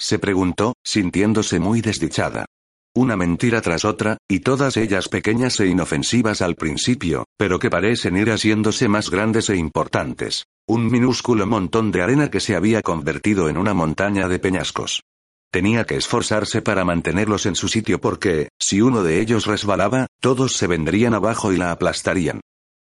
Se 0.00 0.18
preguntó, 0.18 0.74
sintiéndose 0.82 1.58
muy 1.58 1.82
desdichada. 1.82 2.46
Una 2.94 3.16
mentira 3.16 3.60
tras 3.60 3.84
otra, 3.84 4.16
y 4.28 4.40
todas 4.40 4.76
ellas 4.78 5.08
pequeñas 5.08 5.60
e 5.60 5.66
inofensivas 5.66 6.40
al 6.40 6.54
principio, 6.54 7.26
pero 7.36 7.58
que 7.58 7.70
parecen 7.70 8.16
ir 8.16 8.30
haciéndose 8.30 8.88
más 8.88 9.10
grandes 9.10 9.50
e 9.50 9.56
importantes. 9.56 10.44
Un 10.66 10.90
minúsculo 10.90 11.46
montón 11.46 11.92
de 11.92 12.02
arena 12.02 12.30
que 12.30 12.40
se 12.40 12.56
había 12.56 12.80
convertido 12.80 13.48
en 13.48 13.58
una 13.58 13.74
montaña 13.74 14.26
de 14.28 14.38
peñascos. 14.38 15.02
Tenía 15.50 15.84
que 15.84 15.96
esforzarse 15.96 16.60
para 16.60 16.84
mantenerlos 16.84 17.46
en 17.46 17.54
su 17.54 17.68
sitio 17.68 18.00
porque, 18.00 18.48
si 18.58 18.82
uno 18.82 19.02
de 19.02 19.20
ellos 19.20 19.46
resbalaba, 19.46 20.06
todos 20.20 20.52
se 20.52 20.66
vendrían 20.66 21.14
abajo 21.14 21.52
y 21.52 21.56
la 21.56 21.72
aplastarían. 21.72 22.40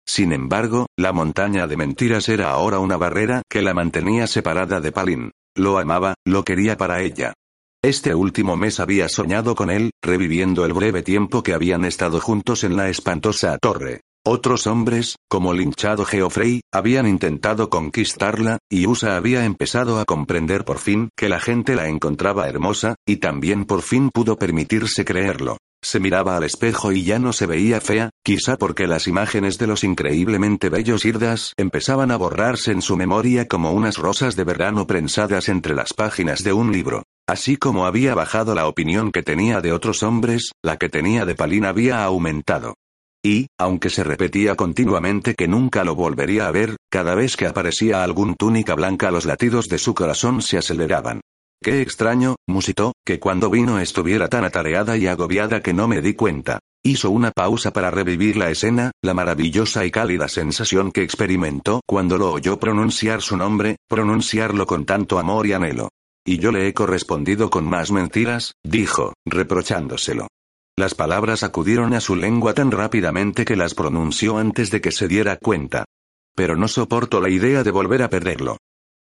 Sin 0.07 0.33
embargo, 0.33 0.87
la 0.96 1.12
montaña 1.12 1.66
de 1.66 1.77
mentiras 1.77 2.29
era 2.29 2.50
ahora 2.50 2.79
una 2.79 2.96
barrera 2.96 3.42
que 3.50 3.62
la 3.62 3.74
mantenía 3.74 4.27
separada 4.27 4.81
de 4.81 4.92
Palin. 4.92 5.31
Lo 5.55 5.79
amaba, 5.79 6.14
lo 6.24 6.44
quería 6.44 6.77
para 6.77 7.03
ella. 7.03 7.35
Este 7.83 8.14
último 8.14 8.57
mes 8.57 8.81
había 8.81 9.11
soñado 9.11 9.55
con 9.55 9.70
él, 9.70 9.90
reviviendo 10.03 10.64
el 10.64 10.72
breve 10.72 11.03
tiempo 11.03 11.42
que 11.42 11.53
habían 11.53 11.85
estado 11.85 12.18
juntos 12.18 12.64
en 12.64 12.77
la 12.77 12.88
espantosa 12.88 13.59
torre. 13.59 14.00
Otros 14.26 14.66
hombres, 14.66 15.16
como 15.28 15.52
linchado 15.52 16.06
Geoffrey, 16.06 16.62
habían 16.72 17.06
intentado 17.06 17.68
conquistarla, 17.68 18.56
y 18.70 18.87
Usa 18.87 19.18
había 19.18 19.44
empezado 19.44 20.00
a 20.00 20.06
comprender 20.06 20.64
por 20.64 20.78
fin 20.78 21.10
que 21.14 21.28
la 21.28 21.40
gente 21.40 21.74
la 21.76 21.88
encontraba 21.88 22.48
hermosa, 22.48 22.94
y 23.06 23.16
también 23.16 23.66
por 23.66 23.82
fin 23.82 24.08
pudo 24.08 24.38
permitirse 24.38 25.04
creerlo. 25.04 25.58
Se 25.82 26.00
miraba 26.00 26.38
al 26.38 26.44
espejo 26.44 26.90
y 26.92 27.04
ya 27.04 27.18
no 27.18 27.34
se 27.34 27.44
veía 27.44 27.82
fea, 27.82 28.08
quizá 28.24 28.56
porque 28.56 28.87
las 28.87 29.06
imágenes 29.06 29.58
de 29.58 29.66
los 29.66 29.84
increíblemente 29.84 30.70
bellos 30.70 31.04
Irdas 31.04 31.52
empezaban 31.58 32.10
a 32.10 32.16
borrarse 32.16 32.72
en 32.72 32.80
su 32.80 32.96
memoria 32.96 33.46
como 33.46 33.72
unas 33.72 33.98
rosas 33.98 34.37
de 34.37 34.44
verano 34.44 34.87
prensadas 34.87 35.50
entre 35.50 35.74
las 35.74 35.92
páginas 35.92 36.42
de 36.42 36.54
un 36.54 36.72
libro. 36.72 37.02
Así 37.28 37.58
como 37.58 37.84
había 37.84 38.14
bajado 38.14 38.54
la 38.54 38.68
opinión 38.68 39.12
que 39.12 39.22
tenía 39.22 39.60
de 39.60 39.72
otros 39.72 40.02
hombres, 40.02 40.52
la 40.62 40.78
que 40.78 40.88
tenía 40.88 41.26
de 41.26 41.34
Palin 41.34 41.66
había 41.66 42.02
aumentado. 42.02 42.74
Y, 43.24 43.46
aunque 43.58 43.88
se 43.88 44.04
repetía 44.04 44.54
continuamente 44.54 45.34
que 45.34 45.48
nunca 45.48 45.82
lo 45.82 45.94
volvería 45.94 46.46
a 46.46 46.50
ver, 46.50 46.76
cada 46.90 47.14
vez 47.14 47.37
que 47.37 47.46
aparecía 47.46 48.04
algún 48.04 48.34
túnica 48.34 48.74
blanca 48.74 49.10
los 49.10 49.24
latidos 49.24 49.68
de 49.68 49.78
su 49.78 49.94
corazón 49.94 50.42
se 50.42 50.58
aceleraban. 50.58 51.22
Qué 51.62 51.80
extraño, 51.80 52.37
musitó, 52.46 52.92
que 53.06 53.18
cuando 53.18 53.48
vino 53.48 53.78
estuviera 53.78 54.28
tan 54.28 54.44
atareada 54.44 54.98
y 54.98 55.06
agobiada 55.06 55.62
que 55.62 55.72
no 55.72 55.88
me 55.88 56.02
di 56.02 56.12
cuenta. 56.12 56.58
Hizo 56.84 57.10
una 57.10 57.30
pausa 57.30 57.72
para 57.72 57.90
revivir 57.90 58.37
la 58.37 58.50
escena, 58.50 58.90
la 59.02 59.14
maravillosa 59.14 59.87
y 59.87 59.90
cálida 59.90 60.28
sensación 60.28 60.92
que 60.92 61.02
experimentó 61.02 61.80
cuando 61.87 62.18
lo 62.18 62.30
oyó 62.30 62.60
pronunciar 62.60 63.22
su 63.22 63.38
nombre, 63.38 63.76
pronunciarlo 63.88 64.66
con 64.66 64.84
tanto 64.84 65.18
amor 65.18 65.46
y 65.46 65.54
anhelo. 65.54 65.88
Y 66.26 66.37
yo 66.37 66.52
le 66.52 66.68
he 66.68 66.74
correspondido 66.74 67.48
con 67.48 67.64
más 67.64 67.90
mentiras, 67.90 68.52
dijo, 68.62 69.14
reprochándoselo. 69.24 70.28
Las 70.76 70.94
palabras 70.94 71.44
acudieron 71.44 71.94
a 71.94 72.00
su 72.00 72.16
lengua 72.16 72.52
tan 72.52 72.72
rápidamente 72.72 73.44
que 73.44 73.54
las 73.54 73.74
pronunció 73.74 74.38
antes 74.38 74.70
de 74.70 74.80
que 74.80 74.90
se 74.90 75.06
diera 75.06 75.37
cuenta. 75.37 75.84
Pero 76.34 76.57
no 76.57 76.66
soporto 76.66 77.20
la 77.20 77.28
idea 77.28 77.62
de 77.62 77.70
volver 77.70 78.03
a 78.03 78.11
perderlo. 78.11 78.57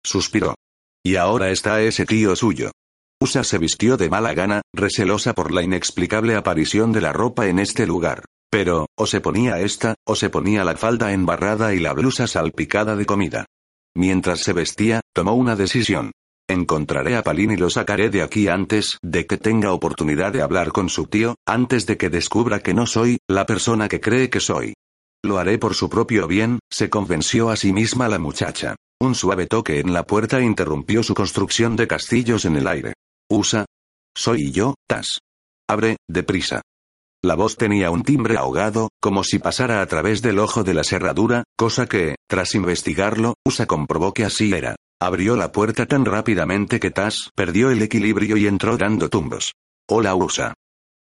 Suspiró. 0.01 0.55
Y 1.03 1.17
ahora 1.17 1.49
está 1.49 1.81
ese 1.81 2.05
tío 2.05 2.35
suyo. 2.35 2.71
Usa 3.21 3.43
se 3.43 3.57
vistió 3.57 3.97
de 3.97 4.09
mala 4.09 4.33
gana, 4.33 4.61
recelosa 4.73 5.33
por 5.33 5.51
la 5.51 5.61
inexplicable 5.61 6.35
aparición 6.35 6.93
de 6.93 7.01
la 7.01 7.11
ropa 7.11 7.47
en 7.47 7.59
este 7.59 7.85
lugar. 7.85 8.23
Pero, 8.49 8.87
o 8.95 9.05
se 9.05 9.19
ponía 9.19 9.59
esta, 9.59 9.95
o 10.05 10.15
se 10.15 10.29
ponía 10.29 10.63
la 10.63 10.77
falda 10.77 11.11
embarrada 11.11 11.73
y 11.73 11.79
la 11.79 11.91
blusa 11.93 12.27
salpicada 12.27 12.95
de 12.95 13.05
comida. 13.05 13.45
Mientras 13.95 14.39
se 14.39 14.53
vestía, 14.53 15.01
tomó 15.13 15.33
una 15.33 15.57
decisión. 15.57 16.11
Encontraré 16.49 17.15
a 17.15 17.21
Palin 17.21 17.51
y 17.51 17.57
lo 17.57 17.69
sacaré 17.69 18.09
de 18.09 18.23
aquí 18.23 18.47
antes 18.47 18.97
de 19.03 19.27
que 19.27 19.37
tenga 19.37 19.71
oportunidad 19.71 20.33
de 20.33 20.41
hablar 20.41 20.71
con 20.71 20.89
su 20.89 21.05
tío, 21.05 21.35
antes 21.45 21.85
de 21.85 21.95
que 21.95 22.09
descubra 22.09 22.59
que 22.61 22.73
no 22.73 22.87
soy 22.87 23.19
la 23.29 23.45
persona 23.45 23.87
que 23.87 24.01
cree 24.01 24.31
que 24.31 24.39
soy. 24.39 24.73
Lo 25.23 25.37
haré 25.37 25.59
por 25.59 25.75
su 25.75 25.91
propio 25.91 26.25
bien, 26.25 26.57
se 26.67 26.89
convenció 26.89 27.51
a 27.51 27.55
sí 27.55 27.71
misma 27.71 28.07
la 28.07 28.17
muchacha. 28.17 28.75
Un 28.99 29.13
suave 29.13 29.45
toque 29.45 29.79
en 29.79 29.93
la 29.93 30.07
puerta 30.07 30.41
interrumpió 30.41 31.03
su 31.03 31.13
construcción 31.13 31.75
de 31.75 31.87
castillos 31.87 32.45
en 32.45 32.55
el 32.55 32.65
aire. 32.65 32.93
Usa. 33.29 33.65
Soy 34.17 34.51
yo, 34.51 34.73
Tas. 34.87 35.19
Abre, 35.69 35.97
deprisa. 36.07 36.63
La 37.23 37.35
voz 37.35 37.57
tenía 37.57 37.91
un 37.91 38.01
timbre 38.01 38.37
ahogado, 38.37 38.89
como 38.99 39.23
si 39.23 39.37
pasara 39.37 39.83
a 39.83 39.85
través 39.85 40.23
del 40.23 40.39
ojo 40.39 40.63
de 40.63 40.73
la 40.73 40.83
cerradura, 40.83 41.43
cosa 41.55 41.85
que, 41.85 42.15
tras 42.27 42.55
investigarlo, 42.55 43.35
Usa 43.45 43.67
comprobó 43.67 44.15
que 44.15 44.25
así 44.25 44.51
era. 44.51 44.75
Abrió 45.01 45.37
la 45.37 45.53
puerta 45.53 45.85
tan 45.85 46.03
rápidamente 46.03 46.81
que 46.81 46.91
Tas 46.91 47.31
perdió 47.33 47.71
el 47.71 47.81
equilibrio 47.81 48.35
y 48.35 48.47
entró 48.47 48.75
dando 48.75 49.07
tumbos. 49.07 49.53
Hola 49.87 50.13
Usa. 50.13 50.55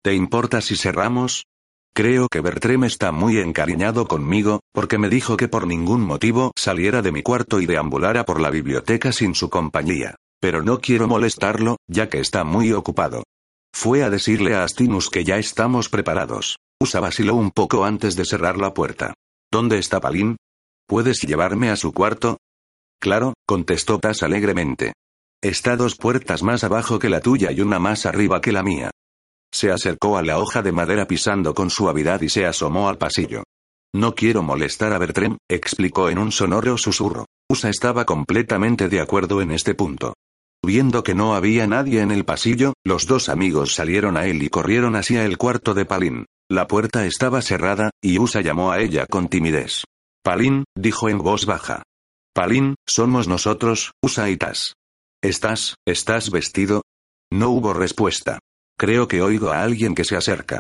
¿Te 0.04 0.14
importa 0.14 0.62
si 0.62 0.76
cerramos? 0.76 1.46
Creo 1.96 2.28
que 2.30 2.42
Bertrem 2.42 2.84
está 2.84 3.12
muy 3.12 3.40
encariñado 3.40 4.08
conmigo, 4.08 4.60
porque 4.72 5.00
me 5.00 5.10
dijo 5.10 5.36
que 5.36 5.48
por 5.48 5.66
ningún 5.66 6.02
motivo 6.02 6.52
saliera 6.56 7.02
de 7.02 7.12
mi 7.12 7.24
cuarto 7.24 7.60
y 7.60 7.66
deambulara 7.66 8.24
por 8.24 8.40
la 8.40 8.52
biblioteca 8.52 9.12
sin 9.12 9.34
su 9.34 9.50
compañía. 9.50 10.14
Pero 10.40 10.62
no 10.62 10.80
quiero 10.80 11.08
molestarlo, 11.08 11.78
ya 11.88 12.08
que 12.08 12.20
está 12.20 12.44
muy 12.44 12.74
ocupado. 12.74 13.24
Fue 13.74 14.04
a 14.04 14.12
decirle 14.12 14.54
a 14.54 14.64
Astinus 14.64 15.10
que 15.10 15.24
ya 15.24 15.38
estamos 15.38 15.90
preparados. 15.90 16.58
Usa 16.80 17.00
vaciló 17.00 17.34
un 17.34 17.50
poco 17.50 17.84
antes 17.84 18.16
de 18.16 18.26
cerrar 18.26 18.60
la 18.60 18.76
puerta. 18.76 19.16
¿Dónde 19.52 19.80
está 19.80 20.00
Palín? 20.00 20.38
¿Puedes 20.88 21.22
llevarme 21.22 21.72
a 21.72 21.76
su 21.76 21.94
cuarto? 21.94 22.38
Claro, 23.00 23.34
contestó 23.46 24.00
Tas 24.00 24.24
alegremente. 24.24 24.94
Está 25.42 25.76
dos 25.76 25.96
puertas 25.96 26.42
más 26.42 26.64
abajo 26.64 26.98
que 27.00 27.10
la 27.10 27.22
tuya 27.22 27.52
y 27.52 27.62
una 27.62 27.80
más 27.80 28.06
arriba 28.06 28.42
que 28.42 28.52
la 28.52 28.64
mía. 28.64 28.92
Se 29.54 29.72
acercó 29.72 30.18
a 30.18 30.24
la 30.24 30.40
hoja 30.40 30.62
de 30.62 30.72
madera 30.72 31.08
pisando 31.08 31.54
con 31.54 31.70
suavidad 31.70 32.22
y 32.22 32.30
se 32.30 32.46
asomó 32.46 32.90
al 32.90 32.98
pasillo. 32.98 33.44
No 33.96 34.16
quiero 34.16 34.44
molestar 34.44 34.94
a 34.94 34.98
Bertrem, 34.98 35.38
explicó 35.50 36.10
en 36.10 36.18
un 36.18 36.32
sonoro 36.32 36.78
susurro. 36.78 37.26
Usa 37.50 37.70
estaba 37.70 38.06
completamente 38.06 38.90
de 38.90 39.00
acuerdo 39.00 39.42
en 39.42 39.52
este 39.52 39.74
punto. 39.74 40.14
Viendo 40.66 41.04
que 41.04 41.16
no 41.16 41.36
había 41.36 41.66
nadie 41.68 42.02
en 42.02 42.12
el 42.12 42.26
pasillo, 42.26 42.74
los 42.84 43.08
dos 43.08 43.30
amigos 43.30 43.74
salieron 43.74 44.18
a 44.18 44.26
él 44.26 44.44
y 44.44 44.50
corrieron 44.50 44.96
hacia 44.96 45.24
el 45.24 45.38
cuarto 45.38 45.74
de 45.74 45.86
Palin. 45.86 46.26
La 46.50 46.68
puerta 46.68 47.06
estaba 47.06 47.42
cerrada, 47.42 47.92
y 48.02 48.20
Usa 48.20 48.42
llamó 48.42 48.72
a 48.72 48.80
ella 48.80 49.06
con 49.06 49.30
timidez. 49.30 49.84
Palin, 50.24 50.66
dijo 50.76 51.10
en 51.10 51.20
voz 51.20 51.46
baja. 51.46 51.84
Palin, 52.38 52.76
somos 52.86 53.28
nosotros, 53.28 53.94
Usa 54.00 54.30
y 54.30 54.38
Tas. 54.38 54.76
¿Estás, 55.24 55.74
estás 55.88 56.30
vestido? 56.30 56.84
No 57.34 57.50
hubo 57.50 57.74
respuesta. 57.74 58.38
Creo 58.78 59.08
que 59.08 59.24
oigo 59.24 59.50
a 59.50 59.64
alguien 59.64 59.96
que 59.96 60.04
se 60.04 60.16
acerca. 60.16 60.60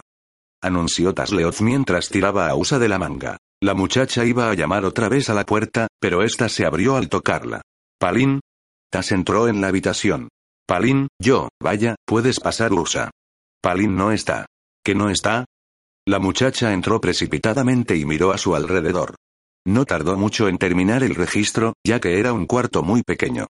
Anunció 0.59 1.13
Tasleoz 1.13 1.61
mientras 1.61 2.09
tiraba 2.09 2.49
a 2.49 2.55
Usa 2.55 2.80
de 2.80 2.89
la 2.89 2.97
manga. 2.97 3.38
La 3.61 3.75
muchacha 3.75 4.25
iba 4.25 4.49
a 4.49 4.55
llamar 4.55 4.86
otra 4.86 5.07
vez 5.07 5.30
a 5.30 5.36
la 5.36 5.45
puerta, 5.45 5.86
pero 5.99 6.23
ésta 6.23 6.49
se 6.49 6.65
abrió 6.65 6.95
al 6.95 7.09
tocarla. 7.09 7.61
Palin, 7.99 8.39
Tas 8.89 9.11
entró 9.11 9.47
en 9.47 9.61
la 9.61 9.67
habitación. 9.67 10.30
Palin, 10.65 11.09
yo, 11.21 11.49
vaya, 11.61 11.93
puedes 12.07 12.39
pasar 12.39 12.73
Usa. 12.73 13.11
Palin 13.61 13.95
no 13.95 14.11
está. 14.11 14.47
¿Que 14.84 14.95
no 14.95 15.11
está? 15.11 15.45
La 16.07 16.17
muchacha 16.17 16.73
entró 16.73 16.99
precipitadamente 16.99 17.95
y 17.97 18.05
miró 18.05 18.32
a 18.32 18.39
su 18.39 18.55
alrededor. 18.55 19.13
No 19.68 19.84
tardó 19.84 20.15
mucho 20.15 20.47
en 20.47 20.57
terminar 20.57 21.03
el 21.03 21.13
registro, 21.13 21.74
ya 21.86 21.99
que 21.99 22.22
era 22.22 22.32
un 22.32 22.45
cuarto 22.45 22.84
muy 22.84 23.03
pequeño. 23.03 23.47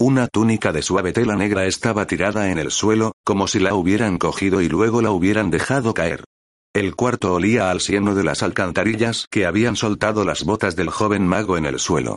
Una 0.00 0.26
túnica 0.26 0.72
de 0.72 0.82
suave 0.82 1.12
tela 1.12 1.36
negra 1.36 1.66
estaba 1.66 2.08
tirada 2.08 2.50
en 2.50 2.58
el 2.58 2.72
suelo, 2.72 3.12
como 3.22 3.46
si 3.46 3.60
la 3.60 3.74
hubieran 3.74 4.18
cogido 4.18 4.62
y 4.62 4.68
luego 4.68 5.00
la 5.00 5.12
hubieran 5.12 5.48
dejado 5.48 5.94
caer. 5.94 6.24
El 6.74 6.96
cuarto 6.96 7.34
olía 7.34 7.70
al 7.70 7.80
cieno 7.80 8.16
de 8.16 8.24
las 8.24 8.42
alcantarillas 8.42 9.28
que 9.30 9.46
habían 9.46 9.76
soltado 9.76 10.24
las 10.24 10.42
botas 10.42 10.74
del 10.74 10.90
joven 10.90 11.24
mago 11.24 11.56
en 11.56 11.66
el 11.66 11.78
suelo. 11.78 12.16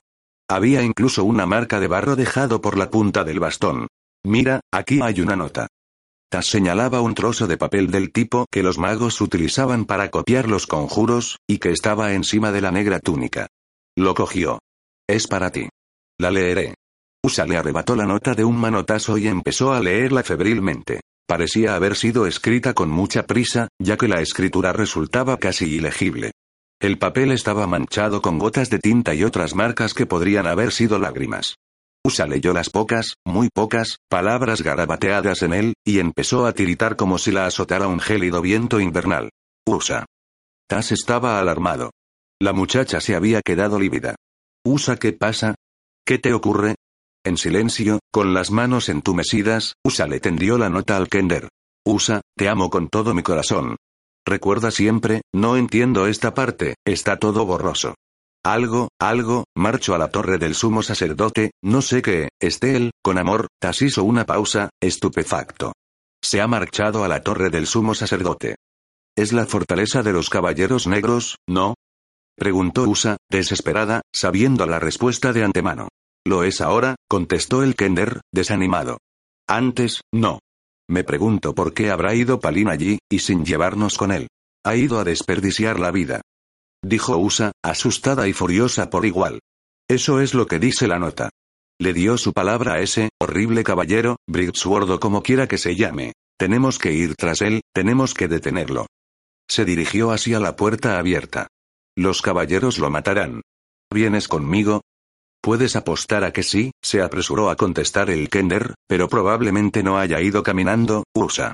Había 0.50 0.82
incluso 0.82 1.24
una 1.24 1.46
marca 1.46 1.80
de 1.80 1.88
barro 1.88 2.16
dejado 2.16 2.60
por 2.60 2.76
la 2.76 2.90
punta 2.90 3.24
del 3.24 3.40
bastón. 3.40 3.86
Mira, 4.24 4.62
aquí 4.72 5.00
hay 5.04 5.22
una 5.22 5.36
nota. 5.36 5.68
Señalaba 6.42 7.02
un 7.02 7.14
trozo 7.14 7.48
de 7.48 7.58
papel 7.58 7.92
del 7.92 8.12
tipo 8.12 8.46
que 8.52 8.64
los 8.64 8.78
magos 8.78 9.22
utilizaban 9.22 9.86
para 9.86 10.10
copiar 10.10 10.50
los 10.50 10.68
conjuros, 10.68 11.38
y 11.48 11.60
que 11.60 11.72
estaba 11.72 12.14
encima 12.14 12.52
de 12.52 12.62
la 12.62 12.72
negra 12.72 13.00
túnica. 13.00 13.48
Lo 13.96 14.16
cogió. 14.16 14.60
Es 15.08 15.28
para 15.28 15.52
ti. 15.52 15.70
La 16.18 16.32
leeré. 16.32 16.76
Usa 17.24 17.46
le 17.46 17.58
arrebató 17.58 17.96
la 17.96 18.06
nota 18.06 18.34
de 18.34 18.44
un 18.44 18.58
manotazo 18.58 19.18
y 19.18 19.28
empezó 19.28 19.74
a 19.74 19.80
leerla 19.80 20.24
febrilmente. 20.24 21.02
Parecía 21.26 21.76
haber 21.76 21.96
sido 21.96 22.28
escrita 22.28 22.74
con 22.74 22.90
mucha 22.90 23.24
prisa, 23.24 23.70
ya 23.80 23.98
que 23.98 24.08
la 24.08 24.22
escritura 24.22 24.74
resultaba 24.74 25.38
casi 25.38 25.66
ilegible. 25.66 26.32
El 26.82 26.98
papel 26.98 27.32
estaba 27.32 27.66
manchado 27.66 28.22
con 28.22 28.40
gotas 28.40 28.70
de 28.70 28.80
tinta 28.80 29.14
y 29.14 29.24
otras 29.24 29.56
marcas 29.56 29.94
que 29.94 30.06
podrían 30.06 30.48
haber 30.48 30.74
sido 30.74 31.00
lágrimas. 31.00 31.56
Usa 32.06 32.28
leyó 32.28 32.52
las 32.52 32.70
pocas, 32.70 33.16
muy 33.26 33.48
pocas, 33.48 34.00
palabras 34.10 34.62
garabateadas 34.62 35.42
en 35.42 35.54
él, 35.54 35.74
y 35.86 36.00
empezó 36.00 36.46
a 36.46 36.52
tiritar 36.52 36.98
como 36.98 37.18
si 37.18 37.32
la 37.32 37.46
azotara 37.46 37.88
un 37.88 38.02
gélido 38.02 38.42
viento 38.42 38.82
invernal. 38.82 39.30
Usa. 39.66 40.06
Tas 40.68 40.92
estaba 40.92 41.40
alarmado. 41.40 41.92
La 42.42 42.52
muchacha 42.52 43.00
se 43.00 43.16
había 43.16 43.42
quedado 43.42 43.80
lívida. 43.80 44.16
Usa, 44.66 44.98
¿qué 44.98 45.14
pasa? 45.14 45.56
¿Qué 46.06 46.20
te 46.20 46.34
ocurre? 46.34 46.76
En 47.24 47.38
silencio, 47.38 48.00
con 48.12 48.34
las 48.34 48.52
manos 48.52 48.90
entumecidas, 48.90 49.76
Usa 49.82 50.06
le 50.08 50.20
tendió 50.20 50.58
la 50.58 50.70
nota 50.70 50.98
al 50.98 51.08
Kender. 51.08 51.48
Usa, 51.86 52.20
te 52.36 52.50
amo 52.50 52.70
con 52.70 52.90
todo 52.90 53.14
mi 53.14 53.24
corazón. 53.24 53.78
Recuerda 54.26 54.72
siempre, 54.72 55.22
no 55.34 55.56
entiendo 55.56 56.08
esta 56.08 56.34
parte, 56.34 56.76
está 56.86 57.18
todo 57.18 57.46
borroso. 57.46 57.96
Algo, 58.46 58.90
algo, 59.00 59.46
marcho 59.56 59.96
a 59.96 59.98
la 59.98 60.10
torre 60.10 60.38
del 60.38 60.54
sumo 60.54 60.84
sacerdote, 60.84 61.52
no 61.64 61.82
sé 61.82 62.02
qué, 62.02 62.28
Estel, 62.42 62.92
con 63.02 63.18
amor, 63.18 63.48
Tas 63.58 63.82
hizo 63.82 64.04
una 64.04 64.26
pausa, 64.26 64.70
estupefacto. 64.82 65.72
Se 66.22 66.42
ha 66.42 66.48
marchado 66.48 67.06
a 67.06 67.08
la 67.08 67.22
torre 67.22 67.50
del 67.50 67.68
sumo 67.68 67.96
sacerdote. 67.96 68.56
¿Es 69.16 69.32
la 69.32 69.46
fortaleza 69.46 70.04
de 70.04 70.12
los 70.12 70.30
caballeros 70.30 70.88
negros, 70.88 71.38
no? 71.48 71.76
Preguntó 72.36 72.84
Usa, 72.84 73.16
desesperada, 73.30 74.02
sabiendo 74.14 74.66
la 74.66 74.80
respuesta 74.80 75.32
de 75.32 75.44
antemano. 75.46 75.88
Lo 76.26 76.44
es 76.44 76.60
ahora, 76.60 76.96
contestó 77.08 77.64
el 77.64 77.76
Kender, 77.76 78.22
desanimado. 78.34 78.98
Antes, 79.48 80.02
no. 80.14 80.40
Me 80.90 81.06
pregunto 81.06 81.56
por 81.56 81.74
qué 81.74 81.92
habrá 81.92 82.14
ido 82.14 82.42
Palin 82.42 82.70
allí, 82.70 83.00
y 83.10 83.20
sin 83.20 83.46
llevarnos 83.46 83.98
con 83.98 84.12
él. 84.12 84.28
Ha 84.66 84.76
ido 84.76 85.00
a 85.00 85.06
desperdiciar 85.06 85.80
la 85.80 85.92
vida. 85.92 86.22
Dijo 86.84 87.18
Usa, 87.18 87.54
asustada 87.64 88.28
y 88.28 88.34
furiosa 88.34 88.90
por 88.90 89.06
igual. 89.06 89.40
Eso 89.90 90.20
es 90.20 90.34
lo 90.34 90.48
que 90.48 90.60
dice 90.60 90.88
la 90.88 91.00
nota. 91.00 91.30
Le 91.80 91.94
dio 91.94 92.18
su 92.18 92.34
palabra 92.34 92.74
a 92.74 92.80
ese, 92.82 93.10
horrible 93.20 93.64
caballero, 93.64 94.18
Britswordo 94.28 95.00
como 95.00 95.24
quiera 95.24 95.48
que 95.48 95.58
se 95.58 95.76
llame. 95.76 96.14
Tenemos 96.38 96.80
que 96.80 96.92
ir 96.92 97.16
tras 97.16 97.42
él, 97.42 97.62
tenemos 97.74 98.14
que 98.14 98.28
detenerlo. 98.28 98.88
Se 99.50 99.66
dirigió 99.66 100.12
hacia 100.12 100.40
la 100.40 100.56
puerta 100.56 101.00
abierta. 101.00 101.48
Los 101.96 102.22
caballeros 102.22 102.80
lo 102.80 102.90
matarán. 102.90 103.42
¿Vienes 103.92 104.28
conmigo? 104.28 104.82
Puedes 105.42 105.76
apostar 105.76 106.24
a 106.24 106.32
que 106.32 106.44
sí, 106.44 106.72
se 106.82 107.02
apresuró 107.02 107.50
a 107.50 107.56
contestar 107.56 108.10
el 108.10 108.30
Kender, 108.30 108.76
pero 108.88 109.08
probablemente 109.08 109.84
no 109.84 109.98
haya 109.98 110.22
ido 110.22 110.44
caminando, 110.44 111.04
Usa. 111.14 111.54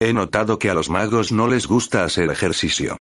He 0.00 0.12
notado 0.12 0.58
que 0.58 0.70
a 0.70 0.74
los 0.74 0.88
magos 0.88 1.32
no 1.32 1.48
les 1.48 1.66
gusta 1.66 2.04
hacer 2.04 2.30
ejercicio. 2.30 2.96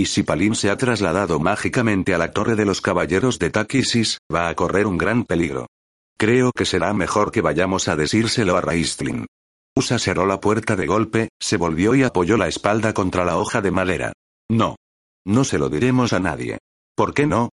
Y 0.00 0.06
si 0.06 0.22
Palin 0.22 0.54
se 0.54 0.70
ha 0.70 0.78
trasladado 0.78 1.38
mágicamente 1.40 2.14
a 2.14 2.18
la 2.18 2.30
torre 2.30 2.56
de 2.56 2.64
los 2.64 2.80
caballeros 2.80 3.38
de 3.38 3.50
Takisis, 3.50 4.16
va 4.34 4.48
a 4.48 4.54
correr 4.54 4.86
un 4.86 4.96
gran 4.96 5.24
peligro. 5.24 5.66
Creo 6.18 6.52
que 6.52 6.64
será 6.64 6.94
mejor 6.94 7.30
que 7.30 7.42
vayamos 7.42 7.86
a 7.86 7.96
decírselo 7.96 8.56
a 8.56 8.62
Raistlin. 8.62 9.26
Usa 9.76 9.98
cerró 9.98 10.24
la 10.24 10.40
puerta 10.40 10.74
de 10.74 10.86
golpe, 10.86 11.28
se 11.38 11.58
volvió 11.58 11.94
y 11.94 12.02
apoyó 12.02 12.38
la 12.38 12.48
espalda 12.48 12.94
contra 12.94 13.26
la 13.26 13.36
hoja 13.36 13.60
de 13.60 13.72
madera. 13.72 14.14
No. 14.50 14.76
No 15.26 15.44
se 15.44 15.58
lo 15.58 15.68
diremos 15.68 16.14
a 16.14 16.18
nadie. 16.18 16.56
¿Por 16.96 17.12
qué 17.12 17.26
no? 17.26 17.50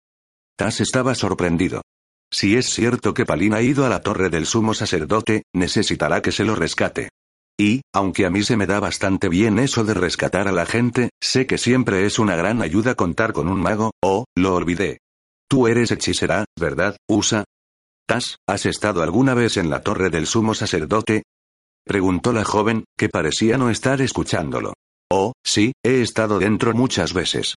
Tas 0.56 0.82
estaba 0.82 1.16
sorprendido. 1.16 1.82
Si 2.32 2.58
es 2.58 2.70
cierto 2.70 3.16
que 3.16 3.26
Palin 3.26 3.56
ha 3.56 3.64
ido 3.64 3.88
a 3.88 3.90
la 3.90 4.04
torre 4.04 4.30
del 4.30 4.46
sumo 4.46 4.76
sacerdote, 4.76 5.46
necesitará 5.52 6.22
que 6.22 6.32
se 6.32 6.44
lo 6.44 6.54
rescate. 6.54 7.10
Y, 7.58 7.82
aunque 7.94 8.26
a 8.26 8.30
mí 8.30 8.44
se 8.44 8.58
me 8.58 8.68
da 8.68 8.80
bastante 8.80 9.30
bien 9.30 9.60
eso 9.60 9.84
de 9.84 9.94
rescatar 9.94 10.48
a 10.48 10.52
la 10.52 10.66
gente, 10.66 11.10
sé 11.22 11.48
que 11.48 11.58
siempre 11.58 12.06
es 12.06 12.20
una 12.20 12.36
gran 12.36 12.62
ayuda 12.62 12.96
contar 12.96 13.32
con 13.32 13.48
un 13.48 13.62
mago, 13.62 13.92
oh, 14.04 14.26
lo 14.36 14.56
olvidé. 14.56 15.00
Tú 15.50 15.68
eres 15.68 15.92
hechicera, 15.92 16.46
¿verdad, 16.60 16.98
Usa? 17.08 17.46
Tas, 18.08 18.38
¿has 18.48 18.66
estado 18.66 19.02
alguna 19.02 19.34
vez 19.34 19.58
en 19.58 19.70
la 19.70 19.82
torre 19.82 20.10
del 20.10 20.28
sumo 20.28 20.54
sacerdote? 20.54 21.24
Preguntó 21.86 22.34
la 22.34 22.44
joven, 22.44 22.86
que 22.98 23.10
parecía 23.10 23.58
no 23.58 23.70
estar 23.70 24.02
escuchándolo. 24.02 24.74
Oh, 25.10 25.34
sí, 25.44 25.74
he 25.84 26.02
estado 26.02 26.40
dentro 26.40 26.74
muchas 26.74 27.14
veces. 27.14 27.56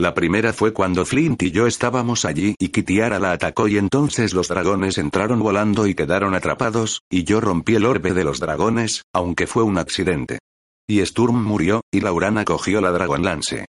La 0.00 0.14
primera 0.14 0.54
fue 0.54 0.72
cuando 0.72 1.04
Flint 1.04 1.42
y 1.42 1.50
yo 1.50 1.66
estábamos 1.66 2.24
allí 2.24 2.54
y 2.58 2.68
Kitiara 2.68 3.18
la 3.18 3.32
atacó 3.32 3.68
y 3.68 3.76
entonces 3.76 4.32
los 4.32 4.48
dragones 4.48 4.96
entraron 4.96 5.40
volando 5.40 5.86
y 5.86 5.94
quedaron 5.94 6.34
atrapados, 6.34 7.02
y 7.10 7.24
yo 7.24 7.38
rompí 7.38 7.74
el 7.74 7.84
orbe 7.84 8.14
de 8.14 8.24
los 8.24 8.40
dragones, 8.40 9.02
aunque 9.12 9.46
fue 9.46 9.62
un 9.62 9.76
accidente. 9.76 10.38
Y 10.88 11.04
Sturm 11.04 11.44
murió, 11.44 11.82
y 11.92 12.00
Laurana 12.00 12.46
cogió 12.46 12.80
la 12.80 12.92
Dragonlance. 12.92 13.66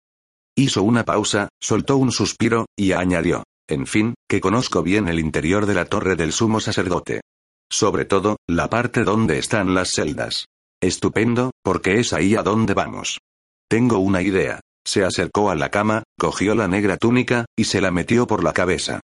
Hizo 0.56 0.84
una 0.84 1.04
pausa, 1.04 1.50
soltó 1.60 1.98
un 1.98 2.12
suspiro, 2.12 2.68
y 2.78 2.92
añadió. 2.92 3.42
En 3.68 3.88
fin, 3.88 4.14
que 4.28 4.40
conozco 4.40 4.84
bien 4.84 5.08
el 5.08 5.20
interior 5.20 5.66
de 5.66 5.74
la 5.74 5.86
torre 5.86 6.16
del 6.16 6.32
sumo 6.32 6.60
sacerdote. 6.60 7.22
Sobre 7.72 8.06
todo, 8.06 8.38
la 8.48 8.70
parte 8.70 9.04
donde 9.04 9.40
están 9.40 9.74
las 9.74 9.94
celdas. 9.94 10.46
Estupendo, 10.80 11.50
porque 11.64 12.00
es 12.00 12.14
ahí 12.14 12.36
a 12.36 12.44
donde 12.44 12.76
vamos. 12.76 13.18
Tengo 13.68 13.98
una 13.98 14.22
idea. 14.22 14.60
Se 14.90 15.06
acercó 15.06 15.52
a 15.52 15.56
la 15.56 15.70
cama, 15.70 16.02
cogió 16.18 16.56
la 16.56 16.68
negra 16.68 16.98
túnica, 16.98 17.46
y 17.56 17.66
se 17.66 17.80
la 17.80 17.92
metió 17.92 18.26
por 18.26 18.44
la 18.44 18.54
cabeza. 18.54 19.02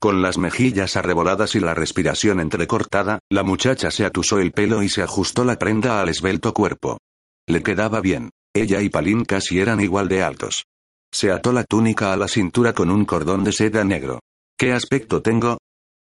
Con 0.00 0.20
las 0.20 0.36
mejillas 0.36 0.96
arreboladas 0.96 1.54
y 1.54 1.60
la 1.60 1.74
respiración 1.74 2.40
entrecortada, 2.40 3.20
la 3.30 3.44
muchacha 3.44 3.92
se 3.92 4.04
atusó 4.04 4.40
el 4.40 4.50
pelo 4.50 4.82
y 4.82 4.88
se 4.88 5.00
ajustó 5.00 5.44
la 5.44 5.54
prenda 5.54 6.00
al 6.00 6.08
esbelto 6.08 6.52
cuerpo. 6.52 6.98
Le 7.46 7.62
quedaba 7.62 8.00
bien. 8.00 8.30
Ella 8.52 8.82
y 8.82 8.88
Palín 8.88 9.24
casi 9.24 9.60
eran 9.60 9.80
igual 9.80 10.08
de 10.08 10.24
altos. 10.24 10.64
Se 11.12 11.30
ató 11.30 11.52
la 11.52 11.62
túnica 11.62 12.12
a 12.12 12.16
la 12.16 12.26
cintura 12.26 12.72
con 12.72 12.90
un 12.90 13.04
cordón 13.04 13.44
de 13.44 13.52
seda 13.52 13.84
negro. 13.84 14.18
¿Qué 14.58 14.72
aspecto 14.72 15.22
tengo? 15.22 15.58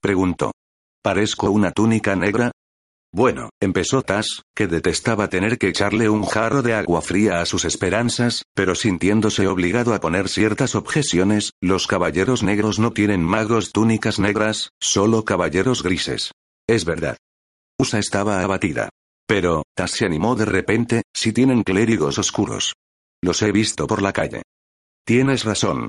preguntó. 0.01 0.53
¿Parezco 1.03 1.51
una 1.51 1.73
túnica 1.73 2.15
negra? 2.15 2.53
Bueno, 3.13 3.49
empezó 3.61 4.03
Tas, 4.03 4.43
que 4.55 4.67
detestaba 4.67 5.29
tener 5.29 5.59
que 5.59 5.69
echarle 5.69 6.11
un 6.11 6.25
jarro 6.25 6.63
de 6.63 6.75
agua 6.75 7.01
fría 7.01 7.41
a 7.41 7.47
sus 7.47 7.65
esperanzas, 7.65 8.43
pero 8.55 8.75
sintiéndose 8.75 9.47
obligado 9.47 9.95
a 9.95 10.01
poner 10.01 10.29
ciertas 10.29 10.75
objeciones, 10.75 11.53
los 11.61 11.87
caballeros 11.87 12.43
negros 12.43 12.79
no 12.79 12.93
tienen 12.93 13.23
magos 13.23 13.73
túnicas 13.73 14.19
negras, 14.19 14.71
solo 14.79 15.25
caballeros 15.25 15.83
grises. 15.83 16.33
Es 16.69 16.85
verdad. 16.85 17.17
Usa 17.79 17.99
estaba 17.99 18.43
abatida. 18.43 18.91
Pero, 19.27 19.63
Tas 19.75 19.93
se 19.93 20.05
animó 20.05 20.35
de 20.35 20.45
repente, 20.45 21.03
si 21.15 21.33
tienen 21.33 21.63
clérigos 21.63 22.19
oscuros. 22.19 22.75
Los 23.23 23.41
he 23.43 23.53
visto 23.53 23.87
por 23.87 24.03
la 24.03 24.13
calle. 24.13 24.43
Tienes 25.05 25.45
razón. 25.45 25.89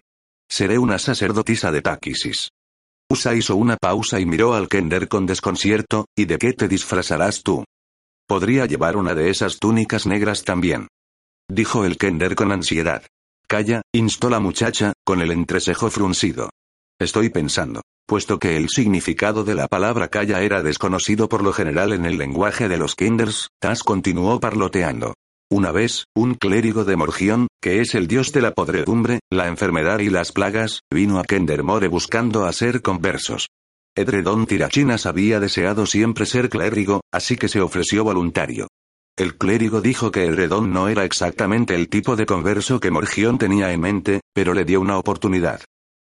Seré 0.49 0.77
una 0.77 0.99
sacerdotisa 0.99 1.71
de 1.71 1.81
Táquisis. 1.81 2.49
Usa 3.11 3.33
hizo 3.33 3.55
una 3.55 3.75
pausa 3.75 4.19
y 4.19 4.25
miró 4.27 4.53
al 4.53 4.67
Kender 4.67 5.07
con 5.07 5.25
desconcierto, 5.25 6.05
¿y 6.15 6.25
de 6.25 6.37
qué 6.37 6.53
te 6.53 6.67
disfrazarás 6.67 7.41
tú? 7.41 7.63
Podría 8.27 8.67
llevar 8.67 8.97
una 8.97 9.15
de 9.15 9.31
esas 9.31 9.57
túnicas 9.57 10.05
negras 10.05 10.43
también. 10.43 10.87
Dijo 11.49 11.85
el 11.85 11.97
Kender 11.97 12.35
con 12.35 12.51
ansiedad. 12.51 13.03
Calla, 13.47 13.81
instó 13.91 14.29
la 14.29 14.39
muchacha, 14.39 14.93
con 15.03 15.21
el 15.21 15.31
entrecejo 15.31 15.89
fruncido. 15.89 16.51
Estoy 16.99 17.29
pensando, 17.29 17.81
puesto 18.05 18.37
que 18.37 18.57
el 18.57 18.69
significado 18.69 19.43
de 19.43 19.55
la 19.55 19.67
palabra 19.67 20.09
calla 20.09 20.43
era 20.43 20.61
desconocido 20.61 21.27
por 21.27 21.43
lo 21.43 21.51
general 21.51 21.93
en 21.93 22.05
el 22.05 22.19
lenguaje 22.19 22.67
de 22.67 22.77
los 22.77 22.93
Kinders, 22.93 23.47
Tas 23.59 23.81
continuó 23.81 24.39
parloteando. 24.39 25.15
Una 25.51 25.71
vez, 25.71 26.05
un 26.15 26.35
clérigo 26.35 26.85
de 26.85 26.95
Morgión, 26.95 27.47
que 27.59 27.81
es 27.81 27.95
el 27.95 28.05
dios 28.05 28.31
de 28.31 28.41
la 28.41 28.53
podredumbre, 28.53 29.19
la 29.31 29.47
enfermedad 29.47 29.97
y 29.97 30.11
las 30.11 30.31
plagas, 30.31 30.81
vino 30.93 31.17
a 31.17 31.23
Kendermore 31.23 31.87
buscando 31.87 32.45
hacer 32.45 32.83
conversos. 32.83 33.47
Edredón 33.95 34.45
Tirachinas 34.45 35.07
había 35.07 35.39
deseado 35.39 35.87
siempre 35.87 36.27
ser 36.27 36.49
clérigo, 36.49 37.01
así 37.11 37.35
que 37.35 37.47
se 37.47 37.61
ofreció 37.61 38.03
voluntario. 38.03 38.67
El 39.17 39.37
clérigo 39.37 39.81
dijo 39.81 40.11
que 40.11 40.25
Edredón 40.25 40.71
no 40.71 40.87
era 40.87 41.03
exactamente 41.03 41.73
el 41.73 41.89
tipo 41.89 42.15
de 42.15 42.27
converso 42.27 42.79
que 42.79 42.91
Morgión 42.91 43.39
tenía 43.39 43.71
en 43.73 43.81
mente, 43.81 44.21
pero 44.35 44.53
le 44.53 44.65
dio 44.65 44.79
una 44.79 44.99
oportunidad. 44.99 45.61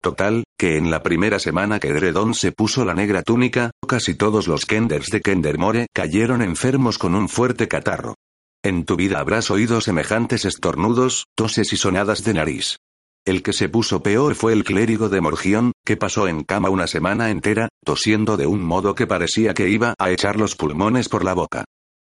Total, 0.01 0.45
que 0.57 0.77
en 0.77 0.89
la 0.89 1.03
primera 1.03 1.39
semana 1.39 1.81
que 1.81 1.89
Edredón 1.89 2.35
se 2.35 2.53
puso 2.53 2.85
la 2.85 2.93
negra 2.93 3.21
túnica, 3.21 3.71
casi 3.85 4.15
todos 4.15 4.47
los 4.47 4.65
Kenders 4.65 5.07
de 5.07 5.19
Kendermore 5.19 5.87
cayeron 5.93 6.41
enfermos 6.41 6.97
con 6.97 7.15
un 7.15 7.27
fuerte 7.27 7.67
catarro. 7.67 8.15
En 8.65 8.83
tu 8.83 8.95
vida 8.95 9.19
habrás 9.19 9.51
oído 9.51 9.79
semejantes 9.79 10.43
estornudos, 10.43 11.27
toses 11.35 11.71
y 11.71 11.77
sonadas 11.77 12.23
de 12.23 12.33
nariz. 12.33 12.77
El 13.23 13.43
que 13.43 13.53
se 13.53 13.69
puso 13.69 14.01
peor 14.01 14.33
fue 14.33 14.53
el 14.53 14.63
clérigo 14.63 15.07
de 15.07 15.21
Morgión, 15.21 15.71
que 15.85 15.97
pasó 15.97 16.27
en 16.27 16.43
cama 16.43 16.71
una 16.71 16.87
semana 16.87 17.29
entera, 17.29 17.69
tosiendo 17.83 18.37
de 18.37 18.47
un 18.47 18.63
modo 18.63 18.95
que 18.95 19.05
parecía 19.05 19.53
que 19.53 19.69
iba 19.69 19.93
a 19.99 20.09
echar 20.09 20.37
los 20.37 20.55
pulmones 20.55 21.09
por 21.09 21.23
la 21.23 21.35
boca. 21.35 21.65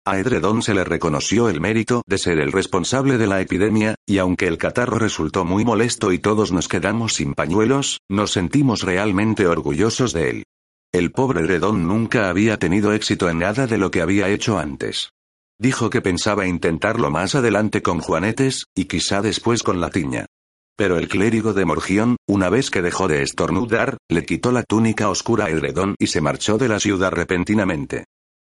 A 0.06 0.18
Edredón 0.18 0.62
se 0.62 0.72
le 0.72 0.84
reconoció 0.84 1.50
el 1.50 1.60
mérito 1.60 2.00
de 2.06 2.16
ser 2.16 2.38
el 2.38 2.52
responsable 2.52 3.18
de 3.18 3.26
la 3.26 3.42
epidemia, 3.42 3.94
y 4.06 4.16
aunque 4.16 4.46
el 4.46 4.56
catarro 4.56 4.98
resultó 4.98 5.44
muy 5.44 5.62
molesto 5.62 6.10
y 6.10 6.20
todos 6.20 6.52
nos 6.52 6.68
quedamos 6.68 7.16
sin 7.16 7.34
pañuelos, 7.34 7.98
nos 8.08 8.32
sentimos 8.32 8.80
realmente 8.80 9.46
orgullosos 9.46 10.14
de 10.14 10.30
él. 10.30 10.44
El 10.90 11.12
pobre 11.12 11.40
Edredón 11.40 11.86
nunca 11.86 12.30
había 12.30 12.56
tenido 12.56 12.94
éxito 12.94 13.28
en 13.28 13.40
nada 13.40 13.66
de 13.66 13.76
lo 13.76 13.90
que 13.90 14.00
había 14.00 14.30
hecho 14.30 14.58
antes. 14.58 15.10
Dijo 15.58 15.88
que 15.88 16.02
pensaba 16.02 16.46
intentarlo 16.46 17.10
más 17.10 17.34
adelante 17.34 17.82
con 17.82 18.00
Juanetes, 18.00 18.66
y 18.74 18.84
quizá 18.84 19.22
después 19.22 19.62
con 19.62 19.80
la 19.80 19.90
tiña. 19.90 20.26
Pero 20.76 20.98
el 20.98 21.08
clérigo 21.08 21.54
de 21.54 21.64
Morgión, 21.64 22.16
una 22.28 22.50
vez 22.50 22.70
que 22.70 22.82
dejó 22.82 23.08
de 23.08 23.22
estornudar, 23.22 23.96
le 24.10 24.26
quitó 24.26 24.52
la 24.52 24.62
túnica 24.62 25.08
oscura 25.08 25.46
a 25.46 25.50
Edredón 25.50 25.94
y 25.98 26.08
se 26.08 26.20
marchó 26.20 26.58
de 26.58 26.68
la 26.68 26.78
ciudad 26.78 27.10
repentinamente. 27.10 28.04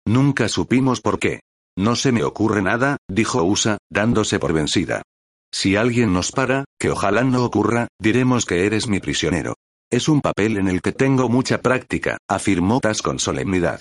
Nunca 0.06 0.48
supimos 0.48 1.00
por 1.00 1.18
qué. 1.18 1.40
No 1.78 1.96
se 1.96 2.12
me 2.12 2.24
ocurre 2.24 2.60
nada, 2.60 2.98
dijo 3.08 3.42
Usa, 3.42 3.78
dándose 3.90 4.38
por 4.38 4.52
vencida. 4.52 5.02
Si 5.50 5.76
alguien 5.76 6.12
nos 6.12 6.30
para, 6.32 6.64
que 6.78 6.90
ojalá 6.90 7.24
no 7.24 7.44
ocurra, 7.44 7.88
diremos 7.98 8.44
que 8.44 8.66
eres 8.66 8.88
mi 8.88 9.00
prisionero. 9.00 9.54
Es 9.90 10.08
un 10.08 10.20
papel 10.20 10.58
en 10.58 10.68
el 10.68 10.82
que 10.82 10.92
tengo 10.92 11.30
mucha 11.30 11.62
práctica, 11.62 12.18
afirmó 12.28 12.80
Tas 12.80 13.00
con 13.00 13.18
solemnidad. 13.18 13.80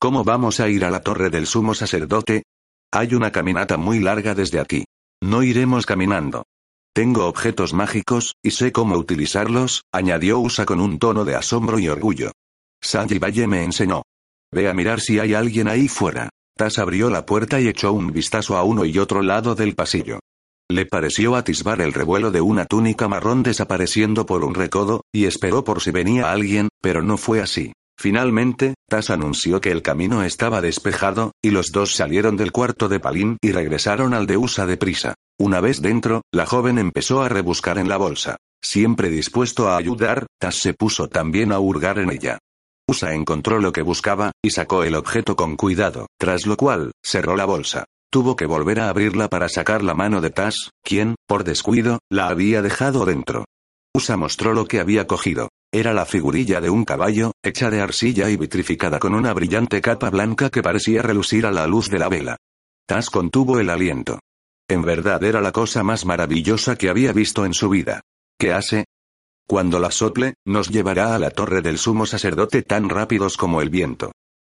¿Cómo 0.00 0.24
vamos 0.24 0.60
a 0.60 0.68
ir 0.68 0.84
a 0.86 0.90
la 0.90 1.00
torre 1.00 1.28
del 1.28 1.46
sumo 1.46 1.74
sacerdote? 1.74 2.44
Hay 2.94 3.14
una 3.14 3.32
caminata 3.32 3.78
muy 3.78 4.00
larga 4.00 4.34
desde 4.34 4.60
aquí. 4.60 4.84
No 5.22 5.42
iremos 5.42 5.86
caminando. 5.86 6.44
Tengo 6.94 7.26
objetos 7.26 7.72
mágicos, 7.72 8.34
y 8.42 8.50
sé 8.50 8.70
cómo 8.70 8.98
utilizarlos, 8.98 9.84
añadió 9.92 10.38
Usa 10.38 10.66
con 10.66 10.78
un 10.78 10.98
tono 10.98 11.24
de 11.24 11.34
asombro 11.34 11.78
y 11.78 11.88
orgullo. 11.88 12.32
Sanji 12.82 13.18
Valle 13.18 13.46
me 13.46 13.64
enseñó. 13.64 14.02
Ve 14.52 14.68
a 14.68 14.74
mirar 14.74 15.00
si 15.00 15.18
hay 15.18 15.32
alguien 15.32 15.68
ahí 15.68 15.88
fuera. 15.88 16.28
Tas 16.54 16.78
abrió 16.78 17.08
la 17.08 17.24
puerta 17.24 17.58
y 17.62 17.68
echó 17.68 17.94
un 17.94 18.12
vistazo 18.12 18.58
a 18.58 18.62
uno 18.62 18.84
y 18.84 18.98
otro 18.98 19.22
lado 19.22 19.54
del 19.54 19.74
pasillo. 19.74 20.20
Le 20.70 20.84
pareció 20.84 21.34
atisbar 21.34 21.80
el 21.80 21.94
revuelo 21.94 22.30
de 22.30 22.42
una 22.42 22.66
túnica 22.66 23.08
marrón 23.08 23.42
desapareciendo 23.42 24.26
por 24.26 24.44
un 24.44 24.54
recodo, 24.54 25.00
y 25.12 25.24
esperó 25.24 25.64
por 25.64 25.80
si 25.80 25.92
venía 25.92 26.30
alguien, 26.30 26.68
pero 26.82 27.02
no 27.02 27.16
fue 27.16 27.40
así. 27.40 27.72
Finalmente, 28.02 28.74
Tas 28.90 29.10
anunció 29.10 29.60
que 29.60 29.70
el 29.70 29.80
camino 29.80 30.24
estaba 30.24 30.60
despejado, 30.60 31.30
y 31.40 31.50
los 31.50 31.70
dos 31.70 31.94
salieron 31.94 32.36
del 32.36 32.50
cuarto 32.50 32.88
de 32.88 32.98
Palín 32.98 33.36
y 33.40 33.52
regresaron 33.52 34.12
al 34.12 34.26
de 34.26 34.36
Usa 34.36 34.66
deprisa. 34.66 35.14
Una 35.38 35.60
vez 35.60 35.80
dentro, 35.80 36.22
la 36.32 36.44
joven 36.44 36.78
empezó 36.78 37.22
a 37.22 37.28
rebuscar 37.28 37.78
en 37.78 37.88
la 37.88 37.98
bolsa. 37.98 38.38
Siempre 38.60 39.08
dispuesto 39.08 39.68
a 39.68 39.76
ayudar, 39.76 40.26
Tas 40.40 40.56
se 40.56 40.74
puso 40.74 41.06
también 41.06 41.52
a 41.52 41.60
hurgar 41.60 42.00
en 42.00 42.10
ella. 42.10 42.40
Usa 42.88 43.14
encontró 43.14 43.60
lo 43.60 43.70
que 43.70 43.82
buscaba, 43.82 44.32
y 44.42 44.50
sacó 44.50 44.82
el 44.82 44.96
objeto 44.96 45.36
con 45.36 45.54
cuidado, 45.54 46.08
tras 46.18 46.44
lo 46.44 46.56
cual, 46.56 46.90
cerró 47.04 47.36
la 47.36 47.44
bolsa. 47.44 47.84
Tuvo 48.10 48.34
que 48.34 48.46
volver 48.46 48.80
a 48.80 48.88
abrirla 48.88 49.28
para 49.28 49.48
sacar 49.48 49.84
la 49.84 49.94
mano 49.94 50.20
de 50.20 50.30
Tas, 50.30 50.70
quien, 50.82 51.14
por 51.28 51.44
descuido, 51.44 52.00
la 52.10 52.26
había 52.26 52.62
dejado 52.62 53.04
dentro. 53.04 53.44
Usa 53.94 54.16
mostró 54.16 54.54
lo 54.54 54.66
que 54.66 54.80
había 54.80 55.06
cogido. 55.06 55.50
Era 55.74 55.94
la 55.94 56.04
figurilla 56.04 56.60
de 56.60 56.68
un 56.68 56.84
caballo, 56.84 57.32
hecha 57.42 57.70
de 57.70 57.80
arcilla 57.80 58.28
y 58.28 58.36
vitrificada 58.36 58.98
con 58.98 59.14
una 59.14 59.32
brillante 59.32 59.80
capa 59.80 60.10
blanca 60.10 60.50
que 60.50 60.62
parecía 60.62 61.00
relucir 61.00 61.46
a 61.46 61.50
la 61.50 61.66
luz 61.66 61.88
de 61.88 61.98
la 61.98 62.10
vela. 62.10 62.36
Tas 62.86 63.08
contuvo 63.08 63.58
el 63.58 63.70
aliento. 63.70 64.18
En 64.68 64.82
verdad 64.82 65.24
era 65.24 65.40
la 65.40 65.50
cosa 65.50 65.82
más 65.82 66.04
maravillosa 66.04 66.76
que 66.76 66.90
había 66.90 67.14
visto 67.14 67.46
en 67.46 67.54
su 67.54 67.70
vida. 67.70 68.02
¿Qué 68.38 68.52
hace? 68.52 68.84
Cuando 69.48 69.78
la 69.78 69.90
sople, 69.90 70.34
nos 70.46 70.68
llevará 70.68 71.14
a 71.14 71.18
la 71.18 71.30
torre 71.30 71.62
del 71.62 71.78
sumo 71.78 72.04
sacerdote 72.04 72.62
tan 72.62 72.90
rápidos 72.90 73.38
como 73.38 73.62
el 73.62 73.70
viento. 73.70 74.12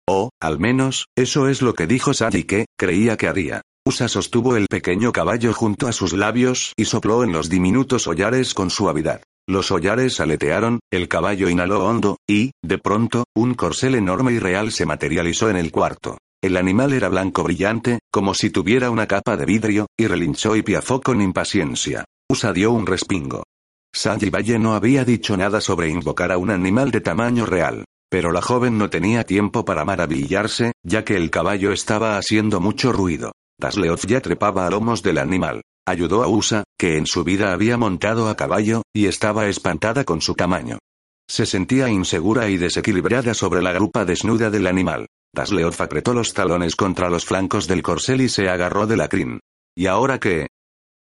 O, 0.08 0.30
al 0.40 0.60
menos, 0.60 1.06
eso 1.16 1.48
es 1.48 1.62
lo 1.62 1.74
que 1.74 1.88
dijo 1.88 2.14
Sadi 2.14 2.44
que, 2.44 2.66
creía 2.78 3.16
que 3.16 3.26
haría. 3.26 3.62
Usa 3.84 4.06
sostuvo 4.06 4.54
el 4.54 4.66
pequeño 4.68 5.10
caballo 5.10 5.52
junto 5.52 5.88
a 5.88 5.92
sus 5.92 6.12
labios 6.12 6.74
y 6.76 6.84
sopló 6.84 7.24
en 7.24 7.32
los 7.32 7.48
diminutos 7.48 8.06
hollares 8.06 8.54
con 8.54 8.70
suavidad. 8.70 9.22
Los 9.48 9.70
hollares 9.70 10.20
aletearon, 10.20 10.80
el 10.92 11.08
caballo 11.08 11.48
inhaló 11.48 11.82
hondo, 11.82 12.18
y, 12.28 12.50
de 12.62 12.76
pronto, 12.76 13.24
un 13.34 13.54
corcel 13.54 13.94
enorme 13.94 14.32
y 14.32 14.38
real 14.38 14.72
se 14.72 14.84
materializó 14.84 15.48
en 15.48 15.56
el 15.56 15.72
cuarto. 15.72 16.18
El 16.42 16.58
animal 16.58 16.92
era 16.92 17.08
blanco 17.08 17.44
brillante, 17.44 18.00
como 18.12 18.34
si 18.34 18.50
tuviera 18.50 18.90
una 18.90 19.06
capa 19.06 19.38
de 19.38 19.46
vidrio, 19.46 19.86
y 19.96 20.06
relinchó 20.06 20.54
y 20.54 20.60
piafó 20.60 21.00
con 21.00 21.22
impaciencia. 21.22 22.04
Usa 22.28 22.52
dio 22.52 22.72
un 22.72 22.84
respingo. 22.84 23.44
Sanji 23.90 24.28
Valle 24.28 24.58
no 24.58 24.74
había 24.74 25.06
dicho 25.06 25.34
nada 25.34 25.62
sobre 25.62 25.88
invocar 25.88 26.30
a 26.30 26.36
un 26.36 26.50
animal 26.50 26.90
de 26.90 27.00
tamaño 27.00 27.46
real. 27.46 27.86
Pero 28.10 28.32
la 28.32 28.42
joven 28.42 28.76
no 28.76 28.90
tenía 28.90 29.24
tiempo 29.24 29.64
para 29.64 29.86
maravillarse, 29.86 30.72
ya 30.82 31.06
que 31.06 31.16
el 31.16 31.30
caballo 31.30 31.72
estaba 31.72 32.18
haciendo 32.18 32.60
mucho 32.60 32.92
ruido. 32.92 33.32
Tasleoth 33.58 34.04
ya 34.06 34.20
trepaba 34.20 34.66
a 34.66 34.70
lomos 34.70 35.02
del 35.02 35.16
animal. 35.16 35.62
Ayudó 35.88 36.22
a 36.22 36.28
Usa, 36.28 36.64
que 36.78 36.98
en 36.98 37.06
su 37.06 37.24
vida 37.24 37.50
había 37.50 37.78
montado 37.78 38.28
a 38.28 38.36
caballo, 38.36 38.82
y 38.92 39.06
estaba 39.06 39.48
espantada 39.48 40.04
con 40.04 40.20
su 40.20 40.34
tamaño. 40.34 40.78
Se 41.26 41.46
sentía 41.46 41.88
insegura 41.88 42.50
y 42.50 42.58
desequilibrada 42.58 43.32
sobre 43.32 43.62
la 43.62 43.72
grupa 43.72 44.04
desnuda 44.04 44.50
del 44.50 44.66
animal. 44.66 45.06
Tasleoth 45.34 45.80
apretó 45.80 46.12
los 46.12 46.34
talones 46.34 46.76
contra 46.76 47.08
los 47.08 47.24
flancos 47.24 47.66
del 47.66 47.82
corcel 47.82 48.20
y 48.20 48.28
se 48.28 48.50
agarró 48.50 48.86
de 48.86 48.98
la 48.98 49.08
crin. 49.08 49.40
¿Y 49.74 49.86
ahora 49.86 50.20
qué? 50.20 50.48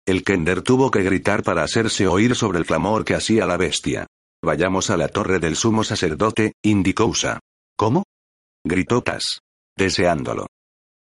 El 0.06 0.22
Kender 0.22 0.62
tuvo 0.62 0.92
que 0.92 1.02
gritar 1.02 1.42
para 1.42 1.64
hacerse 1.64 2.06
oír 2.06 2.36
sobre 2.36 2.60
el 2.60 2.64
clamor 2.64 3.04
que 3.04 3.16
hacía 3.16 3.44
la 3.44 3.56
bestia. 3.56 4.06
Vayamos 4.40 4.90
a 4.90 4.96
la 4.96 5.08
torre 5.08 5.40
del 5.40 5.56
sumo 5.56 5.82
sacerdote, 5.82 6.52
indicó 6.62 7.06
Usa. 7.06 7.40
¿Cómo? 7.76 8.04
gritó 8.64 9.02
Tas. 9.02 9.40
Deseándolo. 9.76 10.46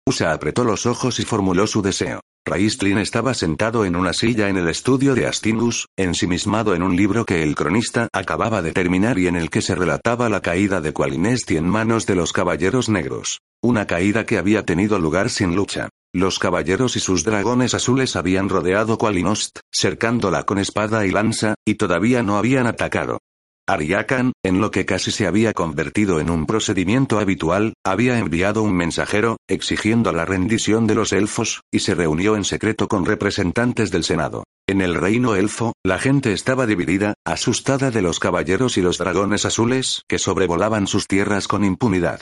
Usa 0.06 0.32
apretó 0.32 0.64
los 0.64 0.86
ojos 0.86 1.20
y 1.20 1.24
formuló 1.26 1.66
su 1.66 1.82
deseo. 1.82 2.22
Raistlin 2.46 2.98
estaba 2.98 3.32
sentado 3.32 3.86
en 3.86 3.96
una 3.96 4.12
silla 4.12 4.50
en 4.50 4.58
el 4.58 4.68
estudio 4.68 5.14
de 5.14 5.26
Astingus, 5.26 5.88
ensimismado 5.96 6.74
en 6.74 6.82
un 6.82 6.94
libro 6.94 7.24
que 7.24 7.42
el 7.42 7.54
cronista 7.54 8.08
acababa 8.12 8.60
de 8.60 8.72
terminar 8.72 9.18
y 9.18 9.28
en 9.28 9.36
el 9.36 9.48
que 9.48 9.62
se 9.62 9.74
relataba 9.74 10.28
la 10.28 10.42
caída 10.42 10.82
de 10.82 10.92
Qualinesti 10.92 11.56
en 11.56 11.66
manos 11.66 12.04
de 12.04 12.16
los 12.16 12.34
Caballeros 12.34 12.90
Negros. 12.90 13.40
Una 13.62 13.86
caída 13.86 14.26
que 14.26 14.36
había 14.36 14.66
tenido 14.66 14.98
lugar 14.98 15.30
sin 15.30 15.56
lucha. 15.56 15.88
Los 16.12 16.38
caballeros 16.38 16.96
y 16.96 17.00
sus 17.00 17.24
dragones 17.24 17.72
azules 17.72 18.14
habían 18.14 18.50
rodeado 18.50 18.98
Qualinost, 18.98 19.60
cercándola 19.72 20.42
con 20.42 20.58
espada 20.58 21.06
y 21.06 21.12
lanza, 21.12 21.54
y 21.64 21.76
todavía 21.76 22.22
no 22.22 22.36
habían 22.36 22.66
atacado. 22.66 23.20
Ariakan, 23.66 24.32
en 24.44 24.60
lo 24.60 24.70
que 24.70 24.84
casi 24.84 25.10
se 25.10 25.26
había 25.26 25.54
convertido 25.54 26.20
en 26.20 26.28
un 26.28 26.44
procedimiento 26.44 27.18
habitual, 27.18 27.72
había 27.82 28.18
enviado 28.18 28.62
un 28.62 28.76
mensajero, 28.76 29.38
exigiendo 29.48 30.12
la 30.12 30.26
rendición 30.26 30.86
de 30.86 30.94
los 30.94 31.14
elfos, 31.14 31.62
y 31.72 31.78
se 31.78 31.94
reunió 31.94 32.36
en 32.36 32.44
secreto 32.44 32.88
con 32.88 33.06
representantes 33.06 33.90
del 33.90 34.04
Senado. 34.04 34.44
En 34.68 34.82
el 34.82 34.94
reino 34.94 35.34
elfo, 35.34 35.72
la 35.82 35.98
gente 35.98 36.34
estaba 36.34 36.66
dividida, 36.66 37.14
asustada 37.24 37.90
de 37.90 38.02
los 38.02 38.20
caballeros 38.20 38.76
y 38.76 38.82
los 38.82 38.98
dragones 38.98 39.46
azules, 39.46 40.02
que 40.08 40.18
sobrevolaban 40.18 40.86
sus 40.86 41.06
tierras 41.06 41.48
con 41.48 41.64
impunidad. 41.64 42.20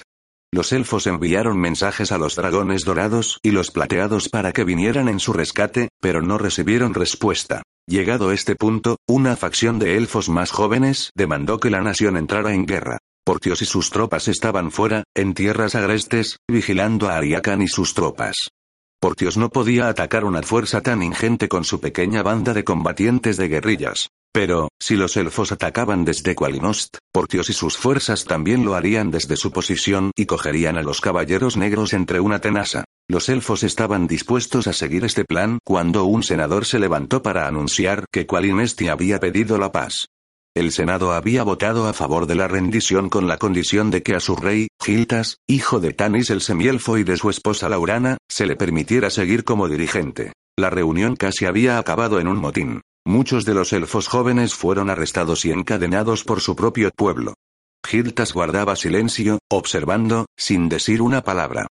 Los 0.53 0.73
elfos 0.73 1.09
enviaron 1.09 1.59
mensajes 1.59 2.13
a 2.13 2.19
los 2.19 2.37
dragones 2.37 2.85
dorados 2.85 3.41
y 3.43 3.51
los 3.51 3.71
plateados 3.71 4.29
para 4.29 4.53
que 4.53 4.65
vinieran 4.65 5.09
en 5.09 5.19
su 5.19 5.33
rescate, 5.33 5.89
pero 6.01 6.23
no 6.23 6.39
recibieron 6.39 6.95
respuesta. 6.95 7.63
Llegado 7.89 8.31
este 8.31 8.55
punto, 8.55 8.97
una 9.09 9.35
facción 9.35 9.81
de 9.81 9.97
elfos 9.97 10.29
más 10.29 10.53
jóvenes 10.53 11.11
demandó 11.17 11.59
que 11.59 11.69
la 11.69 11.83
nación 11.83 12.17
entrara 12.17 12.55
en 12.55 12.65
guerra. 12.65 12.99
Portios 13.25 13.61
y 13.61 13.65
sus 13.65 13.91
tropas 13.91 14.29
estaban 14.29 14.71
fuera, 14.71 15.03
en 15.15 15.35
tierras 15.35 15.75
agrestes, 15.75 16.39
vigilando 16.49 17.09
a 17.09 17.17
Ariakan 17.17 17.63
y 17.63 17.69
sus 17.69 17.95
tropas. 17.95 18.49
Portios 19.01 19.37
no 19.37 19.49
podía 19.51 19.89
atacar 19.89 20.25
una 20.25 20.43
fuerza 20.43 20.81
tan 20.81 21.03
ingente 21.03 21.49
con 21.49 21.65
su 21.65 21.81
pequeña 21.81 22.23
banda 22.23 22.55
de 22.55 22.63
combatientes 22.63 23.37
de 23.37 23.49
guerrillas. 23.49 24.11
Pero, 24.33 24.69
si 24.81 24.95
los 24.95 25.17
elfos 25.17 25.51
atacaban 25.51 26.05
desde 26.05 26.37
Qualinost, 26.37 26.99
Portios 27.13 27.51
y 27.51 27.53
sus 27.53 27.77
fuerzas 27.77 28.25
también 28.25 28.65
lo 28.65 28.77
harían 28.77 29.11
desde 29.11 29.37
su 29.37 29.51
posición 29.51 30.13
y 30.17 30.27
cogerían 30.27 30.79
a 30.79 30.83
los 30.83 31.01
caballeros 31.01 31.57
negros 31.57 31.93
entre 31.93 32.21
una 32.21 32.39
tenaza. 32.39 32.85
Los 33.13 33.29
elfos 33.29 33.63
estaban 33.63 34.07
dispuestos 34.07 34.67
a 34.69 34.73
seguir 34.73 35.05
este 35.05 35.27
plan 35.27 35.59
cuando 35.65 36.07
un 36.07 36.23
senador 36.23 36.65
se 36.65 36.79
levantó 36.79 37.23
para 37.23 37.47
anunciar 37.47 38.07
que 38.11 38.27
Qualinesti 38.27 38.89
había 38.89 39.21
pedido 39.21 39.59
la 39.59 39.71
paz. 39.71 40.07
El 40.55 40.73
Senado 40.73 41.13
había 41.13 41.43
votado 41.43 41.87
a 41.89 41.93
favor 41.93 42.25
de 42.25 42.37
la 42.37 42.49
rendición 42.49 43.11
con 43.11 43.29
la 43.29 43.37
condición 43.37 43.91
de 43.91 44.03
que 44.03 44.15
a 44.15 44.21
su 44.21 44.35
rey, 44.35 44.69
Giltas, 44.83 45.37
hijo 45.47 45.79
de 45.79 45.93
Tanis 45.93 46.31
el 46.31 46.41
semielfo 46.41 46.97
y 46.97 47.05
de 47.05 47.19
su 47.19 47.29
esposa 47.29 47.69
Laurana, 47.69 48.17
se 48.31 48.47
le 48.47 48.57
permitiera 48.57 49.11
seguir 49.11 49.45
como 49.45 49.69
dirigente. 49.69 50.33
La 50.59 50.71
reunión 50.71 51.15
casi 51.15 51.45
había 51.45 51.77
acabado 51.77 52.19
en 52.19 52.29
un 52.29 52.39
motín. 52.39 52.81
Muchos 53.05 53.45
de 53.45 53.53
los 53.53 53.75
elfos 53.75 54.09
jóvenes 54.09 54.55
fueron 54.55 54.89
arrestados 54.89 55.45
y 55.45 55.51
encadenados 55.51 56.25
por 56.25 56.41
su 56.41 56.57
propio 56.57 56.91
pueblo. 56.97 57.35
Giltas 57.87 58.33
guardaba 58.33 58.75
silencio, 58.75 59.39
observando, 59.51 60.25
sin 60.35 60.71
decir 60.71 61.03
una 61.03 61.21
palabra. 61.21 61.67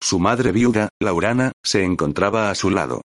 Su 0.00 0.18
madre 0.18 0.52
viuda, 0.52 0.88
Laurana, 1.00 1.52
se 1.64 1.84
encontraba 1.84 2.50
a 2.50 2.54
su 2.54 2.70
lado. 2.70 3.02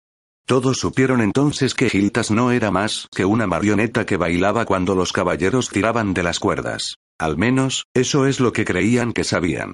Todos 0.45 0.79
supieron 0.79 1.21
entonces 1.21 1.75
que 1.75 1.89
Giltas 1.89 2.31
no 2.31 2.51
era 2.51 2.71
más 2.71 3.07
que 3.15 3.23
una 3.23 3.45
marioneta 3.45 4.05
que 4.05 4.17
bailaba 4.17 4.65
cuando 4.65 4.95
los 4.95 5.13
caballeros 5.13 5.69
tiraban 5.69 6.13
de 6.13 6.23
las 6.23 6.39
cuerdas. 6.39 6.95
Al 7.19 7.37
menos, 7.37 7.85
eso 7.93 8.25
es 8.25 8.39
lo 8.39 8.51
que 8.51 8.65
creían 8.65 9.13
que 9.13 9.23
sabían. 9.23 9.73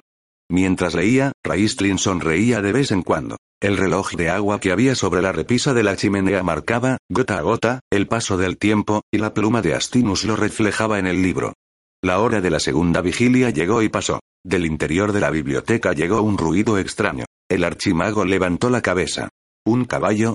Mientras 0.50 0.94
leía, 0.94 1.32
Raistlin 1.42 1.98
sonreía 1.98 2.60
de 2.60 2.72
vez 2.72 2.92
en 2.92 3.02
cuando. 3.02 3.36
El 3.60 3.78
reloj 3.78 4.12
de 4.12 4.28
agua 4.28 4.60
que 4.60 4.70
había 4.70 4.94
sobre 4.94 5.22
la 5.22 5.32
repisa 5.32 5.72
de 5.72 5.82
la 5.82 5.96
chimenea 5.96 6.42
marcaba, 6.42 6.98
gota 7.08 7.38
a 7.38 7.40
gota, 7.40 7.80
el 7.90 8.06
paso 8.06 8.36
del 8.36 8.58
tiempo, 8.58 9.02
y 9.10 9.16
la 9.16 9.32
pluma 9.32 9.62
de 9.62 9.74
Astinus 9.74 10.24
lo 10.24 10.36
reflejaba 10.36 10.98
en 10.98 11.06
el 11.06 11.22
libro. 11.22 11.54
La 12.02 12.20
hora 12.20 12.40
de 12.40 12.50
la 12.50 12.60
segunda 12.60 13.00
vigilia 13.00 13.50
llegó 13.50 13.82
y 13.82 13.88
pasó. 13.88 14.20
Del 14.44 14.66
interior 14.66 15.12
de 15.12 15.20
la 15.20 15.30
biblioteca 15.30 15.92
llegó 15.92 16.22
un 16.22 16.38
ruido 16.38 16.78
extraño. 16.78 17.24
El 17.48 17.64
archimago 17.64 18.24
levantó 18.24 18.70
la 18.70 18.80
cabeza. 18.80 19.28
¿Un 19.64 19.84
caballo? 19.84 20.34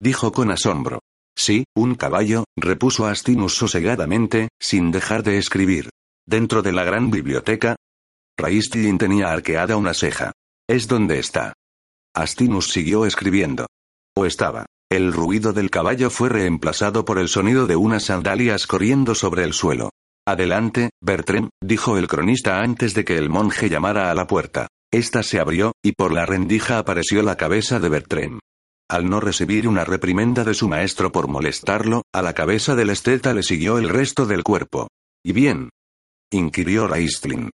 dijo 0.00 0.32
con 0.32 0.50
asombro. 0.50 1.00
Sí, 1.36 1.64
un 1.74 1.94
caballo, 1.94 2.44
repuso 2.56 3.06
Astinus 3.06 3.54
sosegadamente, 3.54 4.48
sin 4.60 4.90
dejar 4.90 5.22
de 5.22 5.38
escribir. 5.38 5.88
Dentro 6.26 6.62
de 6.62 6.72
la 6.72 6.84
gran 6.84 7.10
biblioteca, 7.10 7.76
Raistlin 8.38 8.98
tenía 8.98 9.32
arqueada 9.32 9.76
una 9.76 9.94
ceja. 9.94 10.32
Es 10.68 10.86
donde 10.86 11.18
está. 11.18 11.54
Astinus 12.14 12.70
siguió 12.70 13.06
escribiendo. 13.06 13.66
O 14.16 14.26
estaba. 14.26 14.66
El 14.90 15.12
ruido 15.12 15.52
del 15.52 15.70
caballo 15.70 16.10
fue 16.10 16.28
reemplazado 16.28 17.04
por 17.04 17.18
el 17.18 17.28
sonido 17.28 17.66
de 17.66 17.76
unas 17.76 18.04
sandalias 18.04 18.66
corriendo 18.66 19.14
sobre 19.14 19.44
el 19.44 19.52
suelo. 19.52 19.90
Adelante, 20.30 20.90
Bertrem, 21.02 21.48
dijo 21.60 21.98
el 21.98 22.06
cronista 22.06 22.60
antes 22.60 22.94
de 22.94 23.04
que 23.04 23.18
el 23.18 23.30
monje 23.30 23.68
llamara 23.68 24.12
a 24.12 24.14
la 24.14 24.28
puerta. 24.28 24.68
Esta 24.92 25.24
se 25.24 25.40
abrió, 25.40 25.72
y 25.82 25.90
por 25.90 26.12
la 26.12 26.24
rendija 26.24 26.78
apareció 26.78 27.24
la 27.24 27.36
cabeza 27.36 27.80
de 27.80 27.88
Bertrem. 27.88 28.38
Al 28.88 29.10
no 29.10 29.18
recibir 29.18 29.66
una 29.66 29.84
reprimenda 29.84 30.44
de 30.44 30.54
su 30.54 30.68
maestro 30.68 31.10
por 31.10 31.26
molestarlo, 31.26 32.02
a 32.14 32.22
la 32.22 32.32
cabeza 32.32 32.76
del 32.76 32.90
esteta 32.90 33.34
le 33.34 33.42
siguió 33.42 33.78
el 33.78 33.88
resto 33.88 34.24
del 34.24 34.44
cuerpo. 34.44 34.86
¿Y 35.24 35.32
bien? 35.32 35.70
inquirió 36.30 36.86
Raistlin. 36.86 37.50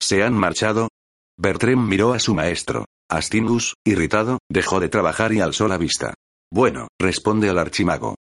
¿Se 0.00 0.22
han 0.22 0.34
marchado? 0.34 0.88
Bertrem 1.36 1.84
miró 1.84 2.12
a 2.12 2.20
su 2.20 2.36
maestro. 2.36 2.84
Astingus, 3.10 3.74
irritado, 3.84 4.38
dejó 4.48 4.78
de 4.78 4.88
trabajar 4.88 5.32
y 5.32 5.40
alzó 5.40 5.66
la 5.66 5.78
vista. 5.78 6.14
Bueno, 6.48 6.86
responde 6.96 7.48
el 7.48 7.58
archimago. 7.58 8.14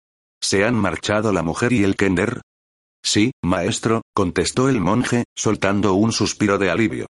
¿Se 0.41 0.64
han 0.64 0.76
marchado 0.76 1.34
la 1.34 1.43
mujer 1.43 1.74
y 1.74 1.84
el 1.84 1.97
Kender? 1.97 2.39
Sí, 3.08 3.32
maestro, 3.41 4.01
contestó 4.14 4.68
el 4.68 4.82
monje, 4.82 5.24
soltando 5.34 5.93
un 5.93 6.12
suspiro 6.12 6.58
de 6.58 6.70
alivio. 6.70 7.05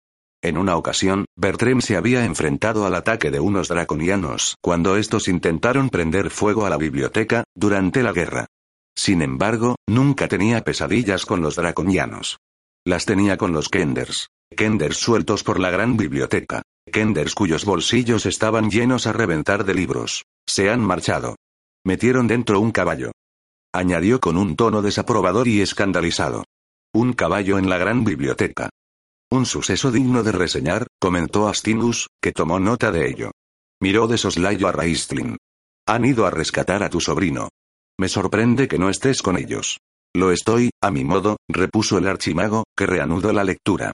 En 0.42 0.59
una 0.59 0.76
ocasión, 0.76 1.24
Bertrem 1.36 1.80
se 1.80 1.97
había 1.97 2.24
enfrentado 2.24 2.84
al 2.84 2.97
ataque 2.97 3.30
de 3.30 3.38
unos 3.38 3.68
draconianos 3.68 4.57
cuando 4.61 4.97
estos 4.97 5.28
intentaron 5.28 5.90
prender 5.90 6.30
fuego 6.30 6.66
a 6.66 6.70
la 6.70 6.78
biblioteca, 6.78 7.45
durante 7.55 8.03
la 8.03 8.11
guerra. 8.11 8.47
Sin 8.97 9.22
embargo, 9.22 9.76
nunca 9.88 10.26
tenía 10.26 10.64
pesadillas 10.64 11.24
con 11.26 11.42
los 11.42 11.55
draconianos. 11.55 12.38
Las 12.84 13.07
tenía 13.07 13.36
con 13.36 13.53
los 13.53 13.68
Kenders. 13.68 14.30
Kenders 14.51 14.97
sueltos 14.97 15.45
por 15.45 15.61
la 15.61 15.70
gran 15.70 15.97
biblioteca. 15.97 16.62
Kenders 16.92 17.36
cuyos 17.36 17.64
bolsillos 17.64 18.26
estaban 18.26 18.68
llenos 18.68 19.07
a 19.07 19.12
reventar 19.12 19.64
de 19.64 19.74
libros. 19.74 20.24
Se 20.45 20.70
han 20.70 20.80
marchado. 20.80 21.36
Metieron 21.84 22.26
dentro 22.26 22.59
un 22.59 22.72
caballo. 22.72 23.12
Añadió 23.75 24.20
con 24.20 24.37
un 24.37 24.55
tono 24.55 24.83
desaprobador 24.83 25.49
y 25.49 25.61
escandalizado. 25.61 26.45
Un 26.95 27.12
caballo 27.12 27.59
en 27.59 27.68
la 27.68 27.77
gran 27.77 28.05
biblioteca. 28.05 28.70
Un 29.33 29.47
suceso 29.47 29.91
digno 29.91 30.22
de 30.22 30.31
reseñar, 30.31 30.87
comentó 31.01 31.49
Astingus, 31.49 32.07
que 32.22 32.31
tomó 32.31 32.61
nota 32.61 32.93
de 32.93 33.11
ello. 33.11 33.33
Miró 33.81 34.07
de 34.07 34.16
soslayo 34.16 34.68
a 34.68 34.72
Raistlin. 34.72 35.39
Han 35.89 36.05
ido 36.05 36.25
a 36.25 36.31
rescatar 36.31 36.85
a 36.85 36.89
tu 36.89 37.01
sobrino. 37.01 37.49
Me 37.99 38.09
sorprende 38.09 38.68
que 38.68 38.79
no 38.79 38.91
estés 38.91 39.22
con 39.22 39.37
ellos. 39.37 39.81
Lo 40.14 40.31
estoy, 40.31 40.70
a 40.81 40.93
mi 40.93 41.03
modo, 41.03 41.39
repuso 41.49 41.99
el 41.99 42.07
archimago, 42.07 42.62
que 42.77 42.87
reanudó 42.87 43.33
la 43.33 43.43
lectura. 43.43 43.91